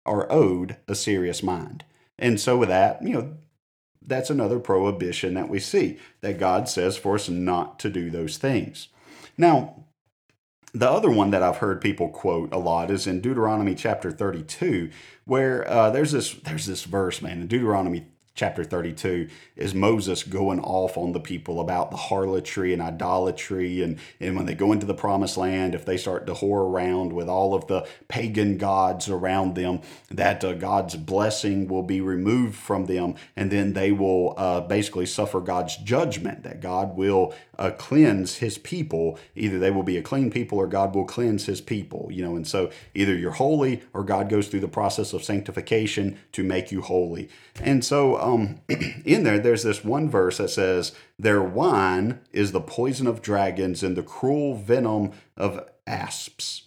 are 0.06 0.32
owed 0.32 0.78
a 0.88 0.94
serious 0.94 1.42
mind. 1.42 1.84
And 2.20 2.40
so, 2.40 2.56
with 2.56 2.70
that, 2.70 3.02
you 3.02 3.14
know, 3.14 3.34
that's 4.08 4.30
another 4.30 4.60
prohibition 4.60 5.34
that 5.36 5.50
we 5.50 5.60
see 5.60 6.00
that 6.22 6.40
God 6.40 6.70
says 6.70 6.98
for 6.98 7.16
us 7.16 7.30
not 7.30 7.80
to 7.80 7.90
do 7.90 8.10
those 8.10 8.38
things. 8.38 8.90
Now, 9.38 9.86
The 10.74 10.90
other 10.90 11.10
one 11.10 11.32
that 11.32 11.42
I've 11.42 11.58
heard 11.58 11.80
people 11.80 12.10
quote 12.10 12.52
a 12.54 12.58
lot 12.58 12.92
is 12.92 13.08
in 13.08 13.22
Deuteronomy 13.22 13.76
chapter 13.76 14.12
32, 14.12 14.90
where 15.24 15.66
uh, 15.70 15.90
there's 15.90 16.12
this 16.12 16.34
there's 16.34 16.66
this 16.66 16.84
verse, 16.84 17.22
man, 17.22 17.40
in 17.42 17.48
Deuteronomy 17.48 18.08
chapter 18.36 18.66
32 18.66 19.30
is 19.56 19.74
Moses 19.74 20.24
going 20.24 20.60
off 20.60 20.98
on 20.98 21.14
the 21.14 21.20
people 21.22 21.62
about 21.62 21.90
the 21.90 21.98
harlotry 21.98 22.74
and 22.74 22.82
idolatry. 22.82 23.82
And, 23.82 23.98
and 24.20 24.36
when 24.36 24.46
they 24.46 24.54
go 24.54 24.74
into 24.74 24.86
the 24.86 24.94
promised 24.94 25.38
land, 25.38 25.74
if 25.74 25.86
they 25.86 25.96
start 25.96 26.28
to 26.28 26.34
whore 26.34 26.70
around 26.70 27.14
with 27.14 27.30
all 27.30 27.56
of 27.56 27.68
the 27.68 27.88
pagan 28.10 28.58
gods 28.58 29.08
around 29.08 29.56
them, 29.56 29.80
that 30.12 30.44
uh, 30.44 30.54
God's 30.54 30.96
blessing 30.98 31.70
will 31.70 31.84
be 31.84 32.02
removed 32.02 32.56
from 32.56 32.88
them. 32.88 33.16
And 33.38 33.50
then 33.50 33.72
they 33.72 33.94
will 33.94 34.34
uh, 34.38 34.62
basically 34.62 35.06
suffer 35.06 35.40
God's 35.40 35.78
judgment, 35.78 36.44
that 36.44 36.60
God 36.60 36.98
will 36.98 37.34
uh, 37.58 37.72
cleanse 37.72 38.36
his 38.36 38.58
people. 38.58 39.18
Either 39.36 39.60
they 39.60 39.72
will 39.72 39.84
be 39.84 39.96
a 39.96 40.02
clean 40.02 40.30
people 40.30 40.58
or 40.58 40.68
God 40.68 40.94
will 40.94 41.06
cleanse 41.06 41.46
his 41.46 41.62
people, 41.62 42.10
you 42.12 42.22
know. 42.22 42.36
And 42.36 42.46
so 42.46 42.70
either 42.94 43.16
you're 43.16 43.32
holy 43.32 43.82
or 43.94 44.04
God 44.04 44.28
goes 44.28 44.50
through 44.50 44.60
the 44.60 44.68
process 44.68 45.14
of 45.14 45.24
sanctification 45.24 46.18
to 46.34 46.44
make 46.44 46.70
you 46.70 46.82
holy. 46.82 47.30
And 47.62 47.86
so 47.86 48.25
um, 48.26 48.60
in 49.06 49.24
there, 49.24 49.40
there's 49.40 49.64
this 49.64 49.84
one 49.84 50.10
verse 50.10 50.38
that 50.38 50.50
says, 50.50 50.94
Their 51.18 51.42
wine 51.42 52.20
is 52.34 52.52
the 52.52 52.62
poison 52.62 53.08
of 53.08 53.22
dragons 53.22 53.84
and 53.84 53.96
the 53.96 54.04
cruel 54.04 54.56
venom 54.56 55.12
of 55.38 55.68
asps. 55.86 56.64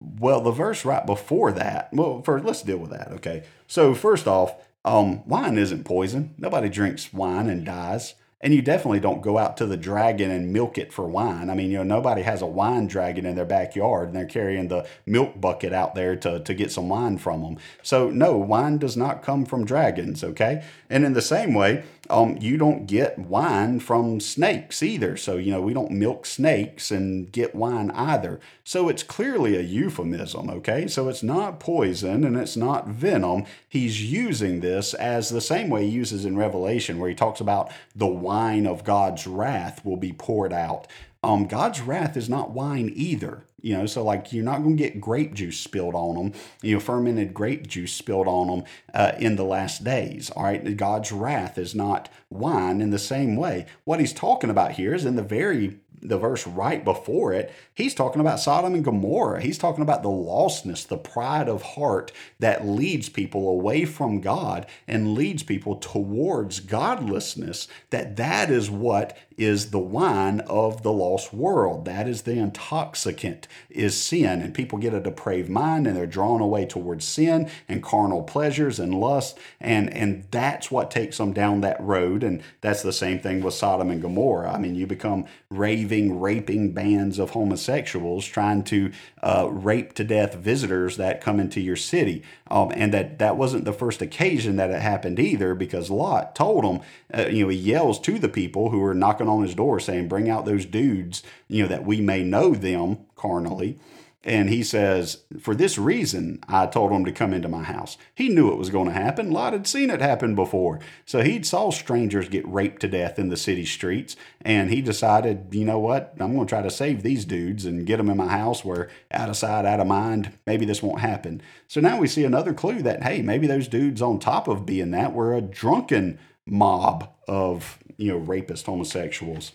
Well, 0.00 0.40
the 0.40 0.50
verse 0.50 0.84
right 0.84 1.04
before 1.04 1.52
that, 1.52 1.90
well, 1.92 2.22
first, 2.22 2.44
let's 2.44 2.62
deal 2.62 2.78
with 2.78 2.90
that, 2.90 3.12
okay? 3.12 3.44
So, 3.66 3.94
first 3.94 4.26
off, 4.26 4.54
um, 4.84 5.26
wine 5.28 5.58
isn't 5.58 5.84
poison. 5.84 6.34
Nobody 6.38 6.70
drinks 6.70 7.12
wine 7.12 7.50
and 7.50 7.66
dies. 7.66 8.14
And 8.42 8.54
you 8.54 8.62
definitely 8.62 9.00
don't 9.00 9.20
go 9.20 9.36
out 9.36 9.58
to 9.58 9.66
the 9.66 9.76
dragon 9.76 10.30
and 10.30 10.50
milk 10.50 10.78
it 10.78 10.94
for 10.94 11.06
wine. 11.06 11.50
I 11.50 11.54
mean, 11.54 11.70
you 11.70 11.76
know, 11.76 11.84
nobody 11.84 12.22
has 12.22 12.40
a 12.40 12.46
wine 12.46 12.86
dragon 12.86 13.26
in 13.26 13.36
their 13.36 13.44
backyard 13.44 14.08
and 14.08 14.16
they're 14.16 14.24
carrying 14.24 14.68
the 14.68 14.86
milk 15.04 15.38
bucket 15.38 15.74
out 15.74 15.94
there 15.94 16.16
to, 16.16 16.40
to 16.40 16.54
get 16.54 16.72
some 16.72 16.88
wine 16.88 17.18
from 17.18 17.42
them. 17.42 17.58
So, 17.82 18.08
no, 18.08 18.38
wine 18.38 18.78
does 18.78 18.96
not 18.96 19.22
come 19.22 19.44
from 19.44 19.66
dragons, 19.66 20.24
okay? 20.24 20.64
And 20.88 21.04
in 21.04 21.12
the 21.12 21.20
same 21.20 21.52
way, 21.52 21.84
um, 22.08 22.38
you 22.40 22.56
don't 22.56 22.86
get 22.86 23.18
wine 23.18 23.78
from 23.78 24.20
snakes 24.20 24.82
either. 24.82 25.18
So, 25.18 25.36
you 25.36 25.52
know, 25.52 25.60
we 25.60 25.74
don't 25.74 25.92
milk 25.92 26.24
snakes 26.24 26.90
and 26.90 27.30
get 27.30 27.54
wine 27.54 27.90
either. 27.92 28.40
So, 28.64 28.88
it's 28.88 29.02
clearly 29.02 29.56
a 29.56 29.60
euphemism, 29.60 30.48
okay? 30.48 30.86
So, 30.86 31.10
it's 31.10 31.22
not 31.22 31.60
poison 31.60 32.24
and 32.24 32.36
it's 32.36 32.56
not 32.56 32.88
venom. 32.88 33.44
He's 33.68 34.10
using 34.10 34.60
this 34.60 34.94
as 34.94 35.28
the 35.28 35.42
same 35.42 35.68
way 35.68 35.84
he 35.84 35.90
uses 35.90 36.24
in 36.24 36.38
Revelation, 36.38 36.98
where 36.98 37.10
he 37.10 37.14
talks 37.14 37.40
about 37.40 37.70
the 37.94 38.06
wine 38.06 38.29
of 38.30 38.84
God's 38.84 39.26
wrath 39.26 39.84
will 39.84 39.96
be 39.96 40.12
poured 40.12 40.52
out. 40.52 40.86
Um, 41.22 41.46
God's 41.46 41.80
wrath 41.80 42.16
is 42.16 42.28
not 42.28 42.52
wine 42.52 42.92
either. 42.94 43.44
You 43.62 43.76
know, 43.76 43.86
so 43.86 44.02
like 44.02 44.32
you're 44.32 44.44
not 44.44 44.62
going 44.62 44.76
to 44.76 44.82
get 44.82 45.00
grape 45.02 45.34
juice 45.34 45.58
spilled 45.58 45.94
on 45.94 46.14
them, 46.14 46.32
you 46.62 46.74
know, 46.74 46.80
fermented 46.80 47.34
grape 47.34 47.66
juice 47.66 47.92
spilled 47.92 48.26
on 48.26 48.46
them 48.46 48.64
uh, 48.94 49.12
in 49.18 49.36
the 49.36 49.44
last 49.44 49.84
days. 49.84 50.30
All 50.30 50.44
right. 50.44 50.76
God's 50.76 51.12
wrath 51.12 51.58
is 51.58 51.74
not 51.74 52.08
wine 52.30 52.80
in 52.80 52.88
the 52.88 52.98
same 52.98 53.36
way. 53.36 53.66
What 53.84 54.00
he's 54.00 54.14
talking 54.14 54.48
about 54.48 54.72
here 54.72 54.94
is 54.94 55.04
in 55.04 55.16
the 55.16 55.22
very 55.22 55.78
the 56.02 56.18
verse 56.18 56.46
right 56.46 56.84
before 56.84 57.32
it, 57.32 57.52
he's 57.74 57.94
talking 57.94 58.20
about 58.20 58.40
Sodom 58.40 58.74
and 58.74 58.84
Gomorrah. 58.84 59.40
He's 59.40 59.58
talking 59.58 59.82
about 59.82 60.02
the 60.02 60.08
lostness, 60.08 60.86
the 60.86 60.96
pride 60.96 61.48
of 61.48 61.62
heart 61.62 62.12
that 62.38 62.66
leads 62.66 63.08
people 63.08 63.48
away 63.48 63.84
from 63.84 64.20
God 64.20 64.66
and 64.88 65.14
leads 65.14 65.42
people 65.42 65.76
towards 65.76 66.60
godlessness. 66.60 67.68
That 67.90 68.16
that 68.16 68.50
is 68.50 68.70
what 68.70 69.16
is 69.40 69.70
the 69.70 69.78
wine 69.78 70.40
of 70.40 70.82
the 70.82 70.92
lost 70.92 71.32
world. 71.32 71.86
That 71.86 72.06
is 72.06 72.22
the 72.22 72.38
intoxicant 72.38 73.48
is 73.70 73.96
sin. 73.96 74.42
And 74.42 74.52
people 74.52 74.78
get 74.78 74.92
a 74.92 75.00
depraved 75.00 75.48
mind 75.48 75.86
and 75.86 75.96
they're 75.96 76.06
drawn 76.06 76.42
away 76.42 76.66
towards 76.66 77.06
sin 77.06 77.50
and 77.66 77.82
carnal 77.82 78.22
pleasures 78.22 78.78
and 78.78 78.94
lust. 78.94 79.38
And, 79.58 79.90
and 79.94 80.26
that's 80.30 80.70
what 80.70 80.90
takes 80.90 81.16
them 81.16 81.32
down 81.32 81.62
that 81.62 81.80
road. 81.80 82.22
And 82.22 82.42
that's 82.60 82.82
the 82.82 82.92
same 82.92 83.18
thing 83.18 83.42
with 83.42 83.54
Sodom 83.54 83.90
and 83.90 84.02
Gomorrah. 84.02 84.52
I 84.52 84.58
mean, 84.58 84.74
you 84.74 84.86
become 84.86 85.24
raving, 85.48 86.20
raping 86.20 86.72
bands 86.72 87.18
of 87.18 87.30
homosexuals 87.30 88.26
trying 88.26 88.62
to 88.64 88.92
uh, 89.22 89.48
rape 89.50 89.94
to 89.94 90.04
death 90.04 90.34
visitors 90.34 90.98
that 90.98 91.22
come 91.22 91.40
into 91.40 91.62
your 91.62 91.76
city. 91.76 92.22
Um, 92.50 92.72
and 92.74 92.92
that, 92.92 93.18
that 93.20 93.38
wasn't 93.38 93.64
the 93.64 93.72
first 93.72 94.02
occasion 94.02 94.56
that 94.56 94.70
it 94.70 94.82
happened 94.82 95.18
either 95.18 95.54
because 95.54 95.88
Lot 95.88 96.34
told 96.34 96.64
them, 96.64 96.80
uh, 97.14 97.28
you 97.30 97.44
know, 97.44 97.48
he 97.48 97.56
yells 97.56 97.98
to 98.00 98.18
the 98.18 98.28
people 98.28 98.68
who 98.68 98.84
are 98.84 98.94
knocking 98.94 99.29
on 99.30 99.42
his 99.42 99.54
door 99.54 99.80
saying, 99.80 100.08
Bring 100.08 100.28
out 100.28 100.44
those 100.44 100.66
dudes, 100.66 101.22
you 101.48 101.62
know, 101.62 101.68
that 101.68 101.86
we 101.86 102.00
may 102.00 102.22
know 102.22 102.54
them 102.54 102.98
carnally. 103.16 103.78
And 104.22 104.50
he 104.50 104.62
says, 104.62 105.22
For 105.40 105.54
this 105.54 105.78
reason, 105.78 106.40
I 106.46 106.66
told 106.66 106.92
him 106.92 107.06
to 107.06 107.12
come 107.12 107.32
into 107.32 107.48
my 107.48 107.62
house. 107.62 107.96
He 108.14 108.28
knew 108.28 108.52
it 108.52 108.58
was 108.58 108.68
going 108.68 108.86
to 108.88 108.92
happen. 108.92 109.30
Lot 109.30 109.54
had 109.54 109.66
seen 109.66 109.88
it 109.88 110.02
happen 110.02 110.34
before. 110.34 110.78
So 111.06 111.22
he'd 111.22 111.46
saw 111.46 111.70
strangers 111.70 112.28
get 112.28 112.46
raped 112.46 112.82
to 112.82 112.88
death 112.88 113.18
in 113.18 113.30
the 113.30 113.36
city 113.38 113.64
streets. 113.64 114.16
And 114.42 114.68
he 114.68 114.82
decided, 114.82 115.46
you 115.52 115.64
know 115.64 115.78
what? 115.78 116.14
I'm 116.20 116.34
going 116.34 116.46
to 116.46 116.50
try 116.50 116.60
to 116.60 116.70
save 116.70 117.02
these 117.02 117.24
dudes 117.24 117.64
and 117.64 117.86
get 117.86 117.96
them 117.96 118.10
in 118.10 118.18
my 118.18 118.28
house 118.28 118.62
where 118.62 118.90
out 119.10 119.30
of 119.30 119.38
sight, 119.38 119.64
out 119.64 119.80
of 119.80 119.86
mind, 119.86 120.32
maybe 120.46 120.66
this 120.66 120.82
won't 120.82 121.00
happen. 121.00 121.40
So 121.66 121.80
now 121.80 121.98
we 121.98 122.06
see 122.06 122.24
another 122.24 122.52
clue 122.52 122.82
that, 122.82 123.02
hey, 123.02 123.22
maybe 123.22 123.46
those 123.46 123.68
dudes 123.68 124.02
on 124.02 124.18
top 124.18 124.48
of 124.48 124.66
being 124.66 124.90
that 124.90 125.14
were 125.14 125.34
a 125.34 125.40
drunken 125.40 126.18
mob 126.50 127.10
of 127.26 127.78
you 127.96 128.12
know 128.12 128.18
rapist 128.18 128.66
homosexuals. 128.66 129.52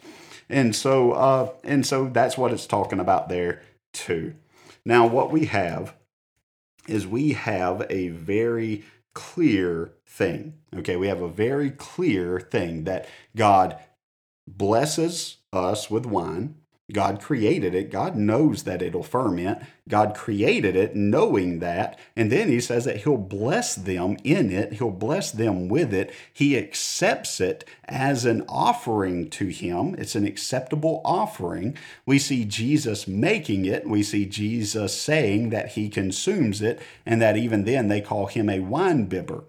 And 0.49 0.75
so 0.75 1.11
uh, 1.11 1.51
and 1.63 1.85
so 1.85 2.07
that's 2.07 2.37
what 2.37 2.51
it's 2.51 2.65
talking 2.65 2.99
about 2.99 3.29
there 3.29 3.61
too. 3.93 4.35
Now 4.85 5.05
what 5.05 5.31
we 5.31 5.45
have 5.45 5.95
is 6.87 7.07
we 7.07 7.33
have 7.33 7.85
a 7.89 8.09
very 8.09 8.83
clear 9.13 9.91
thing 10.07 10.53
okay? 10.75 10.95
We 10.95 11.07
have 11.07 11.21
a 11.21 11.27
very 11.27 11.71
clear 11.71 12.39
thing 12.39 12.83
that 12.83 13.07
god 13.35 13.77
blesses 14.47 15.37
us 15.51 15.89
with 15.89 16.05
wine 16.05 16.55
God 16.93 17.19
created 17.19 17.73
it. 17.73 17.89
God 17.89 18.15
knows 18.15 18.63
that 18.63 18.83
it'll 18.83 19.01
ferment. 19.01 19.59
God 19.89 20.13
created 20.13 20.75
it 20.75 20.95
knowing 20.95 21.57
that. 21.57 21.97
And 22.15 22.31
then 22.31 22.47
he 22.47 22.61
says 22.61 22.85
that 22.85 22.97
he'll 22.97 23.17
bless 23.17 23.73
them 23.73 24.17
in 24.23 24.51
it. 24.51 24.73
He'll 24.73 24.91
bless 24.91 25.31
them 25.31 25.67
with 25.67 25.91
it. 25.95 26.13
He 26.31 26.55
accepts 26.55 27.41
it 27.41 27.65
as 27.85 28.23
an 28.23 28.45
offering 28.47 29.31
to 29.31 29.47
him. 29.47 29.95
It's 29.97 30.13
an 30.13 30.27
acceptable 30.27 31.01
offering. 31.03 31.75
We 32.05 32.19
see 32.19 32.45
Jesus 32.45 33.07
making 33.07 33.65
it. 33.65 33.89
We 33.89 34.03
see 34.03 34.27
Jesus 34.27 34.95
saying 34.95 35.49
that 35.49 35.69
he 35.69 35.89
consumes 35.89 36.61
it 36.61 36.79
and 37.03 37.19
that 37.19 37.35
even 37.35 37.63
then 37.63 37.87
they 37.87 38.01
call 38.01 38.27
him 38.27 38.47
a 38.47 38.59
wine 38.59 39.05
bibber. 39.05 39.43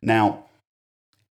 Now, 0.00 0.44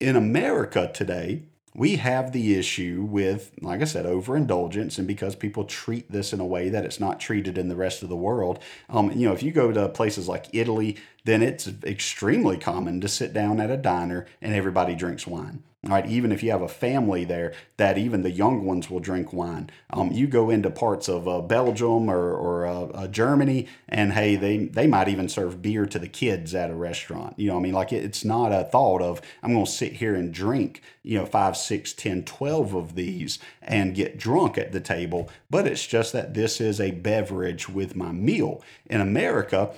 in 0.01 0.17
America 0.17 0.91
today, 0.93 1.43
we 1.77 1.97
have 1.97 2.31
the 2.31 2.55
issue 2.55 3.07
with, 3.07 3.51
like 3.61 3.81
I 3.81 3.85
said, 3.85 4.07
overindulgence, 4.07 4.97
and 4.97 5.07
because 5.07 5.35
people 5.35 5.63
treat 5.63 6.11
this 6.11 6.33
in 6.33 6.39
a 6.39 6.45
way 6.45 6.69
that 6.69 6.83
it's 6.83 6.99
not 6.99 7.19
treated 7.19 7.55
in 7.55 7.69
the 7.69 7.75
rest 7.75 8.01
of 8.01 8.09
the 8.09 8.15
world. 8.15 8.57
Um, 8.89 9.11
you 9.11 9.27
know, 9.27 9.33
if 9.33 9.43
you 9.43 9.51
go 9.51 9.71
to 9.71 9.87
places 9.87 10.27
like 10.27 10.47
Italy, 10.53 10.97
then 11.23 11.43
it's 11.43 11.69
extremely 11.83 12.57
common 12.57 12.99
to 13.01 13.07
sit 13.07 13.31
down 13.31 13.61
at 13.61 13.69
a 13.69 13.77
diner 13.77 14.25
and 14.41 14.55
everybody 14.55 14.95
drinks 14.95 15.27
wine. 15.27 15.61
Right, 15.83 16.07
even 16.07 16.31
if 16.31 16.41
you 16.41 16.49
have 16.49 16.63
a 16.63 16.67
family 16.67 17.23
there, 17.23 17.53
that 17.77 17.99
even 17.99 18.23
the 18.23 18.31
young 18.31 18.65
ones 18.65 18.89
will 18.89 18.99
drink 18.99 19.31
wine. 19.31 19.69
Um, 19.91 20.11
you 20.11 20.25
go 20.25 20.49
into 20.49 20.71
parts 20.71 21.07
of 21.07 21.27
uh, 21.27 21.39
Belgium 21.39 22.09
or, 22.09 22.33
or 22.33 22.65
uh, 22.65 22.81
uh, 22.87 23.07
Germany, 23.07 23.67
and 23.87 24.11
hey, 24.13 24.35
they 24.35 24.65
they 24.65 24.87
might 24.87 25.07
even 25.07 25.29
serve 25.29 25.61
beer 25.61 25.85
to 25.85 25.99
the 25.99 26.07
kids 26.07 26.55
at 26.55 26.71
a 26.71 26.75
restaurant. 26.75 27.37
You 27.37 27.49
know, 27.51 27.57
I 27.57 27.59
mean, 27.59 27.73
like 27.73 27.93
it, 27.93 28.03
it's 28.03 28.25
not 28.25 28.51
a 28.51 28.63
thought 28.63 29.03
of 29.03 29.21
I'm 29.43 29.53
going 29.53 29.65
to 29.65 29.71
sit 29.71 29.93
here 29.93 30.15
and 30.15 30.33
drink, 30.33 30.81
you 31.03 31.19
know, 31.19 31.27
five, 31.27 31.55
six, 31.55 31.93
ten, 31.93 32.23
twelve 32.23 32.73
of 32.73 32.95
these 32.95 33.37
and 33.61 33.95
get 33.95 34.17
drunk 34.17 34.57
at 34.57 34.71
the 34.71 34.81
table. 34.81 35.29
But 35.49 35.67
it's 35.67 35.85
just 35.85 36.11
that 36.11 36.33
this 36.33 36.59
is 36.59 36.81
a 36.81 36.89
beverage 36.89 37.69
with 37.69 37.95
my 37.95 38.11
meal. 38.11 38.63
In 38.87 38.99
America, 38.99 39.69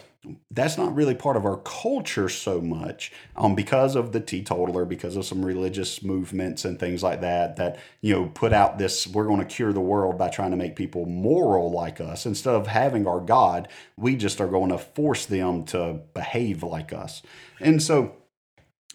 that's 0.51 0.77
not 0.77 0.93
really 0.93 1.15
part 1.15 1.37
of 1.37 1.45
our 1.45 1.57
culture 1.57 2.27
so 2.27 2.59
much 2.59 3.11
um, 3.37 3.55
because 3.55 3.95
of 3.95 4.11
the 4.11 4.19
teetotaler, 4.19 4.83
because 4.83 5.15
of 5.15 5.25
some 5.25 5.45
religious 5.45 6.03
movements 6.03 6.65
and 6.65 6.77
things 6.77 7.01
like 7.01 7.21
that, 7.21 7.55
that, 7.55 7.79
you 8.01 8.13
know, 8.13 8.25
put 8.25 8.51
out 8.51 8.77
this, 8.77 9.07
we're 9.07 9.25
going 9.25 9.39
to 9.39 9.45
cure 9.45 9.71
the 9.71 9.79
world 9.79 10.17
by 10.17 10.27
trying 10.27 10.51
to 10.51 10.57
make 10.57 10.75
people 10.75 11.05
moral 11.05 11.71
like 11.71 12.01
us. 12.01 12.25
Instead 12.25 12.53
of 12.53 12.67
having 12.67 13.07
our 13.07 13.21
God, 13.21 13.69
we 13.97 14.15
just 14.17 14.41
are 14.41 14.47
going 14.47 14.69
to 14.71 14.77
force 14.77 15.25
them 15.25 15.63
to 15.65 16.01
behave 16.13 16.63
like 16.63 16.91
us. 16.91 17.21
And 17.61 17.81
so 17.81 18.15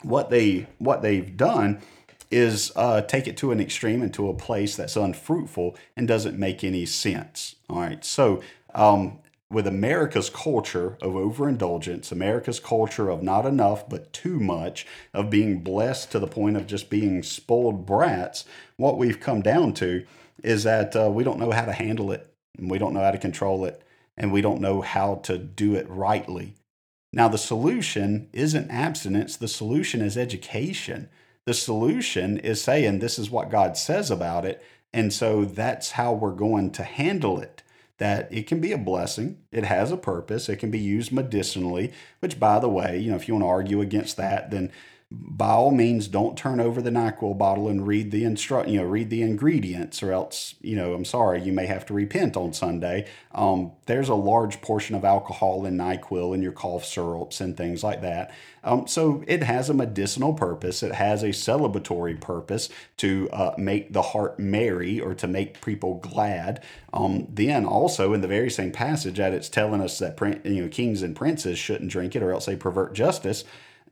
what 0.02 0.28
they, 0.28 0.66
what 0.76 1.00
they've 1.00 1.34
done 1.34 1.80
is 2.30 2.70
uh, 2.76 3.00
take 3.00 3.26
it 3.26 3.38
to 3.38 3.50
an 3.50 3.60
extreme 3.60 4.02
and 4.02 4.12
to 4.12 4.28
a 4.28 4.34
place 4.34 4.76
that's 4.76 4.96
unfruitful 4.96 5.74
and 5.96 6.06
doesn't 6.06 6.38
make 6.38 6.62
any 6.62 6.84
sense. 6.84 7.56
All 7.70 7.80
right. 7.80 8.04
So, 8.04 8.42
um, 8.74 9.20
with 9.54 9.66
America's 9.66 10.28
culture 10.28 10.98
of 11.00 11.14
overindulgence, 11.14 12.10
America's 12.10 12.58
culture 12.58 13.08
of 13.08 13.22
not 13.22 13.46
enough 13.46 13.88
but 13.88 14.12
too 14.12 14.40
much, 14.40 14.86
of 15.14 15.30
being 15.30 15.60
blessed 15.60 16.10
to 16.10 16.18
the 16.18 16.26
point 16.26 16.56
of 16.56 16.66
just 16.66 16.90
being 16.90 17.22
spoiled 17.22 17.86
brats, 17.86 18.44
what 18.76 18.98
we've 18.98 19.20
come 19.20 19.40
down 19.40 19.72
to 19.72 20.04
is 20.42 20.64
that 20.64 20.94
uh, 20.96 21.08
we 21.08 21.22
don't 21.24 21.38
know 21.38 21.52
how 21.52 21.64
to 21.64 21.72
handle 21.72 22.10
it 22.10 22.34
and 22.58 22.70
we 22.70 22.78
don't 22.78 22.92
know 22.92 23.00
how 23.00 23.10
to 23.10 23.18
control 23.18 23.64
it, 23.64 23.82
and 24.16 24.32
we 24.32 24.40
don't 24.40 24.60
know 24.60 24.80
how 24.80 25.16
to 25.16 25.36
do 25.36 25.74
it 25.74 25.86
rightly. 25.88 26.54
Now, 27.12 27.28
the 27.28 27.38
solution 27.38 28.28
isn't 28.32 28.70
abstinence, 28.70 29.36
the 29.36 29.48
solution 29.48 30.00
is 30.00 30.16
education. 30.16 31.08
The 31.46 31.54
solution 31.54 32.38
is 32.38 32.62
saying 32.62 32.98
this 32.98 33.18
is 33.18 33.30
what 33.30 33.50
God 33.50 33.76
says 33.76 34.10
about 34.10 34.44
it, 34.44 34.64
and 34.92 35.12
so 35.12 35.44
that's 35.44 35.92
how 35.92 36.12
we're 36.12 36.30
going 36.30 36.70
to 36.72 36.84
handle 36.84 37.40
it 37.40 37.63
that 37.98 38.32
it 38.32 38.46
can 38.46 38.60
be 38.60 38.72
a 38.72 38.78
blessing. 38.78 39.38
It 39.52 39.64
has 39.64 39.92
a 39.92 39.96
purpose. 39.96 40.48
It 40.48 40.56
can 40.56 40.70
be 40.70 40.78
used 40.78 41.12
medicinally, 41.12 41.92
which, 42.20 42.40
by 42.40 42.58
the 42.58 42.68
way, 42.68 42.98
you 42.98 43.10
know, 43.10 43.16
if 43.16 43.28
you 43.28 43.34
want 43.34 43.44
to 43.44 43.48
argue 43.48 43.80
against 43.80 44.16
that, 44.16 44.50
then 44.50 44.72
by 45.10 45.50
all 45.50 45.70
means, 45.70 46.08
don't 46.08 46.36
turn 46.36 46.60
over 46.60 46.82
the 46.82 46.90
NyQuil 46.90 47.38
bottle 47.38 47.68
and 47.68 47.86
read 47.86 48.10
the 48.10 48.24
instru- 48.24 48.68
you 48.68 48.78
know, 48.78 48.84
read 48.84 49.10
the 49.10 49.22
ingredients, 49.22 50.02
or 50.02 50.12
else, 50.12 50.54
you 50.60 50.74
know, 50.74 50.94
I'm 50.94 51.04
sorry, 51.04 51.42
you 51.42 51.52
may 51.52 51.66
have 51.66 51.86
to 51.86 51.94
repent 51.94 52.36
on 52.36 52.52
Sunday. 52.52 53.06
Um, 53.32 53.72
there's 53.86 54.08
a 54.08 54.14
large 54.14 54.60
portion 54.60 54.96
of 54.96 55.04
alcohol 55.04 55.66
in 55.66 55.76
NyQuil 55.76 56.34
in 56.34 56.42
your 56.42 56.52
cough 56.52 56.84
syrups 56.84 57.40
and 57.40 57.56
things 57.56 57.84
like 57.84 58.00
that. 58.00 58.32
Um, 58.64 58.86
so 58.86 59.22
it 59.28 59.42
has 59.42 59.68
a 59.68 59.74
medicinal 59.74 60.32
purpose. 60.32 60.82
It 60.82 60.94
has 60.94 61.22
a 61.22 61.28
celebratory 61.28 62.18
purpose 62.20 62.68
to 62.96 63.28
uh, 63.30 63.54
make 63.58 63.92
the 63.92 64.02
heart 64.02 64.38
merry 64.38 65.00
or 65.00 65.14
to 65.14 65.28
make 65.28 65.60
people 65.64 65.98
glad. 65.98 66.62
Um, 66.92 67.28
then 67.30 67.66
also 67.66 68.14
in 68.14 68.20
the 68.20 68.28
very 68.28 68.50
same 68.50 68.72
passage 68.72 69.18
that 69.18 69.34
it's 69.34 69.48
telling 69.48 69.80
us 69.80 69.98
that 69.98 70.18
you 70.44 70.62
know 70.62 70.68
kings 70.68 71.02
and 71.02 71.14
princes 71.14 71.58
shouldn't 71.58 71.90
drink 71.90 72.16
it 72.16 72.22
or 72.22 72.32
else 72.32 72.46
they 72.46 72.56
pervert 72.56 72.94
justice 72.94 73.44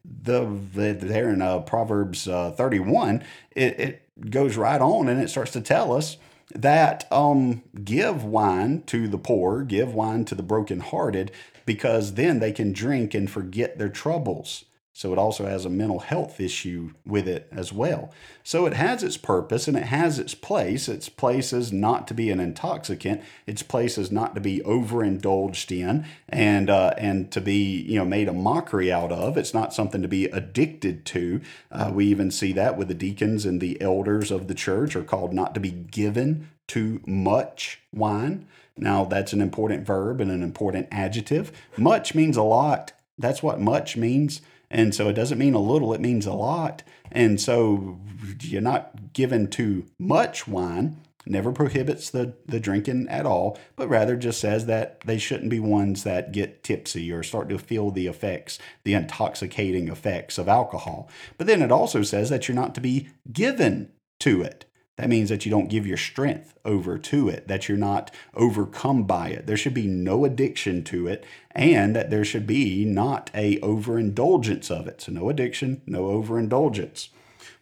the, 0.05 0.45
the 0.75 0.93
there 0.93 1.31
in 1.31 1.43
uh, 1.43 1.61
Proverbs 1.61 2.27
uh, 2.29 2.53
31, 2.53 3.23
it, 3.53 3.81
it 3.81 4.31
goes 4.31 4.57
right 4.57 4.81
on 4.81 5.09
and 5.09 5.21
it 5.21 5.29
starts 5.29 5.53
to 5.53 5.61
tell 5.61 5.93
us 5.93 6.17
that 6.55 7.11
um, 7.11 7.63
give 7.85 8.25
wine 8.25 8.83
to 8.83 9.09
the 9.09 9.19
poor, 9.19 9.63
give 9.63 9.95
wine 9.95 10.25
to 10.27 10.35
the 10.35 10.43
brokenhearted, 10.43 11.31
because 11.65 12.15
then 12.15 12.41
they 12.41 12.53
can 12.53 12.73
drink 12.73 13.15
and 13.15 13.31
forget 13.31 13.79
their 13.79 13.89
troubles. 13.89 14.65
So 14.95 15.11
it 15.13 15.19
also 15.19 15.47
has 15.47 15.65
a 15.65 15.71
mental 15.71 16.01
health 16.01 16.39
issue 16.39 16.91
with 17.07 17.27
it 17.27 17.49
as 17.51 17.73
well. 17.73 18.13
So 18.45 18.67
it 18.67 18.75
has 18.75 19.03
its 19.03 19.17
purpose 19.17 19.67
and 19.67 19.75
it 19.77 19.85
has 19.85 20.19
its 20.19 20.35
place. 20.35 20.87
Its 20.87 21.09
place 21.09 21.55
is 21.55 21.73
not 21.73 22.07
to 22.09 22.15
be 22.15 22.31
an 22.31 22.41
intoxicant. 22.41 23.23
Its 23.47 23.63
place 23.63 23.97
is 23.97 24.13
not 24.13 24.35
to 24.35 24.41
be 24.41 24.61
overindulged 24.61 25.73
in 25.73 26.05
and 26.29 26.69
uh, 26.69 26.93
and 26.99 27.33
to 27.33 27.41
be 27.41 27.81
you 27.81 27.99
know 27.99 28.05
made 28.05 28.29
a 28.29 28.35
mockery 28.35 28.93
out 28.93 29.11
of. 29.11 29.39
It's 29.39 29.55
not 29.55 29.73
something 29.73 30.03
to 30.03 30.09
be 30.09 30.27
addicted 30.27 31.07
to. 31.07 31.41
Uh, 31.71 31.91
we 31.95 32.05
even 32.07 32.31
see 32.31 32.53
that 32.53 32.77
with 32.77 32.89
the 32.89 32.95
deacons 32.95 33.47
and 33.47 33.63
the 33.63 33.81
elders 33.81 34.31
of 34.31 34.47
the 34.47 34.55
church 34.55 34.95
are 34.95 35.05
called 35.05 35.33
not 35.33 35.55
to 35.55 35.61
be 35.61 35.71
given 35.71 36.51
too 36.69 37.01
much 37.07 37.81
wine. 37.95 38.47
Now 38.77 39.07
that's 39.07 39.33
an 39.33 39.41
important 39.41 39.87
verb 39.87 40.21
and 40.21 40.31
an 40.31 40.43
important 40.43 40.89
adjective. 40.91 41.51
Much 41.79 42.15
means 42.15 42.37
a 42.37 42.43
lot. 42.43 42.93
That's 43.19 43.43
what 43.43 43.61
much 43.61 43.97
means. 43.97 44.43
And 44.73 44.95
so 44.95 45.09
it 45.09 45.13
doesn't 45.13 45.39
mean 45.39 45.55
a 45.55 45.61
little, 45.61 45.93
it 45.93 46.01
means 46.01 46.27
a 46.27 46.33
lot. 46.33 46.83
And 47.13 47.39
so 47.39 48.01
you're 48.41 48.63
not 48.63 49.13
given 49.13 49.49
too 49.49 49.85
much 49.99 50.49
wine, 50.49 50.97
never 51.27 51.53
prohibits 51.53 52.09
the, 52.09 52.35
the 52.47 52.59
drinking 52.59 53.07
at 53.09 53.27
all, 53.27 53.59
but 53.77 53.89
rather 53.89 54.17
just 54.17 54.41
says 54.41 54.65
that 54.67 55.03
they 55.03 55.19
shouldn't 55.19 55.51
be 55.51 55.61
ones 55.61 56.05
that 56.05 56.33
get 56.33 56.65
tipsy 56.65 57.13
or 57.13 57.23
start 57.23 57.51
to 57.51 57.59
feel 57.59 57.91
the 57.91 58.07
effects, 58.07 58.59
the 58.85 58.95
intoxicating 58.95 59.89
effects 59.89 60.39
of 60.39 60.49
alcohol. 60.49 61.09
But 61.37 61.47
then 61.47 61.61
it 61.61 61.71
also 61.71 62.03
says 62.03 62.31
that 62.31 62.49
you're 62.49 62.55
not 62.55 62.75
to 62.75 62.81
be 62.81 63.11
given 63.31 63.93
to 64.21 64.41
it. 64.41 64.65
That 64.97 65.09
means 65.09 65.31
that 65.31 65.47
you 65.47 65.51
don't 65.51 65.71
give 65.71 65.87
your 65.87 65.97
strength 65.97 66.55
over 66.65 66.99
to 66.99 67.29
it, 67.29 67.49
that 67.49 67.69
you're 67.69 67.79
not 67.79 68.11
overcome 68.35 69.05
by 69.05 69.29
it. 69.31 69.47
There 69.47 69.57
should 69.57 69.75
be 69.75 69.87
no 69.87 70.25
addiction 70.25 70.85
to 70.85 71.07
it, 71.07 71.25
and 71.53 71.97
that 71.97 72.11
there 72.11 72.25
should 72.25 72.47
be 72.47 72.85
not 72.85 73.31
a 73.35 73.59
overindulgence 73.61 74.71
of 74.71 74.87
it. 74.87 75.01
So 75.01 75.13
no 75.13 75.31
addiction, 75.31 75.81
no 75.87 76.07
overindulgence. 76.07 77.09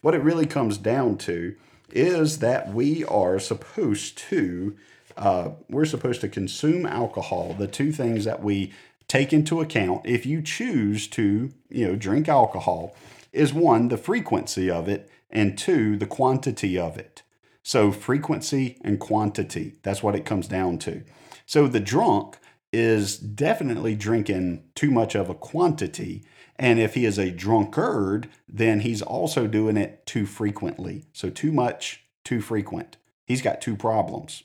What 0.01 0.13
it 0.13 0.21
really 0.21 0.45
comes 0.45 0.77
down 0.77 1.17
to 1.19 1.55
is 1.89 2.39
that 2.39 2.73
we 2.73 3.05
are 3.05 3.39
supposed 3.39 4.17
to 4.17 4.75
uh, 5.17 5.49
we're 5.69 5.85
supposed 5.85 6.21
to 6.21 6.29
consume 6.29 6.85
alcohol. 6.85 7.53
The 7.57 7.67
two 7.67 7.91
things 7.91 8.23
that 8.25 8.41
we 8.41 8.71
take 9.07 9.33
into 9.33 9.59
account 9.59 10.01
if 10.05 10.25
you 10.25 10.41
choose 10.41 11.05
to 11.05 11.51
you 11.69 11.85
know 11.85 11.95
drink 11.95 12.29
alcohol 12.29 12.95
is 13.33 13.53
one 13.53 13.89
the 13.89 13.97
frequency 13.97 14.71
of 14.71 14.87
it 14.87 15.09
and 15.31 15.57
two, 15.57 15.97
the 15.97 16.05
quantity 16.05 16.77
of 16.77 16.97
it. 16.97 17.23
So, 17.63 17.91
frequency 17.91 18.77
and 18.83 18.99
quantity, 18.99 19.75
that's 19.83 20.01
what 20.01 20.15
it 20.15 20.25
comes 20.25 20.47
down 20.47 20.79
to. 20.79 21.03
So, 21.45 21.67
the 21.67 21.79
drunk 21.79 22.37
is 22.73 23.17
definitely 23.17 23.95
drinking 23.95 24.63
too 24.75 24.89
much 24.89 25.15
of 25.15 25.29
a 25.29 25.35
quantity. 25.35 26.23
And 26.57 26.79
if 26.79 26.95
he 26.95 27.05
is 27.05 27.17
a 27.17 27.31
drunkard, 27.31 28.29
then 28.47 28.79
he's 28.79 29.01
also 29.01 29.47
doing 29.47 29.77
it 29.77 30.05
too 30.05 30.25
frequently. 30.25 31.05
So, 31.13 31.29
too 31.29 31.51
much, 31.51 32.03
too 32.25 32.41
frequent. 32.41 32.97
He's 33.25 33.41
got 33.41 33.61
two 33.61 33.75
problems. 33.75 34.43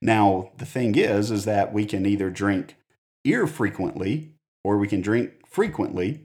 Now, 0.00 0.52
the 0.56 0.66
thing 0.66 0.94
is, 0.94 1.30
is 1.30 1.44
that 1.44 1.72
we 1.72 1.84
can 1.84 2.06
either 2.06 2.30
drink 2.30 2.76
infrequently 3.24 4.30
or 4.64 4.78
we 4.78 4.88
can 4.88 5.00
drink 5.00 5.32
frequently, 5.46 6.24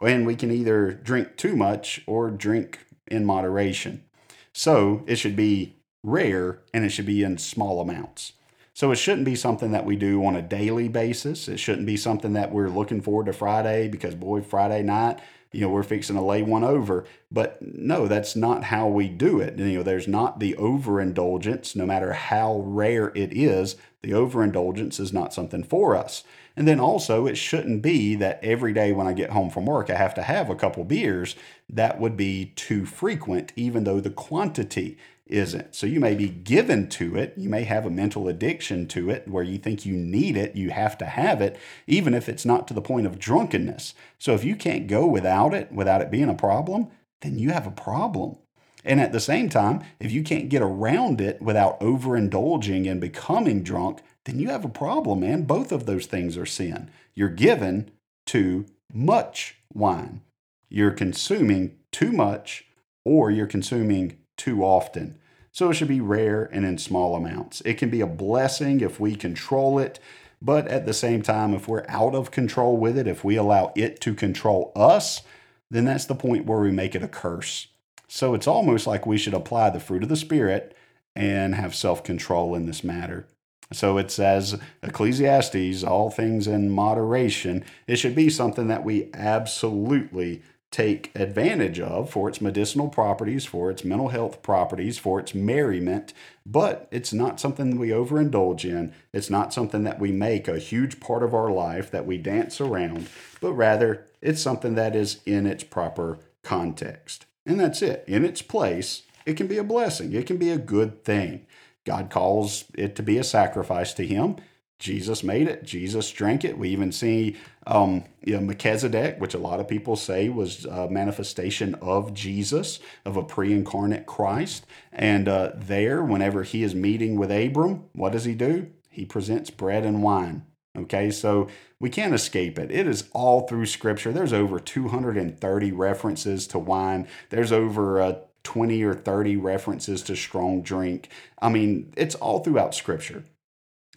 and 0.00 0.26
we 0.26 0.36
can 0.36 0.50
either 0.50 0.92
drink 0.92 1.36
too 1.36 1.56
much 1.56 2.02
or 2.06 2.30
drink 2.30 2.83
in 3.08 3.24
moderation. 3.24 4.04
So 4.52 5.02
it 5.06 5.16
should 5.16 5.36
be 5.36 5.76
rare 6.02 6.60
and 6.72 6.84
it 6.84 6.90
should 6.90 7.06
be 7.06 7.22
in 7.22 7.38
small 7.38 7.80
amounts. 7.80 8.32
So 8.72 8.90
it 8.90 8.96
shouldn't 8.96 9.24
be 9.24 9.36
something 9.36 9.70
that 9.70 9.84
we 9.84 9.94
do 9.94 10.24
on 10.24 10.34
a 10.34 10.42
daily 10.42 10.88
basis. 10.88 11.48
It 11.48 11.58
shouldn't 11.58 11.86
be 11.86 11.96
something 11.96 12.32
that 12.32 12.52
we're 12.52 12.68
looking 12.68 13.00
forward 13.00 13.26
to 13.26 13.32
Friday 13.32 13.88
because, 13.88 14.16
boy, 14.16 14.42
Friday 14.42 14.82
night, 14.82 15.20
you 15.54 15.62
know, 15.62 15.68
we're 15.68 15.82
fixing 15.82 16.16
to 16.16 16.22
lay 16.22 16.42
one 16.42 16.64
over. 16.64 17.04
But 17.30 17.58
no, 17.62 18.06
that's 18.06 18.36
not 18.36 18.64
how 18.64 18.88
we 18.88 19.08
do 19.08 19.40
it. 19.40 19.58
You 19.58 19.78
know, 19.78 19.82
there's 19.82 20.08
not 20.08 20.40
the 20.40 20.56
overindulgence, 20.56 21.74
no 21.74 21.86
matter 21.86 22.12
how 22.12 22.62
rare 22.66 23.12
it 23.14 23.32
is, 23.32 23.76
the 24.02 24.14
overindulgence 24.14 25.00
is 25.00 25.12
not 25.12 25.32
something 25.32 25.64
for 25.64 25.96
us. 25.96 26.24
And 26.56 26.68
then 26.68 26.78
also, 26.78 27.26
it 27.26 27.36
shouldn't 27.36 27.82
be 27.82 28.14
that 28.16 28.38
every 28.42 28.72
day 28.72 28.92
when 28.92 29.08
I 29.08 29.12
get 29.12 29.30
home 29.30 29.50
from 29.50 29.66
work, 29.66 29.90
I 29.90 29.96
have 29.96 30.14
to 30.14 30.22
have 30.22 30.50
a 30.50 30.54
couple 30.54 30.84
beers. 30.84 31.34
That 31.68 31.98
would 31.98 32.16
be 32.16 32.52
too 32.54 32.86
frequent, 32.86 33.52
even 33.56 33.84
though 33.84 34.00
the 34.00 34.10
quantity 34.10 34.96
isn't. 35.26 35.74
So 35.74 35.86
you 35.86 36.00
may 36.00 36.14
be 36.14 36.28
given 36.28 36.88
to 36.90 37.16
it. 37.16 37.34
You 37.36 37.48
may 37.48 37.64
have 37.64 37.86
a 37.86 37.90
mental 37.90 38.28
addiction 38.28 38.86
to 38.88 39.10
it 39.10 39.26
where 39.26 39.42
you 39.42 39.58
think 39.58 39.86
you 39.86 39.94
need 39.94 40.36
it, 40.36 40.54
you 40.54 40.70
have 40.70 40.98
to 40.98 41.06
have 41.06 41.40
it, 41.40 41.58
even 41.86 42.12
if 42.12 42.28
it's 42.28 42.44
not 42.44 42.68
to 42.68 42.74
the 42.74 42.82
point 42.82 43.06
of 43.06 43.18
drunkenness. 43.18 43.94
So 44.18 44.34
if 44.34 44.44
you 44.44 44.54
can't 44.54 44.86
go 44.86 45.06
without 45.06 45.54
it, 45.54 45.72
without 45.72 46.02
it 46.02 46.10
being 46.10 46.28
a 46.28 46.34
problem, 46.34 46.88
then 47.22 47.38
you 47.38 47.50
have 47.50 47.66
a 47.66 47.70
problem. 47.70 48.36
And 48.84 49.00
at 49.00 49.12
the 49.12 49.20
same 49.20 49.48
time, 49.48 49.82
if 49.98 50.12
you 50.12 50.22
can't 50.22 50.50
get 50.50 50.60
around 50.60 51.20
it 51.20 51.40
without 51.40 51.80
overindulging 51.80 52.90
and 52.90 53.00
becoming 53.00 53.62
drunk, 53.62 54.00
then 54.24 54.38
you 54.38 54.50
have 54.50 54.64
a 54.64 54.68
problem, 54.68 55.20
man. 55.20 55.44
Both 55.44 55.72
of 55.72 55.86
those 55.86 56.04
things 56.04 56.36
are 56.36 56.46
sin. 56.46 56.90
You're 57.14 57.30
given 57.30 57.90
too 58.26 58.66
much 58.92 59.56
wine. 59.72 60.20
You're 60.68 60.90
consuming 60.90 61.76
too 61.92 62.12
much 62.12 62.66
or 63.04 63.30
you're 63.30 63.46
consuming 63.46 64.18
too 64.36 64.64
often. 64.64 65.18
So 65.52 65.70
it 65.70 65.74
should 65.74 65.88
be 65.88 66.00
rare 66.00 66.44
and 66.52 66.64
in 66.64 66.78
small 66.78 67.14
amounts. 67.14 67.60
It 67.62 67.74
can 67.74 67.88
be 67.88 68.00
a 68.00 68.06
blessing 68.06 68.80
if 68.80 68.98
we 68.98 69.14
control 69.14 69.78
it, 69.78 70.00
but 70.42 70.66
at 70.68 70.84
the 70.84 70.92
same 70.92 71.22
time, 71.22 71.54
if 71.54 71.68
we're 71.68 71.86
out 71.88 72.14
of 72.14 72.30
control 72.30 72.76
with 72.76 72.98
it, 72.98 73.06
if 73.06 73.22
we 73.22 73.36
allow 73.36 73.72
it 73.76 74.00
to 74.00 74.14
control 74.14 74.72
us, 74.74 75.22
then 75.70 75.84
that's 75.84 76.06
the 76.06 76.14
point 76.14 76.46
where 76.46 76.60
we 76.60 76.70
make 76.70 76.94
it 76.94 77.02
a 77.02 77.08
curse. 77.08 77.68
So 78.08 78.34
it's 78.34 78.46
almost 78.46 78.86
like 78.86 79.06
we 79.06 79.16
should 79.16 79.34
apply 79.34 79.70
the 79.70 79.80
fruit 79.80 80.02
of 80.02 80.08
the 80.08 80.16
Spirit 80.16 80.76
and 81.16 81.54
have 81.54 81.74
self 81.74 82.02
control 82.02 82.54
in 82.54 82.66
this 82.66 82.84
matter. 82.84 83.26
So 83.72 83.98
it 83.98 84.10
says, 84.10 84.60
Ecclesiastes, 84.82 85.82
all 85.82 86.10
things 86.10 86.46
in 86.46 86.70
moderation. 86.70 87.64
It 87.86 87.96
should 87.96 88.14
be 88.14 88.28
something 88.28 88.68
that 88.68 88.84
we 88.84 89.10
absolutely 89.14 90.42
take 90.74 91.12
advantage 91.14 91.78
of 91.78 92.10
for 92.10 92.28
its 92.28 92.40
medicinal 92.40 92.88
properties, 92.88 93.44
for 93.44 93.70
its 93.70 93.84
mental 93.84 94.08
health 94.08 94.42
properties, 94.42 94.98
for 94.98 95.20
its 95.20 95.32
merriment, 95.32 96.12
but 96.44 96.88
it's 96.90 97.12
not 97.12 97.38
something 97.38 97.78
we 97.78 97.90
overindulge 97.90 98.64
in. 98.64 98.92
It's 99.12 99.30
not 99.30 99.54
something 99.54 99.84
that 99.84 100.00
we 100.00 100.10
make 100.10 100.48
a 100.48 100.58
huge 100.58 100.98
part 100.98 101.22
of 101.22 101.32
our 101.32 101.48
life 101.48 101.92
that 101.92 102.06
we 102.06 102.18
dance 102.18 102.60
around, 102.60 103.06
but 103.40 103.52
rather 103.52 104.04
it's 104.20 104.42
something 104.42 104.74
that 104.74 104.96
is 104.96 105.20
in 105.24 105.46
its 105.46 105.62
proper 105.62 106.18
context. 106.42 107.26
And 107.46 107.60
that's 107.60 107.80
it. 107.80 108.02
In 108.08 108.24
its 108.24 108.42
place, 108.42 109.02
it 109.26 109.36
can 109.36 109.46
be 109.46 109.58
a 109.58 109.64
blessing, 109.64 110.12
it 110.12 110.26
can 110.26 110.38
be 110.38 110.50
a 110.50 110.58
good 110.58 111.04
thing. 111.04 111.46
God 111.84 112.10
calls 112.10 112.64
it 112.74 112.96
to 112.96 113.02
be 113.04 113.16
a 113.16 113.22
sacrifice 113.24 113.94
to 113.94 114.04
Him. 114.04 114.38
Jesus 114.84 115.24
made 115.24 115.48
it. 115.48 115.64
Jesus 115.64 116.10
drank 116.10 116.44
it. 116.44 116.58
We 116.58 116.68
even 116.68 116.92
see 116.92 117.36
um, 117.66 118.04
you 118.22 118.34
know, 118.34 118.40
Melchizedek, 118.40 119.18
which 119.18 119.34
a 119.34 119.38
lot 119.38 119.60
of 119.60 119.66
people 119.66 119.96
say 119.96 120.28
was 120.28 120.64
a 120.66 120.88
manifestation 120.88 121.74
of 121.76 122.12
Jesus, 122.12 122.80
of 123.04 123.16
a 123.16 123.22
pre-incarnate 123.22 124.06
Christ. 124.06 124.66
And 124.92 125.26
uh, 125.28 125.52
there, 125.54 126.04
whenever 126.04 126.42
he 126.42 126.62
is 126.62 126.74
meeting 126.74 127.16
with 127.16 127.30
Abram, 127.30 127.84
what 127.92 128.12
does 128.12 128.24
he 128.24 128.34
do? 128.34 128.70
he 128.94 129.04
presents 129.04 129.50
bread 129.50 129.84
and 129.84 130.02
wine. 130.02 130.44
Okay, 130.76 131.10
so 131.10 131.48
we 131.80 131.90
can't 131.90 132.14
escape 132.14 132.58
it. 132.58 132.70
It 132.70 132.86
is 132.86 133.08
all 133.12 133.46
through 133.46 133.66
Scripture. 133.66 134.12
There's 134.12 134.32
over 134.32 134.58
230 134.58 135.72
references 135.72 136.46
to 136.48 136.58
wine. 136.58 137.08
There's 137.30 137.52
over 137.52 138.00
uh, 138.00 138.18
20 138.44 138.82
or 138.82 138.94
30 138.94 139.36
references 139.36 140.02
to 140.02 140.16
strong 140.16 140.62
drink. 140.62 141.08
I 141.40 141.48
mean, 141.48 141.92
it's 141.96 142.14
all 142.16 142.40
throughout 142.40 142.74
Scripture. 142.74 143.24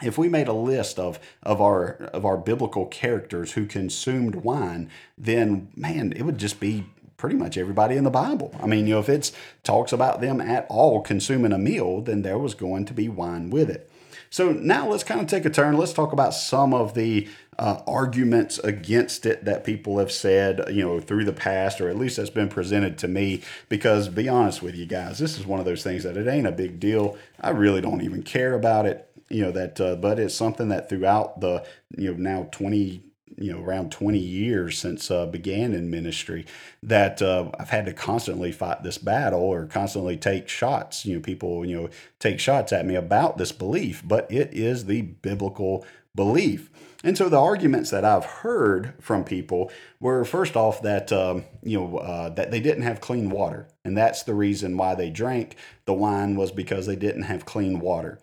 If 0.02 0.18
we 0.18 0.30
made 0.30 0.48
a 0.48 0.54
list 0.54 1.00
of, 1.00 1.20
of 1.42 1.60
our 1.60 1.94
of 2.14 2.24
our 2.26 2.38
biblical 2.38 2.86
characters 2.86 3.54
who 3.54 3.66
consumed 3.66 4.36
wine, 4.36 4.90
then 5.18 5.70
man, 5.76 6.14
it 6.16 6.22
would 6.22 6.38
just 6.38 6.60
be 6.60 6.86
pretty 7.18 7.36
much 7.36 7.58
everybody 7.58 7.96
in 7.96 8.04
the 8.04 8.12
Bible. 8.12 8.54
I 8.62 8.68
mean, 8.68 8.86
you 8.86 8.94
know, 8.94 9.00
if 9.00 9.10
it 9.10 9.32
talks 9.64 9.92
about 9.92 10.22
them 10.22 10.40
at 10.40 10.68
all 10.70 11.02
consuming 11.02 11.52
a 11.52 11.58
meal, 11.58 12.02
then 12.02 12.22
there 12.22 12.38
was 12.38 12.54
going 12.54 12.86
to 12.86 12.94
be 12.94 13.10
wine 13.10 13.50
with 13.50 13.70
it. 13.72 13.90
So 14.30 14.52
now 14.52 14.88
let's 14.88 15.04
kind 15.04 15.22
of 15.22 15.28
take 15.28 15.46
a 15.46 15.50
turn. 15.50 15.78
Let's 15.78 15.94
talk 15.94 16.12
about 16.12 16.34
some 16.34 16.74
of 16.74 16.94
the 16.94 17.28
uh, 17.58 17.82
arguments 17.88 18.60
against 18.60 19.26
it 19.26 19.46
that 19.46 19.64
people 19.64 19.98
have 20.00 20.12
said, 20.12 20.64
you 20.70 20.84
know, 20.84 21.00
through 21.00 21.26
the 21.26 21.34
past, 21.34 21.82
or 21.82 21.90
at 21.90 21.98
least 21.98 22.18
that's 22.18 22.30
been 22.30 22.50
presented 22.50 22.98
to 23.00 23.08
me. 23.08 23.42
Because, 23.70 24.10
be 24.10 24.30
honest 24.30 24.62
with 24.62 24.76
you 24.76 24.86
guys, 24.86 25.18
this 25.18 25.40
is 25.40 25.46
one 25.46 25.60
of 25.60 25.66
those 25.66 25.82
things 25.82 26.04
that 26.04 26.18
it 26.18 26.28
ain't 26.28 26.46
a 26.46 26.52
big 26.52 26.80
deal. 26.80 27.18
I 27.40 27.50
really 27.52 27.82
don't 27.82 28.02
even 28.02 28.22
care 28.22 28.54
about 28.54 28.86
it, 28.86 29.07
you 29.30 29.44
know, 29.44 29.52
that, 29.52 29.80
uh, 29.80 29.96
but 29.96 30.20
it's 30.20 30.36
something 30.36 30.70
that 30.70 30.90
throughout 30.90 31.42
the, 31.42 31.66
you 31.98 32.14
know, 32.14 32.18
now 32.18 32.48
20, 32.52 33.04
you 33.40 33.54
know 33.54 33.62
around 33.62 33.92
20 33.92 34.18
years 34.18 34.80
since 34.80 35.12
uh, 35.12 35.28
began 35.28 35.74
in 35.74 35.92
ministry 35.92 36.44
that 36.82 37.22
uh, 37.22 37.52
I've 37.60 37.70
had 37.70 37.86
to 37.86 37.94
constantly 37.94 38.52
fight 38.52 38.82
this 38.82 38.98
battle 38.98 39.42
or 39.42 39.68
constantly 39.68 40.18
take 40.18 40.50
shots 40.50 41.06
you 41.06 41.14
know 41.14 41.22
people 41.22 41.64
you 41.64 41.80
know 41.80 41.90
take 42.18 42.40
shots 42.40 42.74
at 42.74 42.88
me 42.88 42.96
about 42.96 43.38
this 43.38 43.52
belief 43.52 44.02
but 44.04 44.32
it 44.32 44.54
is 44.54 44.86
the 44.86 45.04
biblical 45.04 45.86
belief. 46.18 46.70
And 47.04 47.18
so 47.18 47.30
the 47.30 47.40
arguments 47.40 47.92
that 47.92 48.04
I've 48.04 48.26
heard 48.26 48.96
from 49.00 49.24
people 49.24 49.72
were 50.02 50.26
first 50.26 50.58
off 50.58 50.82
that 50.82 51.14
um, 51.14 51.46
you 51.64 51.80
know 51.80 51.98
uh, 52.00 52.30
that 52.30 52.52
they 52.52 52.60
didn't 52.60 52.84
have 52.84 53.00
clean 53.00 53.30
water 53.30 53.68
and 53.86 53.96
that's 53.96 54.24
the 54.24 54.34
reason 54.34 54.76
why 54.76 54.96
they 54.96 55.10
drank 55.10 55.56
the 55.86 55.94
wine 55.94 56.36
was 56.36 56.52
because 56.52 56.88
they 56.88 56.96
didn't 56.98 57.22
have 57.22 57.46
clean 57.46 57.80
water 57.80 58.20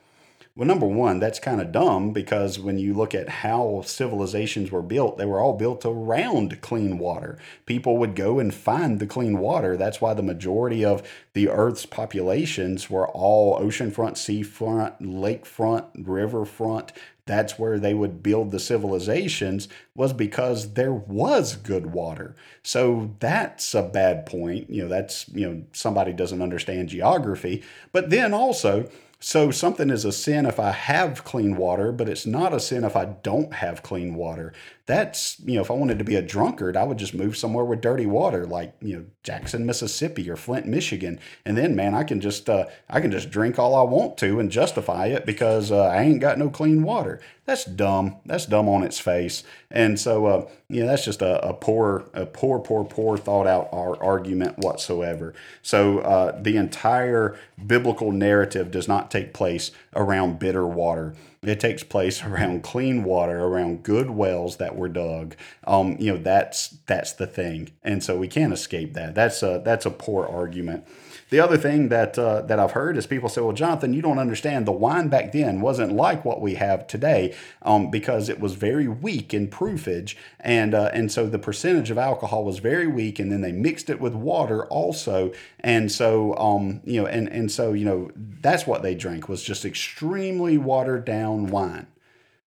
well, 0.56 0.68
number 0.68 0.86
one, 0.86 1.18
that's 1.18 1.40
kind 1.40 1.60
of 1.60 1.72
dumb 1.72 2.12
because 2.12 2.60
when 2.60 2.78
you 2.78 2.94
look 2.94 3.12
at 3.12 3.28
how 3.28 3.82
civilizations 3.84 4.70
were 4.70 4.82
built, 4.82 5.18
they 5.18 5.26
were 5.26 5.40
all 5.40 5.54
built 5.54 5.84
around 5.84 6.60
clean 6.60 6.96
water. 6.98 7.38
People 7.66 7.96
would 7.96 8.14
go 8.14 8.38
and 8.38 8.54
find 8.54 9.00
the 9.00 9.06
clean 9.06 9.38
water. 9.38 9.76
That's 9.76 10.00
why 10.00 10.14
the 10.14 10.22
majority 10.22 10.84
of 10.84 11.02
the 11.32 11.48
Earth's 11.48 11.86
populations 11.86 12.88
were 12.88 13.08
all 13.08 13.58
oceanfront, 13.58 14.16
seafront, 14.16 15.02
lakefront, 15.02 15.86
riverfront. 15.96 16.92
That's 17.26 17.58
where 17.58 17.80
they 17.80 17.94
would 17.94 18.22
build 18.22 18.52
the 18.52 18.60
civilizations, 18.60 19.66
was 19.96 20.12
because 20.12 20.74
there 20.74 20.92
was 20.92 21.56
good 21.56 21.86
water. 21.86 22.36
So 22.62 23.14
that's 23.18 23.74
a 23.74 23.82
bad 23.82 24.24
point. 24.24 24.70
You 24.70 24.84
know, 24.84 24.88
that's, 24.88 25.28
you 25.30 25.48
know, 25.48 25.64
somebody 25.72 26.12
doesn't 26.12 26.42
understand 26.42 26.90
geography. 26.90 27.64
But 27.90 28.10
then 28.10 28.32
also, 28.34 28.88
so 29.24 29.50
something 29.50 29.88
is 29.88 30.04
a 30.04 30.12
sin 30.12 30.44
if 30.44 30.60
I 30.60 30.70
have 30.70 31.24
clean 31.24 31.56
water, 31.56 31.92
but 31.92 32.10
it's 32.10 32.26
not 32.26 32.52
a 32.52 32.60
sin 32.60 32.84
if 32.84 32.94
I 32.94 33.06
don't 33.06 33.54
have 33.54 33.82
clean 33.82 34.16
water 34.16 34.52
that's 34.86 35.40
you 35.40 35.54
know 35.54 35.62
if 35.62 35.70
i 35.70 35.74
wanted 35.74 35.98
to 35.98 36.04
be 36.04 36.16
a 36.16 36.22
drunkard 36.22 36.76
i 36.76 36.84
would 36.84 36.98
just 36.98 37.14
move 37.14 37.36
somewhere 37.36 37.64
with 37.64 37.80
dirty 37.80 38.06
water 38.06 38.46
like 38.46 38.74
you 38.80 38.96
know 38.96 39.04
jackson 39.22 39.64
mississippi 39.64 40.28
or 40.28 40.36
flint 40.36 40.66
michigan. 40.66 41.18
And 41.44 41.56
then 41.56 41.74
man 41.74 41.94
i 41.94 42.04
can 42.04 42.20
just 42.20 42.48
uh, 42.50 42.66
i 42.90 43.00
can 43.00 43.10
just 43.10 43.30
drink 43.30 43.58
all 43.58 43.74
i 43.74 43.82
want 43.82 44.18
to 44.18 44.38
and 44.38 44.50
justify 44.50 45.06
it 45.06 45.24
because 45.24 45.70
uh, 45.70 45.84
i 45.84 46.02
ain't 46.02 46.20
got 46.20 46.38
no 46.38 46.50
clean 46.50 46.82
water. 46.82 47.20
That's 47.46 47.66
dumb. 47.66 48.16
That's 48.24 48.46
dumb 48.46 48.70
on 48.70 48.82
its 48.82 48.98
face. 48.98 49.42
And 49.70 50.00
so 50.00 50.26
uh, 50.26 50.48
you 50.68 50.80
know 50.80 50.86
that's 50.86 51.04
just 51.04 51.20
a, 51.20 51.46
a 51.46 51.52
poor 51.52 52.08
a 52.14 52.24
poor 52.24 52.58
poor 52.58 52.84
poor 52.84 53.18
thought 53.18 53.46
out 53.46 53.68
argument 53.72 54.58
whatsoever. 54.58 55.34
So 55.62 55.98
uh, 55.98 56.40
the 56.40 56.56
entire 56.56 57.38
biblical 57.66 58.12
narrative 58.12 58.70
does 58.70 58.88
not 58.88 59.10
take 59.10 59.34
place 59.34 59.72
around 59.94 60.38
bitter 60.38 60.66
water 60.66 61.14
it 61.46 61.60
takes 61.60 61.82
place 61.82 62.22
around 62.24 62.62
clean 62.62 63.04
water, 63.04 63.44
around 63.44 63.82
good 63.82 64.10
wells 64.10 64.56
that 64.56 64.76
were 64.76 64.88
dug. 64.88 65.36
Um, 65.66 65.96
you 65.98 66.12
know, 66.12 66.18
that's 66.18 66.68
that's 66.86 67.12
the 67.12 67.26
thing, 67.26 67.70
and 67.82 68.02
so 68.02 68.16
we 68.18 68.28
can't 68.28 68.52
escape 68.52 68.94
that. 68.94 69.14
That's 69.14 69.42
a 69.42 69.62
that's 69.64 69.86
a 69.86 69.90
poor 69.90 70.26
argument. 70.26 70.86
The 71.30 71.40
other 71.40 71.56
thing 71.56 71.88
that 71.88 72.18
uh, 72.18 72.42
that 72.42 72.58
I've 72.58 72.72
heard 72.72 72.96
is 72.96 73.06
people 73.06 73.28
say, 73.28 73.40
"Well, 73.40 73.52
Jonathan, 73.52 73.94
you 73.94 74.02
don't 74.02 74.18
understand. 74.18 74.66
The 74.66 74.72
wine 74.72 75.08
back 75.08 75.32
then 75.32 75.60
wasn't 75.60 75.92
like 75.92 76.24
what 76.24 76.40
we 76.40 76.54
have 76.54 76.86
today 76.86 77.34
um, 77.62 77.90
because 77.90 78.28
it 78.28 78.40
was 78.40 78.54
very 78.54 78.88
weak 78.88 79.32
in 79.32 79.48
proofage, 79.48 80.16
and 80.40 80.74
uh, 80.74 80.90
and 80.92 81.10
so 81.10 81.26
the 81.26 81.38
percentage 81.38 81.90
of 81.90 81.98
alcohol 81.98 82.44
was 82.44 82.58
very 82.58 82.86
weak, 82.86 83.18
and 83.18 83.32
then 83.32 83.40
they 83.40 83.52
mixed 83.52 83.90
it 83.90 84.00
with 84.00 84.14
water 84.14 84.66
also, 84.66 85.32
and 85.60 85.90
so 85.90 86.36
um, 86.36 86.80
you 86.84 87.00
know, 87.00 87.06
and 87.06 87.28
and 87.28 87.50
so 87.50 87.72
you 87.72 87.84
know, 87.84 88.10
that's 88.14 88.66
what 88.66 88.82
they 88.82 88.94
drank 88.94 89.28
was 89.28 89.42
just 89.42 89.64
extremely 89.64 90.58
watered 90.58 91.04
down 91.04 91.46
wine." 91.46 91.86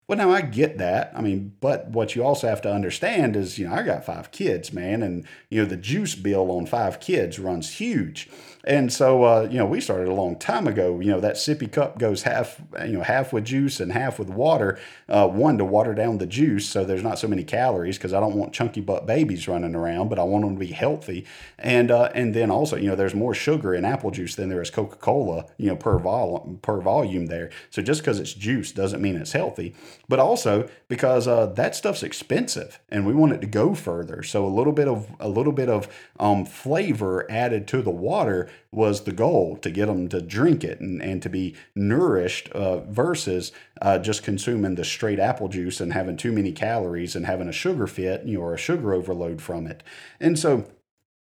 Well, 0.08 0.18
now 0.18 0.32
I 0.32 0.40
get 0.40 0.78
that. 0.78 1.12
I 1.14 1.22
mean, 1.22 1.54
but 1.60 1.90
what 1.90 2.16
you 2.16 2.24
also 2.24 2.48
have 2.48 2.62
to 2.62 2.74
understand 2.74 3.36
is, 3.36 3.60
you 3.60 3.68
know, 3.68 3.76
I 3.76 3.84
got 3.84 4.06
five 4.06 4.32
kids, 4.32 4.72
man, 4.72 5.04
and 5.04 5.26
you 5.50 5.62
know 5.62 5.68
the 5.68 5.76
juice 5.76 6.16
bill 6.16 6.50
on 6.50 6.66
five 6.66 7.02
kids 7.02 7.40
runs 7.40 7.74
huge. 7.74 8.30
And 8.68 8.92
so, 8.92 9.24
uh, 9.24 9.48
you 9.50 9.58
know, 9.58 9.66
we 9.66 9.80
started 9.80 10.10
a 10.10 10.14
long 10.14 10.38
time 10.38 10.68
ago. 10.68 11.00
You 11.00 11.12
know, 11.12 11.22
that 11.22 11.36
sippy 11.36 11.72
cup 11.72 11.98
goes 11.98 12.24
half, 12.24 12.62
you 12.82 12.98
know, 12.98 13.02
half 13.02 13.32
with 13.32 13.46
juice 13.46 13.80
and 13.80 13.94
half 13.94 14.20
with 14.20 14.30
water. 14.30 14.78
Uh, 15.08 15.26
one 15.26 15.58
to 15.58 15.64
water 15.64 15.94
down 15.94 16.18
the 16.18 16.26
juice 16.26 16.68
so 16.68 16.84
there's 16.84 17.02
not 17.02 17.18
so 17.18 17.30
many 17.30 17.46
calories 17.46 17.98
because 17.98 18.14
I 18.14 18.20
don't 18.20 18.36
want 18.36 18.52
chunky 18.52 18.82
butt 18.82 19.06
babies 19.06 19.48
running 19.48 19.74
around, 19.74 20.10
but 20.10 20.20
I 20.20 20.24
want 20.24 20.44
them 20.44 20.56
to 20.56 20.60
be 20.60 20.74
healthy. 20.74 21.26
And 21.58 21.90
uh, 21.90 22.10
and 22.14 22.34
then 22.34 22.52
also, 22.52 22.76
you 22.76 22.90
know, 22.90 22.96
there's 22.96 23.16
more 23.16 23.34
sugar 23.34 23.74
in 23.74 23.86
apple 23.86 24.12
juice 24.12 24.36
than 24.36 24.50
there 24.50 24.62
is 24.62 24.70
Coca 24.70 24.98
Cola, 24.98 25.46
you 25.58 25.68
know, 25.68 25.78
per 25.78 25.98
vol 25.98 26.60
per 26.62 26.82
volume 26.82 27.28
there. 27.28 27.50
So 27.70 27.82
just 27.82 28.02
because 28.02 28.20
it's 28.20 28.34
juice 28.34 28.74
doesn't 28.74 29.02
mean 29.02 29.16
it's 29.16 29.32
healthy. 29.32 29.76
But 30.10 30.20
also 30.20 30.68
because 30.90 31.26
uh, 31.26 31.46
that 31.48 31.74
stuff's 31.74 32.04
expensive, 32.04 32.82
and 32.90 33.08
we 33.08 33.14
want 33.14 33.32
it 33.32 33.40
to 33.42 33.48
go 33.48 33.74
further. 33.74 34.24
So 34.24 34.46
a 34.46 34.50
little 34.50 34.74
bit 34.74 34.90
of 34.90 35.10
a 35.22 35.30
little 35.30 35.54
bit 35.54 35.70
of 35.70 35.88
um, 36.20 36.46
flavor 36.46 37.26
added 37.32 37.66
to 37.70 37.82
the 37.82 37.92
water 37.92 38.50
was 38.72 39.02
the 39.02 39.12
goal 39.12 39.58
to 39.58 39.70
get 39.70 39.88
them 39.88 40.08
to 40.10 40.22
drink 40.22 40.64
it 40.64 40.80
and, 40.80 41.02
and 41.02 41.22
to 41.22 41.30
be 41.30 41.56
nourished 41.76 42.50
uh, 42.50 42.80
versus 42.82 43.52
uh, 43.82 43.98
just 43.98 44.24
consuming 44.24 44.76
the 44.76 44.86
straight 44.86 45.20
apple 45.20 45.48
juice 45.48 45.80
and 45.80 45.94
having 45.94 46.18
too 46.18 46.32
many 46.32 46.52
calories 46.52 47.16
and 47.16 47.26
having 47.26 47.48
a 47.48 47.54
sugar 47.54 47.88
fit 47.88 48.24
you 48.26 48.38
know, 48.38 48.44
or 48.44 48.54
a 48.54 48.58
sugar 48.58 48.94
overload 48.94 49.42
from 49.42 49.68
it. 49.68 49.84
And 50.20 50.38
so 50.38 50.66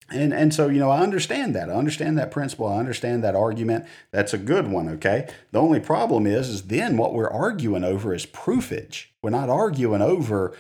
and 0.10 0.34
and 0.34 0.54
so 0.54 0.70
you 0.70 0.80
know 0.80 0.90
I 0.90 1.02
understand 1.02 1.54
that. 1.56 1.70
I 1.70 1.74
understand 1.74 2.18
that 2.18 2.32
principle. 2.32 2.68
I 2.68 2.80
understand 2.80 3.24
that 3.24 3.36
argument. 3.36 3.86
That's 4.12 4.34
a 4.34 4.38
good 4.38 4.68
one, 4.68 4.88
okay? 4.90 5.28
The 5.52 5.60
only 5.60 5.80
problem 5.80 6.26
is 6.26 6.50
is 6.50 6.64
then 6.64 6.98
what 6.98 7.14
we're 7.14 7.30
arguing 7.30 7.84
over 7.84 8.14
is 8.14 8.26
proofage. 8.26 9.08
We're 9.22 9.32
not 9.32 9.50
arguing 9.50 10.02
over 10.02 10.56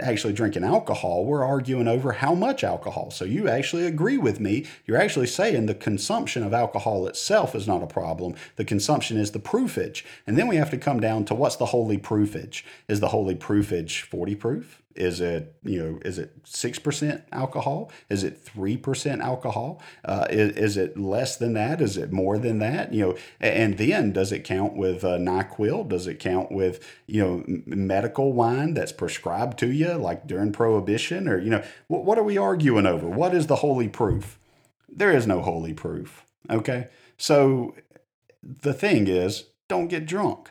actually 0.00 0.32
drinking 0.32 0.64
alcohol, 0.64 1.24
we're 1.24 1.44
arguing 1.44 1.88
over 1.88 2.12
how 2.12 2.34
much 2.34 2.64
alcohol. 2.64 3.10
So 3.10 3.24
you 3.24 3.48
actually 3.48 3.86
agree 3.86 4.18
with 4.18 4.40
me. 4.40 4.66
You're 4.86 4.96
actually 4.96 5.26
saying 5.26 5.66
the 5.66 5.74
consumption 5.74 6.42
of 6.42 6.54
alcohol 6.54 7.06
itself 7.06 7.54
is 7.54 7.66
not 7.66 7.82
a 7.82 7.86
problem. 7.86 8.34
The 8.56 8.64
consumption 8.64 9.16
is 9.16 9.32
the 9.32 9.38
proofage. 9.38 10.04
And 10.26 10.38
then 10.38 10.48
we 10.48 10.56
have 10.56 10.70
to 10.70 10.78
come 10.78 11.00
down 11.00 11.24
to 11.26 11.34
what's 11.34 11.56
the 11.56 11.66
holy 11.66 11.98
proofage? 11.98 12.62
Is 12.88 13.00
the 13.00 13.08
holy 13.08 13.34
proofage 13.34 14.02
40 14.02 14.34
proof? 14.34 14.82
Is 15.00 15.18
it 15.22 15.54
you 15.64 15.82
know 15.82 15.98
is 16.04 16.18
it 16.18 16.34
six 16.44 16.78
percent 16.78 17.24
alcohol? 17.32 17.90
Is 18.10 18.22
it 18.22 18.38
three 18.38 18.76
percent 18.76 19.22
alcohol? 19.22 19.80
Uh, 20.04 20.26
is, 20.28 20.52
is 20.56 20.76
it 20.76 20.98
less 20.98 21.38
than 21.38 21.54
that? 21.54 21.80
Is 21.80 21.96
it 21.96 22.12
more 22.12 22.36
than 22.36 22.58
that? 22.58 22.92
You 22.92 23.00
know, 23.00 23.16
and 23.40 23.78
then 23.78 24.12
does 24.12 24.30
it 24.30 24.44
count 24.44 24.76
with 24.76 25.02
uh, 25.02 25.16
Nyquil? 25.16 25.88
Does 25.88 26.06
it 26.06 26.18
count 26.18 26.52
with 26.52 26.86
you 27.06 27.22
know 27.22 27.44
medical 27.64 28.34
wine 28.34 28.74
that's 28.74 28.92
prescribed 28.92 29.58
to 29.60 29.72
you 29.72 29.94
like 29.94 30.26
during 30.26 30.52
Prohibition? 30.52 31.28
Or 31.28 31.38
you 31.38 31.48
know 31.48 31.64
what, 31.86 32.04
what 32.04 32.18
are 32.18 32.22
we 32.22 32.36
arguing 32.36 32.84
over? 32.84 33.08
What 33.08 33.34
is 33.34 33.46
the 33.46 33.56
holy 33.56 33.88
proof? 33.88 34.38
There 34.86 35.12
is 35.12 35.26
no 35.26 35.40
holy 35.40 35.72
proof. 35.72 36.26
Okay, 36.50 36.88
so 37.16 37.74
the 38.42 38.74
thing 38.74 39.08
is, 39.08 39.44
don't 39.66 39.88
get 39.88 40.04
drunk. 40.04 40.50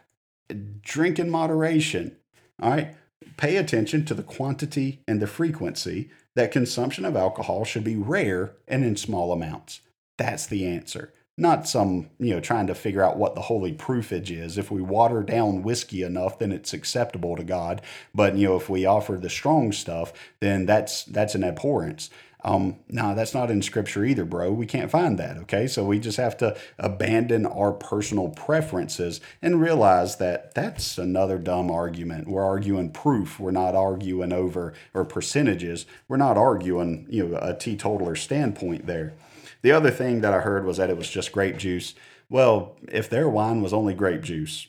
Drink 0.82 1.20
in 1.20 1.30
moderation. 1.30 2.18
All 2.60 2.72
right 2.72 2.96
pay 3.40 3.56
attention 3.56 4.04
to 4.04 4.14
the 4.14 4.22
quantity 4.22 5.00
and 5.08 5.22
the 5.22 5.28
frequency 5.28 6.10
that 6.36 6.52
consumption 6.52 7.06
of 7.06 7.16
alcohol 7.16 7.64
should 7.64 7.86
be 7.86 7.96
rare 7.96 8.52
and 8.68 8.84
in 8.84 8.98
small 8.98 9.32
amounts. 9.32 9.80
That's 10.18 10.46
the 10.46 10.68
answer. 10.68 11.14
Not 11.38 11.66
some, 11.66 12.10
you 12.20 12.34
know, 12.34 12.42
trying 12.42 12.68
to 12.68 12.76
figure 12.76 13.02
out 13.02 13.18
what 13.18 13.36
the 13.36 13.42
holy 13.42 13.72
proofage 13.72 14.30
is. 14.30 14.58
If 14.58 14.70
we 14.70 14.82
water 14.82 15.24
down 15.24 15.64
whiskey 15.64 16.04
enough, 16.04 16.38
then 16.38 16.52
it's 16.52 16.74
acceptable 16.74 17.38
to 17.38 17.46
God. 17.46 17.82
But, 18.14 18.36
you 18.36 18.50
know, 18.50 18.58
if 18.58 18.70
we 18.70 18.86
offer 18.86 19.14
the 19.14 19.30
strong 19.30 19.72
stuff, 19.72 20.12
then 20.42 20.66
that's 20.66 21.06
that's 21.06 21.36
an 21.36 21.46
abhorrence. 21.46 22.10
Um, 22.42 22.78
no, 22.88 23.16
that's 23.16 23.34
not 23.34 23.52
in 23.52 23.62
scripture 23.62 24.06
either, 24.06 24.24
bro. 24.24 24.52
We 24.52 24.66
can't 24.66 24.90
find 24.90 25.20
that. 25.20 25.38
Okay. 25.40 25.68
So 25.68 25.84
we 25.84 26.00
just 26.00 26.18
have 26.18 26.38
to 26.38 26.58
abandon 26.78 27.46
our 27.46 27.74
personal 27.74 28.30
preferences 28.30 29.20
and 29.42 29.62
realize 29.62 30.18
that 30.18 30.56
that's 30.56 30.98
another 30.98 31.38
dumb 31.38 31.70
argument. 31.70 32.30
We're 32.30 32.46
arguing 32.46 32.92
proof. 32.92 33.40
We're 33.40 33.52
not 33.52 33.76
arguing 33.76 34.32
over 34.32 34.74
or 34.94 35.04
percentages. 35.04 35.86
We're 36.08 36.18
not 36.18 36.38
arguing, 36.38 37.08
you 37.10 37.28
know, 37.28 37.38
a 37.42 37.54
teetotaler 37.54 38.16
standpoint 38.16 38.86
there. 38.88 39.14
The 39.62 39.74
other 39.74 39.92
thing 39.92 40.22
that 40.22 40.34
I 40.34 40.40
heard 40.40 40.66
was 40.66 40.78
that 40.78 40.90
it 40.90 40.98
was 40.98 41.10
just 41.10 41.34
grape 41.34 41.58
juice. 41.58 41.94
Well, 42.30 42.78
if 42.90 43.10
their 43.10 43.28
wine 43.28 43.62
was 43.62 43.74
only 43.74 43.94
grape 43.94 44.22
juice, 44.22 44.68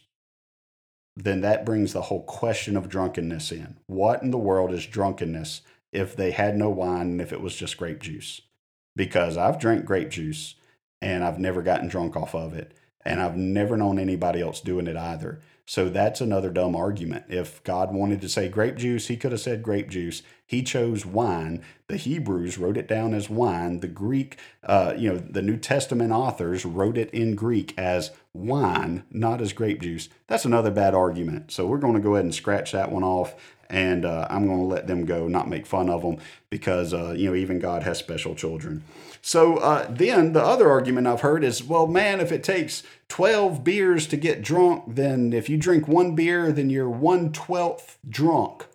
then 1.14 1.42
that 1.42 1.64
brings 1.64 1.92
the 1.92 2.02
whole 2.02 2.22
question 2.22 2.76
of 2.76 2.88
drunkenness 2.88 3.52
in. 3.52 3.76
What 3.86 4.22
in 4.22 4.30
the 4.30 4.38
world 4.38 4.72
is 4.72 4.86
drunkenness 4.86 5.60
if 5.92 6.16
they 6.16 6.30
had 6.30 6.56
no 6.56 6.70
wine 6.70 7.08
and 7.08 7.20
if 7.20 7.32
it 7.32 7.40
was 7.40 7.56
just 7.56 7.76
grape 7.76 8.00
juice? 8.00 8.40
Because 8.96 9.36
I've 9.36 9.58
drank 9.58 9.84
grape 9.84 10.10
juice 10.10 10.54
and 11.00 11.24
I've 11.24 11.38
never 11.38 11.62
gotten 11.62 11.88
drunk 11.88 12.16
off 12.16 12.34
of 12.34 12.54
it. 12.54 12.74
And 13.04 13.20
I've 13.20 13.36
never 13.36 13.76
known 13.76 13.98
anybody 13.98 14.42
else 14.42 14.60
doing 14.60 14.86
it 14.86 14.96
either. 14.96 15.40
So 15.70 15.88
that's 15.88 16.20
another 16.20 16.50
dumb 16.50 16.74
argument. 16.74 17.26
If 17.28 17.62
God 17.62 17.94
wanted 17.94 18.20
to 18.22 18.28
say 18.28 18.48
grape 18.48 18.74
juice, 18.74 19.06
he 19.06 19.16
could 19.16 19.30
have 19.30 19.40
said 19.40 19.62
grape 19.62 19.88
juice. 19.88 20.22
He 20.44 20.64
chose 20.64 21.06
wine. 21.06 21.62
The 21.86 21.96
Hebrews 21.96 22.58
wrote 22.58 22.76
it 22.76 22.88
down 22.88 23.14
as 23.14 23.30
wine. 23.30 23.78
The 23.78 23.86
Greek, 23.86 24.36
uh, 24.64 24.94
you 24.98 25.12
know, 25.12 25.18
the 25.18 25.42
New 25.42 25.56
Testament 25.56 26.10
authors 26.10 26.64
wrote 26.64 26.98
it 26.98 27.08
in 27.10 27.36
Greek 27.36 27.72
as 27.78 28.10
wine, 28.34 29.04
not 29.12 29.40
as 29.40 29.52
grape 29.52 29.80
juice. 29.80 30.08
That's 30.26 30.44
another 30.44 30.72
bad 30.72 30.92
argument. 30.92 31.52
So 31.52 31.66
we're 31.66 31.78
going 31.78 31.94
to 31.94 32.00
go 32.00 32.14
ahead 32.14 32.24
and 32.24 32.34
scratch 32.34 32.72
that 32.72 32.90
one 32.90 33.04
off 33.04 33.36
and 33.70 34.04
uh, 34.04 34.26
I'm 34.28 34.46
going 34.46 34.58
to 34.58 34.64
let 34.64 34.86
them 34.86 35.04
go, 35.04 35.28
not 35.28 35.48
make 35.48 35.66
fun 35.66 35.88
of 35.88 36.02
them, 36.02 36.18
because 36.50 36.92
uh, 36.92 37.12
you 37.16 37.30
know 37.30 37.36
even 37.36 37.58
God 37.58 37.82
has 37.84 37.98
special 37.98 38.34
children. 38.34 38.82
So 39.22 39.58
uh, 39.58 39.86
then 39.88 40.32
the 40.32 40.42
other 40.42 40.70
argument 40.70 41.06
I've 41.06 41.20
heard 41.20 41.44
is, 41.44 41.62
well, 41.62 41.86
man, 41.86 42.20
if 42.20 42.32
it 42.32 42.42
takes 42.42 42.82
12 43.08 43.62
beers 43.62 44.06
to 44.08 44.16
get 44.16 44.42
drunk, 44.42 44.84
then 44.88 45.32
if 45.32 45.48
you 45.48 45.56
drink 45.56 45.86
one 45.86 46.14
beer, 46.14 46.52
then 46.52 46.70
you're 46.70 46.88
one 46.88 47.32
twelfth 47.32 47.98
drunk. 48.08 48.66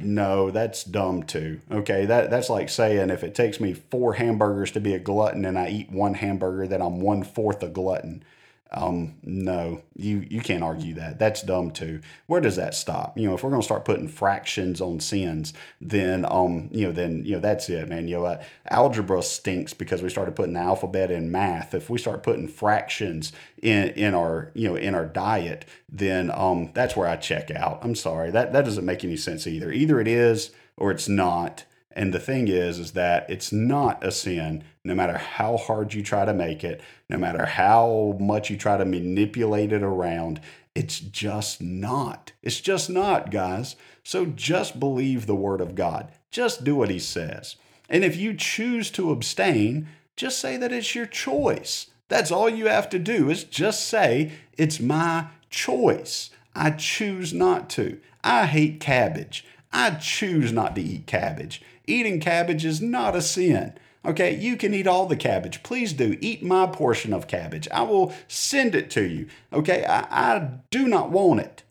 No, 0.00 0.50
that's 0.50 0.84
dumb 0.84 1.24
too. 1.24 1.60
Okay, 1.70 2.06
that 2.06 2.30
that's 2.30 2.48
like 2.48 2.68
saying 2.68 3.10
if 3.10 3.24
it 3.24 3.34
takes 3.34 3.58
me 3.58 3.72
four 3.72 4.14
hamburgers 4.14 4.70
to 4.72 4.80
be 4.80 4.94
a 4.94 4.98
glutton 4.98 5.44
and 5.44 5.58
I 5.58 5.68
eat 5.68 5.90
one 5.90 6.14
hamburger, 6.14 6.68
then 6.68 6.80
I'm 6.80 7.00
one 7.00 7.24
fourth 7.24 7.62
a 7.64 7.68
glutton. 7.68 8.22
Um, 8.70 9.14
no, 9.22 9.80
you 9.96 10.26
you 10.28 10.40
can't 10.40 10.62
argue 10.62 10.94
that. 10.94 11.18
That's 11.18 11.42
dumb 11.42 11.70
too. 11.70 12.00
Where 12.26 12.40
does 12.40 12.56
that 12.56 12.74
stop? 12.74 13.16
You 13.16 13.28
know, 13.28 13.34
if 13.34 13.42
we're 13.42 13.50
going 13.50 13.62
to 13.62 13.66
start 13.66 13.86
putting 13.86 14.08
fractions 14.08 14.80
on 14.80 15.00
sins, 15.00 15.54
then 15.80 16.26
um, 16.28 16.68
you 16.70 16.86
know, 16.86 16.92
then 16.92 17.24
you 17.24 17.32
know 17.32 17.40
that's 17.40 17.70
it, 17.70 17.88
man. 17.88 18.08
You 18.08 18.18
know, 18.18 18.24
uh, 18.26 18.42
algebra 18.68 19.22
stinks 19.22 19.72
because 19.72 20.02
we 20.02 20.10
started 20.10 20.36
putting 20.36 20.52
the 20.52 20.60
alphabet 20.60 21.10
in 21.10 21.30
math. 21.30 21.72
If 21.72 21.88
we 21.88 21.96
start 21.98 22.22
putting 22.22 22.46
fractions 22.46 23.32
in 23.62 23.88
in 23.90 24.14
our 24.14 24.50
you 24.54 24.68
know 24.68 24.76
in 24.76 24.94
our 24.94 25.06
diet, 25.06 25.64
then 25.88 26.30
um, 26.34 26.70
that's 26.74 26.94
where 26.94 27.08
I 27.08 27.16
check 27.16 27.50
out. 27.50 27.78
I'm 27.82 27.94
sorry, 27.94 28.30
that 28.32 28.52
that 28.52 28.66
doesn't 28.66 28.84
make 28.84 29.02
any 29.02 29.16
sense 29.16 29.46
either. 29.46 29.72
Either 29.72 29.98
it 29.98 30.08
is 30.08 30.50
or 30.76 30.90
it's 30.90 31.08
not. 31.08 31.64
And 31.98 32.14
the 32.14 32.20
thing 32.20 32.46
is, 32.46 32.78
is 32.78 32.92
that 32.92 33.28
it's 33.28 33.50
not 33.50 34.04
a 34.04 34.12
sin, 34.12 34.62
no 34.84 34.94
matter 34.94 35.18
how 35.18 35.56
hard 35.56 35.94
you 35.94 36.00
try 36.00 36.24
to 36.24 36.32
make 36.32 36.62
it, 36.62 36.80
no 37.10 37.18
matter 37.18 37.44
how 37.44 38.16
much 38.20 38.50
you 38.50 38.56
try 38.56 38.76
to 38.76 38.84
manipulate 38.84 39.72
it 39.72 39.82
around. 39.82 40.40
It's 40.76 41.00
just 41.00 41.60
not. 41.60 42.30
It's 42.40 42.60
just 42.60 42.88
not, 42.88 43.32
guys. 43.32 43.74
So 44.04 44.26
just 44.26 44.78
believe 44.78 45.26
the 45.26 45.34
word 45.34 45.60
of 45.60 45.74
God. 45.74 46.12
Just 46.30 46.62
do 46.62 46.76
what 46.76 46.88
he 46.88 47.00
says. 47.00 47.56
And 47.88 48.04
if 48.04 48.16
you 48.16 48.32
choose 48.32 48.92
to 48.92 49.10
abstain, 49.10 49.88
just 50.14 50.38
say 50.38 50.56
that 50.56 50.72
it's 50.72 50.94
your 50.94 51.06
choice. 51.06 51.88
That's 52.06 52.30
all 52.30 52.48
you 52.48 52.68
have 52.68 52.88
to 52.90 53.00
do 53.00 53.28
is 53.28 53.42
just 53.42 53.88
say, 53.88 54.30
it's 54.56 54.78
my 54.78 55.26
choice. 55.50 56.30
I 56.54 56.70
choose 56.70 57.34
not 57.34 57.68
to. 57.70 57.98
I 58.22 58.46
hate 58.46 58.78
cabbage. 58.78 59.44
I 59.72 59.90
choose 59.90 60.52
not 60.52 60.76
to 60.76 60.80
eat 60.80 61.08
cabbage. 61.08 61.60
Eating 61.88 62.20
cabbage 62.20 62.64
is 62.64 62.80
not 62.80 63.16
a 63.16 63.22
sin. 63.22 63.74
Okay, 64.04 64.34
you 64.34 64.56
can 64.56 64.74
eat 64.74 64.86
all 64.86 65.06
the 65.06 65.16
cabbage. 65.16 65.62
Please 65.62 65.92
do. 65.92 66.16
Eat 66.20 66.42
my 66.42 66.66
portion 66.66 67.12
of 67.12 67.26
cabbage. 67.26 67.68
I 67.72 67.82
will 67.82 68.12
send 68.28 68.74
it 68.74 68.90
to 68.90 69.02
you. 69.02 69.26
Okay, 69.52 69.84
I, 69.84 70.06
I 70.10 70.50
do 70.70 70.86
not 70.86 71.10
want 71.10 71.40
it. 71.40 71.62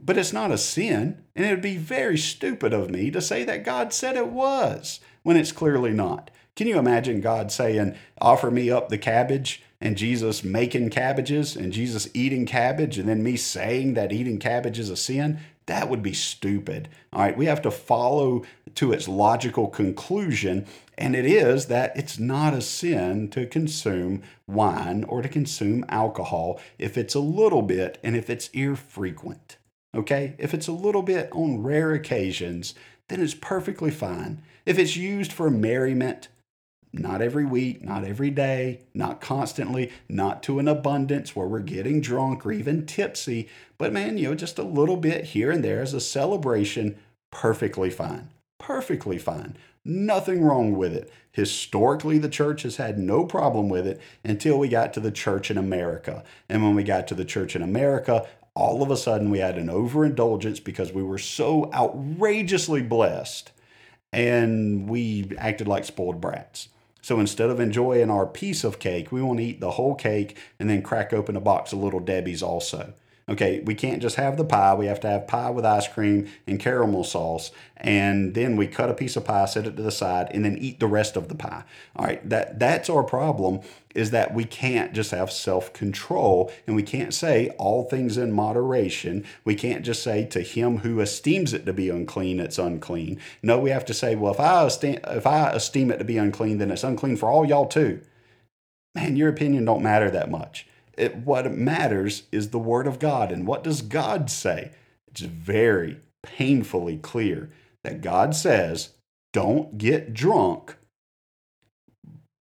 But 0.00 0.18
it's 0.18 0.32
not 0.32 0.50
a 0.50 0.58
sin, 0.58 1.24
and 1.34 1.46
it 1.46 1.50
would 1.50 1.62
be 1.62 1.76
very 1.76 2.18
stupid 2.18 2.72
of 2.72 2.90
me 2.90 3.10
to 3.10 3.20
say 3.20 3.42
that 3.44 3.64
God 3.64 3.92
said 3.92 4.16
it 4.16 4.28
was 4.28 5.00
when 5.22 5.36
it's 5.36 5.52
clearly 5.52 5.92
not. 5.92 6.30
Can 6.56 6.68
you 6.68 6.78
imagine 6.78 7.20
God 7.20 7.50
saying, 7.50 7.96
Offer 8.20 8.50
me 8.50 8.70
up 8.70 8.88
the 8.88 8.98
cabbage, 8.98 9.62
and 9.80 9.96
Jesus 9.96 10.44
making 10.44 10.90
cabbages, 10.90 11.56
and 11.56 11.72
Jesus 11.72 12.08
eating 12.14 12.46
cabbage, 12.46 12.96
and 12.96 13.08
then 13.08 13.24
me 13.24 13.36
saying 13.36 13.94
that 13.94 14.12
eating 14.12 14.38
cabbage 14.38 14.78
is 14.78 14.88
a 14.88 14.96
sin? 14.96 15.40
That 15.66 15.88
would 15.88 16.02
be 16.02 16.12
stupid. 16.12 16.88
All 17.12 17.22
right, 17.22 17.36
we 17.36 17.46
have 17.46 17.62
to 17.62 17.70
follow 17.70 18.44
to 18.76 18.92
its 18.92 19.08
logical 19.08 19.66
conclusion, 19.66 20.66
and 20.96 21.16
it 21.16 21.24
is 21.24 21.66
that 21.66 21.96
it's 21.96 22.18
not 22.18 22.54
a 22.54 22.60
sin 22.60 23.30
to 23.30 23.46
consume 23.46 24.22
wine 24.46 25.04
or 25.04 25.22
to 25.22 25.28
consume 25.28 25.84
alcohol 25.88 26.60
if 26.78 26.96
it's 26.96 27.14
a 27.14 27.20
little 27.20 27.62
bit 27.62 27.98
and 28.04 28.14
if 28.14 28.30
it's 28.30 28.48
infrequent. 28.48 29.56
Okay, 29.94 30.34
if 30.38 30.54
it's 30.54 30.68
a 30.68 30.72
little 30.72 31.02
bit 31.02 31.30
on 31.32 31.62
rare 31.62 31.92
occasions, 31.92 32.74
then 33.08 33.20
it's 33.20 33.34
perfectly 33.34 33.90
fine. 33.90 34.42
If 34.66 34.78
it's 34.78 34.96
used 34.96 35.32
for 35.32 35.50
merriment, 35.50 36.28
not 36.98 37.20
every 37.20 37.44
week, 37.44 37.82
not 37.82 38.04
every 38.04 38.30
day, 38.30 38.80
not 38.94 39.20
constantly, 39.20 39.92
not 40.08 40.42
to 40.44 40.58
an 40.58 40.68
abundance 40.68 41.34
where 41.34 41.46
we're 41.46 41.60
getting 41.60 42.00
drunk 42.00 42.46
or 42.46 42.52
even 42.52 42.86
tipsy, 42.86 43.48
but 43.78 43.92
man, 43.92 44.16
you 44.16 44.28
know, 44.28 44.34
just 44.34 44.58
a 44.58 44.62
little 44.62 44.96
bit 44.96 45.24
here 45.24 45.50
and 45.50 45.64
there 45.64 45.82
as 45.82 45.94
a 45.94 46.00
celebration, 46.00 46.96
perfectly 47.30 47.90
fine. 47.90 48.28
Perfectly 48.58 49.18
fine. 49.18 49.56
Nothing 49.84 50.42
wrong 50.42 50.76
with 50.76 50.94
it. 50.94 51.12
Historically, 51.32 52.18
the 52.18 52.28
church 52.28 52.62
has 52.62 52.76
had 52.76 52.98
no 52.98 53.26
problem 53.26 53.68
with 53.68 53.86
it 53.86 54.00
until 54.22 54.58
we 54.58 54.68
got 54.68 54.94
to 54.94 55.00
the 55.00 55.10
church 55.10 55.50
in 55.50 55.58
America. 55.58 56.24
And 56.48 56.62
when 56.62 56.74
we 56.74 56.84
got 56.84 57.06
to 57.08 57.14
the 57.14 57.24
church 57.24 57.54
in 57.54 57.62
America, 57.62 58.26
all 58.54 58.82
of 58.82 58.90
a 58.90 58.96
sudden 58.96 59.30
we 59.30 59.40
had 59.40 59.58
an 59.58 59.68
overindulgence 59.68 60.60
because 60.60 60.92
we 60.92 61.02
were 61.02 61.18
so 61.18 61.70
outrageously 61.74 62.82
blessed 62.82 63.50
and 64.12 64.88
we 64.88 65.32
acted 65.36 65.66
like 65.66 65.84
spoiled 65.84 66.20
brats. 66.20 66.68
So 67.04 67.20
instead 67.20 67.50
of 67.50 67.60
enjoying 67.60 68.08
our 68.08 68.24
piece 68.24 68.64
of 68.64 68.78
cake, 68.78 69.12
we 69.12 69.20
want 69.20 69.38
to 69.38 69.44
eat 69.44 69.60
the 69.60 69.72
whole 69.72 69.94
cake 69.94 70.38
and 70.58 70.70
then 70.70 70.80
crack 70.80 71.12
open 71.12 71.36
a 71.36 71.40
box 71.40 71.70
of 71.74 71.80
little 71.80 72.00
Debbie's 72.00 72.42
also. 72.42 72.94
Okay, 73.26 73.60
we 73.60 73.74
can't 73.74 74.02
just 74.02 74.16
have 74.16 74.36
the 74.36 74.44
pie. 74.44 74.74
We 74.74 74.84
have 74.84 75.00
to 75.00 75.08
have 75.08 75.26
pie 75.26 75.48
with 75.48 75.64
ice 75.64 75.88
cream 75.88 76.28
and 76.46 76.60
caramel 76.60 77.04
sauce. 77.04 77.52
And 77.78 78.34
then 78.34 78.56
we 78.56 78.66
cut 78.66 78.90
a 78.90 78.94
piece 78.94 79.16
of 79.16 79.24
pie, 79.24 79.46
set 79.46 79.66
it 79.66 79.76
to 79.76 79.82
the 79.82 79.90
side, 79.90 80.28
and 80.32 80.44
then 80.44 80.58
eat 80.58 80.78
the 80.78 80.86
rest 80.86 81.16
of 81.16 81.28
the 81.28 81.34
pie. 81.34 81.64
All 81.96 82.04
right, 82.04 82.28
that, 82.28 82.58
that's 82.58 82.90
our 82.90 83.02
problem 83.02 83.60
is 83.94 84.10
that 84.10 84.34
we 84.34 84.44
can't 84.44 84.92
just 84.92 85.10
have 85.12 85.32
self-control 85.32 86.52
and 86.66 86.76
we 86.76 86.82
can't 86.82 87.14
say 87.14 87.48
all 87.58 87.84
things 87.84 88.18
in 88.18 88.30
moderation. 88.30 89.24
We 89.44 89.54
can't 89.54 89.84
just 89.84 90.02
say 90.02 90.26
to 90.26 90.40
him 90.40 90.78
who 90.78 91.00
esteems 91.00 91.54
it 91.54 91.64
to 91.64 91.72
be 91.72 91.88
unclean, 91.88 92.40
it's 92.40 92.58
unclean. 92.58 93.18
No, 93.42 93.58
we 93.58 93.70
have 93.70 93.86
to 93.86 93.94
say, 93.94 94.16
well, 94.16 94.34
if 94.34 94.40
I 94.40 94.64
esteem, 94.64 94.98
if 95.04 95.26
I 95.26 95.50
esteem 95.50 95.90
it 95.90 95.98
to 95.98 96.04
be 96.04 96.18
unclean, 96.18 96.58
then 96.58 96.70
it's 96.70 96.84
unclean 96.84 97.16
for 97.16 97.30
all 97.30 97.46
y'all 97.46 97.66
too. 97.66 98.02
Man, 98.94 99.16
your 99.16 99.28
opinion 99.28 99.64
don't 99.64 99.82
matter 99.82 100.10
that 100.10 100.30
much. 100.30 100.66
It, 100.96 101.16
what 101.16 101.50
matters 101.52 102.24
is 102.32 102.50
the 102.50 102.58
Word 102.58 102.86
of 102.86 102.98
God. 102.98 103.32
And 103.32 103.46
what 103.46 103.64
does 103.64 103.82
God 103.82 104.30
say? 104.30 104.72
It's 105.08 105.20
very 105.20 106.00
painfully 106.22 106.96
clear 106.96 107.50
that 107.82 108.00
God 108.00 108.34
says, 108.34 108.90
don't 109.32 109.78
get 109.78 110.14
drunk, 110.14 110.76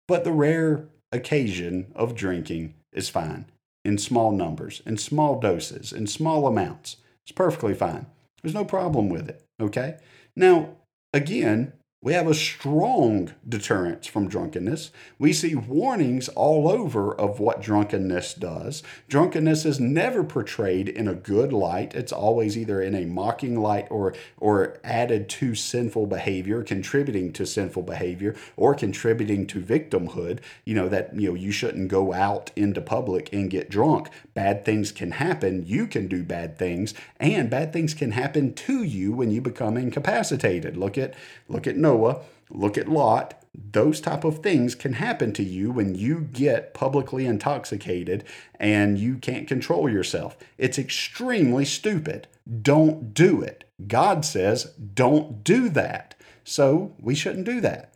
but 0.09 0.24
the 0.24 0.32
rare 0.32 0.86
occasion 1.12 1.93
of 1.95 2.14
drinking 2.14 2.74
is 2.93 3.09
fine 3.09 3.47
in 3.84 3.99
small 3.99 4.32
numbers, 4.32 4.82
in 4.84 4.97
small 4.97 5.38
doses, 5.38 5.93
in 5.93 6.07
small 6.07 6.47
amounts. 6.47 6.97
It's 7.24 7.32
perfectly 7.32 7.74
fine. 7.74 8.07
There's 8.43 8.55
no 8.55 8.64
problem 8.64 9.09
with 9.09 9.28
it. 9.28 9.45
Okay? 9.61 9.97
Now, 10.34 10.70
again, 11.12 11.72
we 12.03 12.14
have 12.14 12.26
a 12.26 12.34
strong 12.34 13.30
deterrence 13.46 14.07
from 14.07 14.26
drunkenness. 14.26 14.90
We 15.18 15.34
see 15.34 15.55
warnings 15.55 16.30
all 16.30 16.66
over 16.66 17.14
of 17.14 17.40
what 17.40 17.61
drunkenness 17.61 18.32
does. 18.34 18.82
Drunkenness 19.09 19.66
is 19.66 19.78
never 19.78 20.24
portrayed 20.24 20.88
in 20.88 21.07
a 21.07 21.14
good 21.14 21.53
light. 21.53 21.94
It's 21.94 22.11
always 22.11 22.57
either 22.57 22.80
in 22.80 22.94
a 22.94 23.05
mocking 23.05 23.61
light 23.61 23.86
or 23.90 24.14
or 24.38 24.78
added 24.82 25.28
to 25.28 25.55
sinful 25.55 26.07
behavior, 26.07 26.62
contributing 26.62 27.34
to 27.34 27.44
sinful 27.44 27.82
behavior 27.82 28.34
or 28.57 28.74
contributing 28.74 29.46
to 29.48 29.61
victimhood. 29.61 30.38
You 30.64 30.76
know 30.76 30.88
that 30.88 31.14
you 31.14 31.28
know 31.28 31.34
you 31.34 31.53
shouldn't 31.53 31.88
go 31.88 32.14
out 32.14 32.51
into 32.57 32.80
public 32.80 33.30
and 33.30 33.51
get 33.51 33.68
drunk. 33.68 34.09
Bad 34.32 34.64
things 34.64 34.90
can 34.90 35.11
happen. 35.11 35.66
You 35.66 35.86
can 35.86 36.09
do 36.09 36.22
bad 36.22 36.57
things 36.57 36.94
and 37.18 37.51
bad 37.51 37.74
things 37.74 37.92
can 37.92 38.12
happen 38.12 38.55
to 38.55 38.82
you 38.82 39.12
when 39.12 39.30
you 39.30 39.42
become 39.42 39.76
incapacitated. 39.76 40.78
Look 40.78 40.96
at 40.96 41.12
look 41.46 41.66
at 41.66 41.76
Noah 41.76 41.89
Noah, 41.91 42.20
look 42.51 42.78
at 42.78 42.88
Lot. 42.88 43.34
Those 43.53 44.01
type 44.01 44.22
of 44.22 44.45
things 44.45 44.76
can 44.76 44.93
happen 44.93 45.32
to 45.32 45.43
you 45.43 45.72
when 45.72 45.97
you 45.97 46.20
get 46.20 46.72
publicly 46.72 47.26
intoxicated 47.26 48.22
and 48.61 48.97
you 48.97 49.16
can't 49.16 49.49
control 49.49 49.88
yourself. 49.88 50.36
It's 50.57 50.78
extremely 50.78 51.64
stupid. 51.64 52.28
Don't 52.62 53.12
do 53.12 53.43
it. 53.43 53.64
God 53.88 54.24
says, 54.24 54.66
don't 54.95 55.43
do 55.43 55.68
that. 55.70 56.14
So 56.45 56.95
we 57.01 57.16
shouldn't 57.16 57.45
do 57.45 57.61
that. 57.62 57.93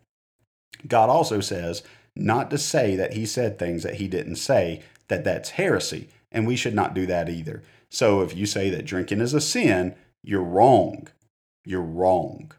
God 0.89 1.09
also 1.09 1.41
says 1.41 1.85
not 2.17 2.51
to 2.51 2.59
say 2.59 2.97
that 2.97 3.15
he 3.15 3.25
said 3.25 3.59
things 3.59 3.85
that 3.85 3.97
he 3.97 4.09
didn't 4.09 4.37
say, 4.37 4.83
that 5.07 5.23
that's 5.23 5.51
heresy, 5.51 6.09
and 6.33 6.47
we 6.47 6.57
should 6.57 6.75
not 6.75 6.95
do 6.95 7.07
that 7.07 7.29
either. 7.29 7.63
So 7.91 8.23
if 8.23 8.37
you 8.37 8.47
say 8.47 8.71
that 8.71 8.87
drinking 8.87 9.21
is 9.21 9.35
a 9.35 9.41
sin, 9.41 9.95
you're 10.23 10.43
wrong. 10.43 11.09
You're 11.65 11.81
wrong. 11.81 12.53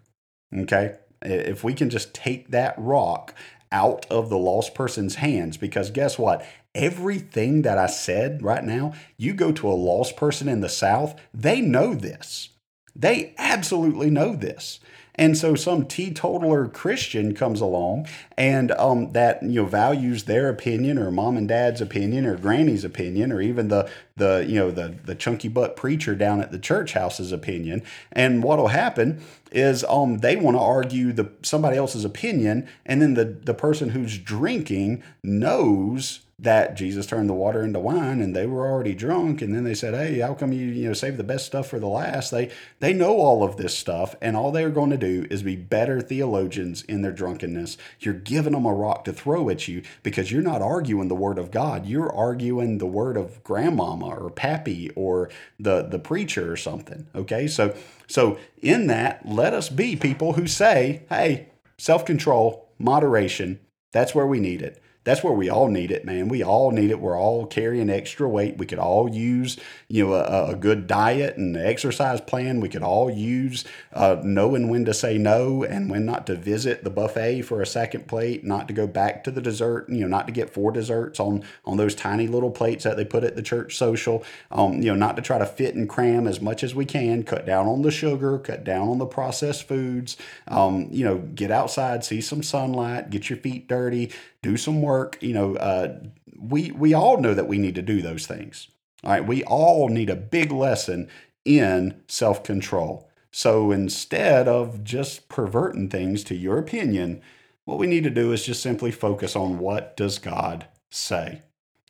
Okay? 0.56 0.96
If 1.26 1.64
we 1.64 1.74
can 1.74 1.90
just 1.90 2.14
take 2.14 2.52
that 2.52 2.76
rock 2.78 3.34
out 3.72 4.06
of 4.10 4.30
the 4.30 4.38
lost 4.38 4.74
person's 4.74 5.16
hands, 5.16 5.58
because 5.58 5.92
guess 5.92 6.18
what? 6.18 6.46
Everything 6.74 7.64
that 7.64 7.78
I 7.78 7.88
said 7.88 8.42
right 8.42 8.64
now, 8.64 8.94
you 9.18 9.34
go 9.34 9.52
to 9.52 9.68
a 9.68 9.74
lost 9.74 10.16
person 10.16 10.48
in 10.48 10.62
the 10.62 10.70
South, 10.70 11.20
they 11.34 11.62
know 11.62 11.94
this. 11.94 12.50
They 12.96 13.34
absolutely 13.38 14.10
know 14.10 14.36
this. 14.36 14.80
And 15.16 15.38
so 15.38 15.56
some 15.56 15.86
teetotaler 15.86 16.68
Christian 16.68 17.34
comes 17.34 17.62
along 17.62 18.08
and 18.38 18.72
um, 18.74 19.14
that 19.14 19.42
you 19.44 19.62
know 19.62 19.66
values 19.66 20.26
their 20.26 20.50
opinion 20.50 20.98
or 20.98 21.12
mom 21.12 21.38
and 21.38 21.48
dad's 21.48 21.82
opinion 21.82 22.26
or 22.26 22.38
granny's 22.38 22.84
opinion 22.84 23.32
or 23.32 23.42
even 23.42 23.70
the 23.70 23.90
the 24.18 24.46
you 24.48 24.56
know 24.56 24.72
the 24.72 24.96
the 25.06 25.16
chunky 25.16 25.48
butt 25.48 25.76
preacher 25.76 26.16
down 26.16 26.42
at 26.42 26.52
the 26.52 26.60
church 26.60 26.94
house's 26.94 27.32
opinion. 27.32 27.82
And 28.12 28.44
what'll 28.44 28.68
happen 28.68 29.22
is 29.52 29.84
um 29.86 30.20
they 30.20 30.36
want 30.36 30.56
to 30.56 30.62
argue 30.62 31.14
the 31.14 31.32
somebody 31.42 31.78
else's 31.78 32.06
opinion, 32.06 32.68
and 32.86 33.02
then 33.02 33.14
the 33.14 33.26
the 33.26 33.54
person 33.54 33.90
who's 33.90 34.18
drinking 34.18 35.04
knows 35.24 36.22
that 36.38 36.76
Jesus 36.76 37.06
turned 37.06 37.30
the 37.30 37.34
water 37.34 37.64
into 37.64 37.80
wine 37.80 38.20
and 38.20 38.36
they 38.36 38.46
were 38.46 38.70
already 38.70 38.94
drunk 38.94 39.42
and 39.42 39.56
then 39.56 39.64
they 39.64 39.74
said, 39.74 39.94
"Hey, 39.94 40.20
how 40.20 40.34
come 40.34 40.52
you 40.52 40.68
you 40.68 40.88
know 40.88 40.94
save 40.94 41.16
the 41.16 41.24
best 41.24 41.46
stuff 41.46 41.68
for 41.68 41.80
the 41.80 41.88
last?" 41.88 42.30
They 42.30 42.52
they 42.82 42.92
know 42.92 43.18
all 43.18 43.42
of 43.42 43.56
this 43.56 43.78
stuff 43.78 44.16
and 44.22 44.36
all 44.36 44.52
they're 44.52 44.70
going 44.70 44.90
to 44.90 44.98
do 44.98 45.26
is 45.30 45.44
be 45.44 45.56
better 45.56 46.02
theologians 46.02 46.84
in 46.84 47.02
their 47.02 47.14
drunkenness. 47.14 47.78
You're 48.02 48.16
giving 48.16 48.52
them 48.52 48.66
a 48.66 48.74
rock 48.74 49.06
to 49.06 49.14
throw 49.14 49.50
at 49.50 49.70
you 49.70 49.82
because 50.04 50.30
you're 50.30 50.42
not 50.42 50.62
arguing 50.62 51.08
the 51.08 51.16
word 51.16 51.38
of 51.38 51.52
God. 51.52 51.86
You're 51.86 52.14
arguing 52.14 52.80
the 52.80 52.86
word 52.86 53.16
of 53.16 53.42
grandmama 53.46 54.08
or 54.08 54.30
pappy 54.30 54.90
or 54.90 55.30
the 55.58 55.84
the 55.84 56.00
preacher 56.00 56.52
or 56.52 56.58
something. 56.58 57.08
Okay? 57.16 57.48
So 57.48 57.74
so 58.08 58.38
in 58.62 58.88
that, 58.88 59.26
let 59.26 59.54
us 59.54 59.70
be 59.70 59.96
people 59.96 60.34
who 60.34 60.48
say, 60.48 61.04
"Hey, 61.08 61.48
self-control, 61.78 62.68
moderation, 62.78 63.60
that's 63.94 64.14
where 64.14 64.28
we 64.28 64.42
need 64.42 64.62
it." 64.62 64.82
That's 65.06 65.24
where 65.24 65.34
we 65.34 65.50
all 65.50 65.68
need 65.68 65.92
it, 65.92 66.04
man. 66.04 66.28
We 66.28 66.44
all 66.44 66.72
need 66.72 66.90
it. 66.90 67.00
We're 67.00 67.18
all 67.18 67.46
carrying 67.46 67.92
extra 67.92 68.28
weight. 68.28 68.58
We 68.58 68.66
could 68.66 68.80
all 68.80 69.08
use, 69.08 69.56
you 69.88 70.08
know, 70.08 70.14
a, 70.16 70.52
a 70.52 70.56
good 70.56 70.88
diet 70.88 71.38
and 71.38 71.56
exercise 71.56 72.20
plan. 72.20 72.60
We 72.60 72.70
could 72.70 72.82
all 72.82 73.12
use 73.12 73.66
uh, 73.94 74.18
knowing 74.24 74.68
when 74.68 74.84
to 74.86 74.96
say 74.96 75.20
no 75.20 75.64
and 75.64 75.92
when 75.92 76.06
not 76.06 76.26
to 76.28 76.36
visit 76.36 76.84
the 76.84 76.90
buffet 76.90 77.44
for 77.44 77.62
a 77.62 77.68
second 77.68 78.08
plate, 78.08 78.44
not 78.44 78.68
to 78.68 78.74
go 78.74 78.88
back 78.88 79.24
to 79.26 79.32
the 79.32 79.42
dessert, 79.42 79.88
you 79.90 80.00
know, 80.00 80.08
not 80.08 80.26
to 80.26 80.34
get 80.34 80.50
four 80.50 80.72
desserts 80.72 81.20
on 81.20 81.44
on 81.66 81.78
those 81.78 81.94
tiny 81.94 82.28
little 82.28 82.52
plates 82.52 82.84
that 82.84 82.98
they 82.98 83.06
put 83.06 83.24
at 83.24 83.36
the 83.36 83.44
church 83.44 83.78
social. 83.78 84.24
Um, 84.50 84.82
you 84.82 84.90
know, 84.90 84.96
not 84.96 85.16
to 85.18 85.22
try 85.22 85.38
to 85.38 85.46
fit 85.46 85.76
and 85.76 85.88
cram 85.88 86.26
as 86.26 86.42
much 86.42 86.64
as 86.64 86.74
we 86.74 86.84
can. 86.84 87.22
Cut 87.24 87.46
down 87.46 87.68
on 87.68 87.84
the 87.84 87.92
sugar. 87.92 88.40
Cut 88.40 88.64
down 88.64 88.88
on 88.88 88.98
the 88.98 89.06
processed 89.06 89.68
foods. 89.68 90.18
Um, 90.48 90.88
you 90.90 91.06
know, 91.06 91.20
get 91.20 91.52
outside, 91.52 92.04
see 92.04 92.22
some 92.22 92.42
sunlight, 92.42 93.12
get 93.12 93.30
your 93.30 93.38
feet 93.38 93.68
dirty 93.68 94.12
do 94.46 94.58
some 94.58 94.82
work. 94.82 95.18
You 95.22 95.34
know, 95.34 95.56
uh, 95.56 96.00
we 96.38 96.72
we 96.72 96.94
all 96.94 97.18
know 97.20 97.34
that 97.34 97.48
we 97.48 97.58
need 97.58 97.76
to 97.76 97.82
do 97.82 98.02
those 98.02 98.28
things. 98.28 98.68
All 99.04 99.12
right, 99.12 99.26
we 99.26 99.44
all 99.44 99.90
need 99.90 100.10
a 100.10 100.16
big 100.16 100.52
lesson 100.52 101.10
in 101.44 102.02
self 102.08 102.44
control. 102.44 103.10
So 103.32 103.72
instead 103.72 104.48
of 104.48 104.84
just 104.84 105.28
perverting 105.30 105.90
things 105.90 106.24
to 106.26 106.36
your 106.36 106.58
opinion, 106.58 107.22
what 107.66 107.80
we 107.80 107.88
need 107.88 108.04
to 108.04 108.10
do 108.10 108.32
is 108.32 108.46
just 108.46 108.62
simply 108.62 108.92
focus 108.92 109.36
on 109.36 109.58
what 109.58 109.98
does 109.98 110.20
God 110.20 110.68
say. 110.90 111.42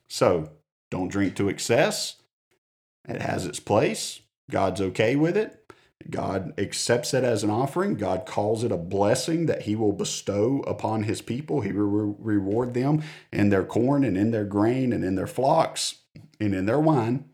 So 0.07 0.49
don't 0.89 1.09
drink 1.09 1.35
to 1.35 1.49
excess. 1.49 2.15
It 3.07 3.21
has 3.21 3.45
its 3.45 3.59
place. 3.59 4.21
God's 4.49 4.81
okay 4.81 5.15
with 5.15 5.37
it. 5.37 5.64
God 6.09 6.53
accepts 6.57 7.13
it 7.13 7.23
as 7.23 7.43
an 7.43 7.49
offering. 7.49 7.95
God 7.95 8.25
calls 8.25 8.63
it 8.63 8.71
a 8.71 8.77
blessing 8.77 9.47
that 9.47 9.63
He 9.63 9.75
will 9.75 9.91
bestow 9.91 10.59
upon 10.67 11.03
His 11.03 11.21
people. 11.21 11.61
He 11.61 11.71
will 11.71 12.15
reward 12.19 12.73
them 12.73 13.03
in 13.31 13.49
their 13.49 13.63
corn 13.63 14.03
and 14.03 14.17
in 14.17 14.31
their 14.31 14.45
grain 14.45 14.93
and 14.93 15.03
in 15.03 15.15
their 15.15 15.27
flocks 15.27 15.99
and 16.39 16.53
in 16.53 16.65
their 16.65 16.79
wine. 16.79 17.25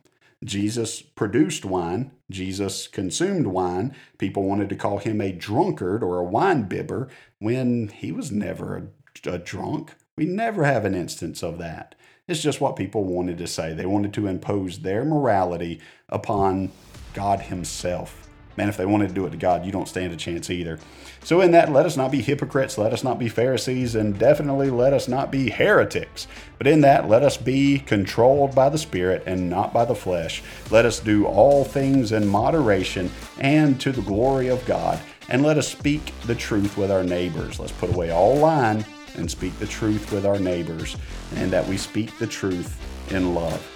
Jesus 0.43 1.01
produced 1.01 1.65
wine. 1.65 2.11
Jesus 2.29 2.87
consumed 2.87 3.47
wine. 3.47 3.95
People 4.17 4.43
wanted 4.43 4.69
to 4.69 4.75
call 4.75 4.97
him 4.97 5.21
a 5.21 5.31
drunkard 5.31 6.01
or 6.01 6.17
a 6.17 6.23
wine 6.23 6.63
bibber 6.63 7.09
when 7.39 7.89
he 7.89 8.11
was 8.11 8.31
never 8.31 8.77
a, 8.77 9.29
a 9.29 9.37
drunk. 9.37 9.93
We 10.17 10.25
never 10.25 10.63
have 10.63 10.85
an 10.85 10.95
instance 10.95 11.43
of 11.43 11.57
that. 11.59 11.93
It's 12.27 12.41
just 12.41 12.61
what 12.61 12.75
people 12.75 13.03
wanted 13.03 13.37
to 13.39 13.47
say. 13.47 13.73
They 13.73 13.85
wanted 13.85 14.13
to 14.13 14.27
impose 14.27 14.79
their 14.79 15.03
morality 15.03 15.79
upon 16.09 16.71
God 17.13 17.41
Himself 17.41 18.20
man, 18.57 18.69
if 18.69 18.77
they 18.77 18.85
wanted 18.85 19.09
to 19.09 19.13
do 19.13 19.25
it 19.25 19.31
to 19.31 19.37
God, 19.37 19.65
you 19.65 19.71
don't 19.71 19.87
stand 19.87 20.13
a 20.13 20.15
chance 20.15 20.49
either. 20.49 20.79
So, 21.23 21.41
in 21.41 21.51
that, 21.51 21.71
let 21.71 21.85
us 21.85 21.95
not 21.95 22.11
be 22.11 22.21
hypocrites, 22.21 22.77
let 22.77 22.93
us 22.93 23.03
not 23.03 23.19
be 23.19 23.29
Pharisees, 23.29 23.95
and 23.95 24.17
definitely 24.17 24.69
let 24.69 24.93
us 24.93 25.07
not 25.07 25.31
be 25.31 25.49
heretics. 25.49 26.27
But 26.57 26.67
in 26.67 26.81
that, 26.81 27.07
let 27.07 27.23
us 27.23 27.37
be 27.37 27.79
controlled 27.79 28.55
by 28.55 28.69
the 28.69 28.77
Spirit 28.77 29.23
and 29.25 29.49
not 29.49 29.73
by 29.73 29.85
the 29.85 29.95
flesh. 29.95 30.41
Let 30.71 30.85
us 30.85 30.99
do 30.99 31.25
all 31.25 31.63
things 31.63 32.11
in 32.11 32.27
moderation 32.27 33.11
and 33.39 33.79
to 33.81 33.91
the 33.91 34.01
glory 34.01 34.47
of 34.47 34.65
God. 34.65 34.99
And 35.29 35.43
let 35.43 35.57
us 35.57 35.67
speak 35.67 36.11
the 36.25 36.35
truth 36.35 36.77
with 36.77 36.91
our 36.91 37.03
neighbors. 37.03 37.59
Let's 37.59 37.71
put 37.71 37.93
away 37.93 38.11
all 38.11 38.35
lying 38.35 38.83
and 39.15 39.29
speak 39.29 39.57
the 39.59 39.67
truth 39.67 40.11
with 40.11 40.25
our 40.25 40.39
neighbors, 40.39 40.95
and 41.35 41.51
that 41.51 41.67
we 41.67 41.77
speak 41.77 42.17
the 42.17 42.27
truth 42.27 42.79
in 43.11 43.35
love. 43.35 43.70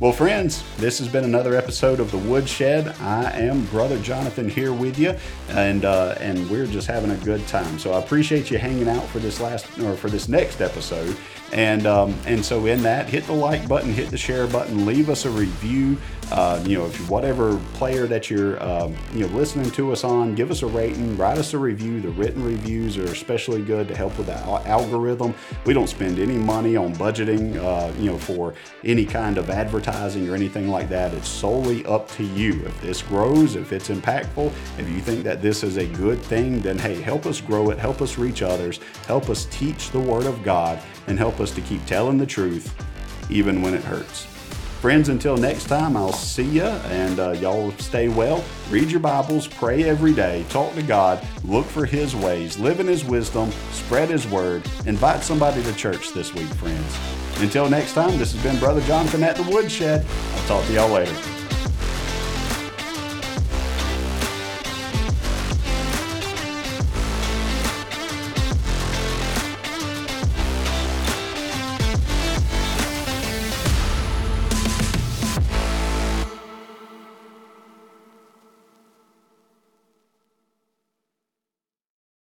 Well, 0.00 0.12
friends, 0.12 0.62
this 0.76 1.00
has 1.00 1.08
been 1.08 1.24
another 1.24 1.56
episode 1.56 1.98
of 1.98 2.12
the 2.12 2.18
Woodshed. 2.18 2.86
I 3.00 3.32
am 3.32 3.64
Brother 3.64 3.98
Jonathan 3.98 4.48
here 4.48 4.72
with 4.72 4.96
you, 4.96 5.16
and 5.48 5.84
uh, 5.84 6.14
and 6.20 6.48
we're 6.48 6.68
just 6.68 6.86
having 6.86 7.10
a 7.10 7.16
good 7.16 7.44
time. 7.48 7.80
So 7.80 7.90
I 7.90 7.98
appreciate 7.98 8.48
you 8.48 8.58
hanging 8.58 8.88
out 8.88 9.04
for 9.08 9.18
this 9.18 9.40
last 9.40 9.66
or 9.80 9.96
for 9.96 10.08
this 10.08 10.28
next 10.28 10.60
episode. 10.60 11.16
And 11.52 11.84
um, 11.88 12.14
and 12.26 12.44
so 12.44 12.66
in 12.66 12.80
that, 12.84 13.08
hit 13.08 13.24
the 13.24 13.32
like 13.32 13.66
button, 13.66 13.92
hit 13.92 14.10
the 14.10 14.16
share 14.16 14.46
button, 14.46 14.86
leave 14.86 15.10
us 15.10 15.24
a 15.24 15.30
review. 15.30 15.98
Uh, 16.30 16.62
you 16.66 16.76
know, 16.76 16.86
if 16.86 17.08
whatever 17.08 17.58
player 17.74 18.06
that 18.06 18.28
you're 18.28 18.62
um, 18.62 18.94
you 19.14 19.26
know 19.26 19.34
listening 19.34 19.70
to 19.70 19.92
us 19.92 20.04
on, 20.04 20.34
give 20.34 20.50
us 20.50 20.62
a 20.62 20.66
rating, 20.66 21.16
write 21.16 21.38
us 21.38 21.54
a 21.54 21.58
review. 21.58 22.00
The 22.00 22.10
written 22.10 22.44
reviews 22.44 22.98
are 22.98 23.04
especially 23.04 23.62
good 23.62 23.88
to 23.88 23.96
help 23.96 24.16
with 24.18 24.26
the 24.26 24.38
algorithm. 24.68 25.34
We 25.64 25.72
don't 25.72 25.88
spend 25.88 26.18
any 26.18 26.36
money 26.36 26.76
on 26.76 26.94
budgeting, 26.96 27.56
uh, 27.56 27.92
you 27.98 28.10
know, 28.10 28.18
for 28.18 28.54
any 28.84 29.06
kind 29.06 29.38
of 29.38 29.48
advertising 29.48 30.28
or 30.28 30.34
anything 30.34 30.68
like 30.68 30.88
that. 30.90 31.14
It's 31.14 31.28
solely 31.28 31.84
up 31.86 32.08
to 32.12 32.24
you. 32.24 32.62
If 32.66 32.80
this 32.82 33.00
grows, 33.00 33.56
if 33.56 33.72
it's 33.72 33.88
impactful, 33.88 34.52
if 34.78 34.88
you 34.88 35.00
think 35.00 35.24
that 35.24 35.40
this 35.40 35.62
is 35.62 35.78
a 35.78 35.86
good 35.86 36.20
thing, 36.20 36.60
then 36.60 36.78
hey, 36.78 37.00
help 37.00 37.24
us 37.24 37.40
grow 37.40 37.70
it, 37.70 37.78
help 37.78 38.02
us 38.02 38.18
reach 38.18 38.42
others, 38.42 38.80
help 39.06 39.30
us 39.30 39.46
teach 39.46 39.90
the 39.90 40.00
Word 40.00 40.26
of 40.26 40.42
God, 40.42 40.78
and 41.06 41.18
help 41.18 41.40
us 41.40 41.52
to 41.52 41.60
keep 41.62 41.84
telling 41.86 42.18
the 42.18 42.26
truth 42.26 42.74
even 43.30 43.62
when 43.62 43.74
it 43.74 43.82
hurts. 43.82 44.37
Friends, 44.80 45.08
until 45.08 45.36
next 45.36 45.64
time, 45.64 45.96
I'll 45.96 46.12
see 46.12 46.44
you 46.44 46.62
and 46.62 47.18
uh, 47.18 47.32
y'all 47.32 47.72
stay 47.78 48.06
well. 48.06 48.44
Read 48.70 48.92
your 48.92 49.00
Bibles, 49.00 49.48
pray 49.48 49.82
every 49.82 50.14
day, 50.14 50.44
talk 50.50 50.72
to 50.74 50.82
God, 50.84 51.26
look 51.42 51.66
for 51.66 51.84
His 51.84 52.14
ways, 52.14 52.60
live 52.60 52.78
in 52.78 52.86
His 52.86 53.04
wisdom, 53.04 53.50
spread 53.72 54.08
His 54.08 54.28
word, 54.28 54.62
invite 54.86 55.24
somebody 55.24 55.64
to 55.64 55.74
church 55.74 56.12
this 56.12 56.32
week, 56.32 56.46
friends. 56.54 56.96
Until 57.40 57.68
next 57.68 57.94
time, 57.94 58.18
this 58.18 58.32
has 58.32 58.40
been 58.40 58.56
Brother 58.60 58.80
Jonathan 58.82 59.24
at 59.24 59.34
the 59.34 59.42
Woodshed. 59.42 60.06
I'll 60.34 60.46
talk 60.46 60.64
to 60.66 60.72
y'all 60.72 60.90
later. 60.90 61.37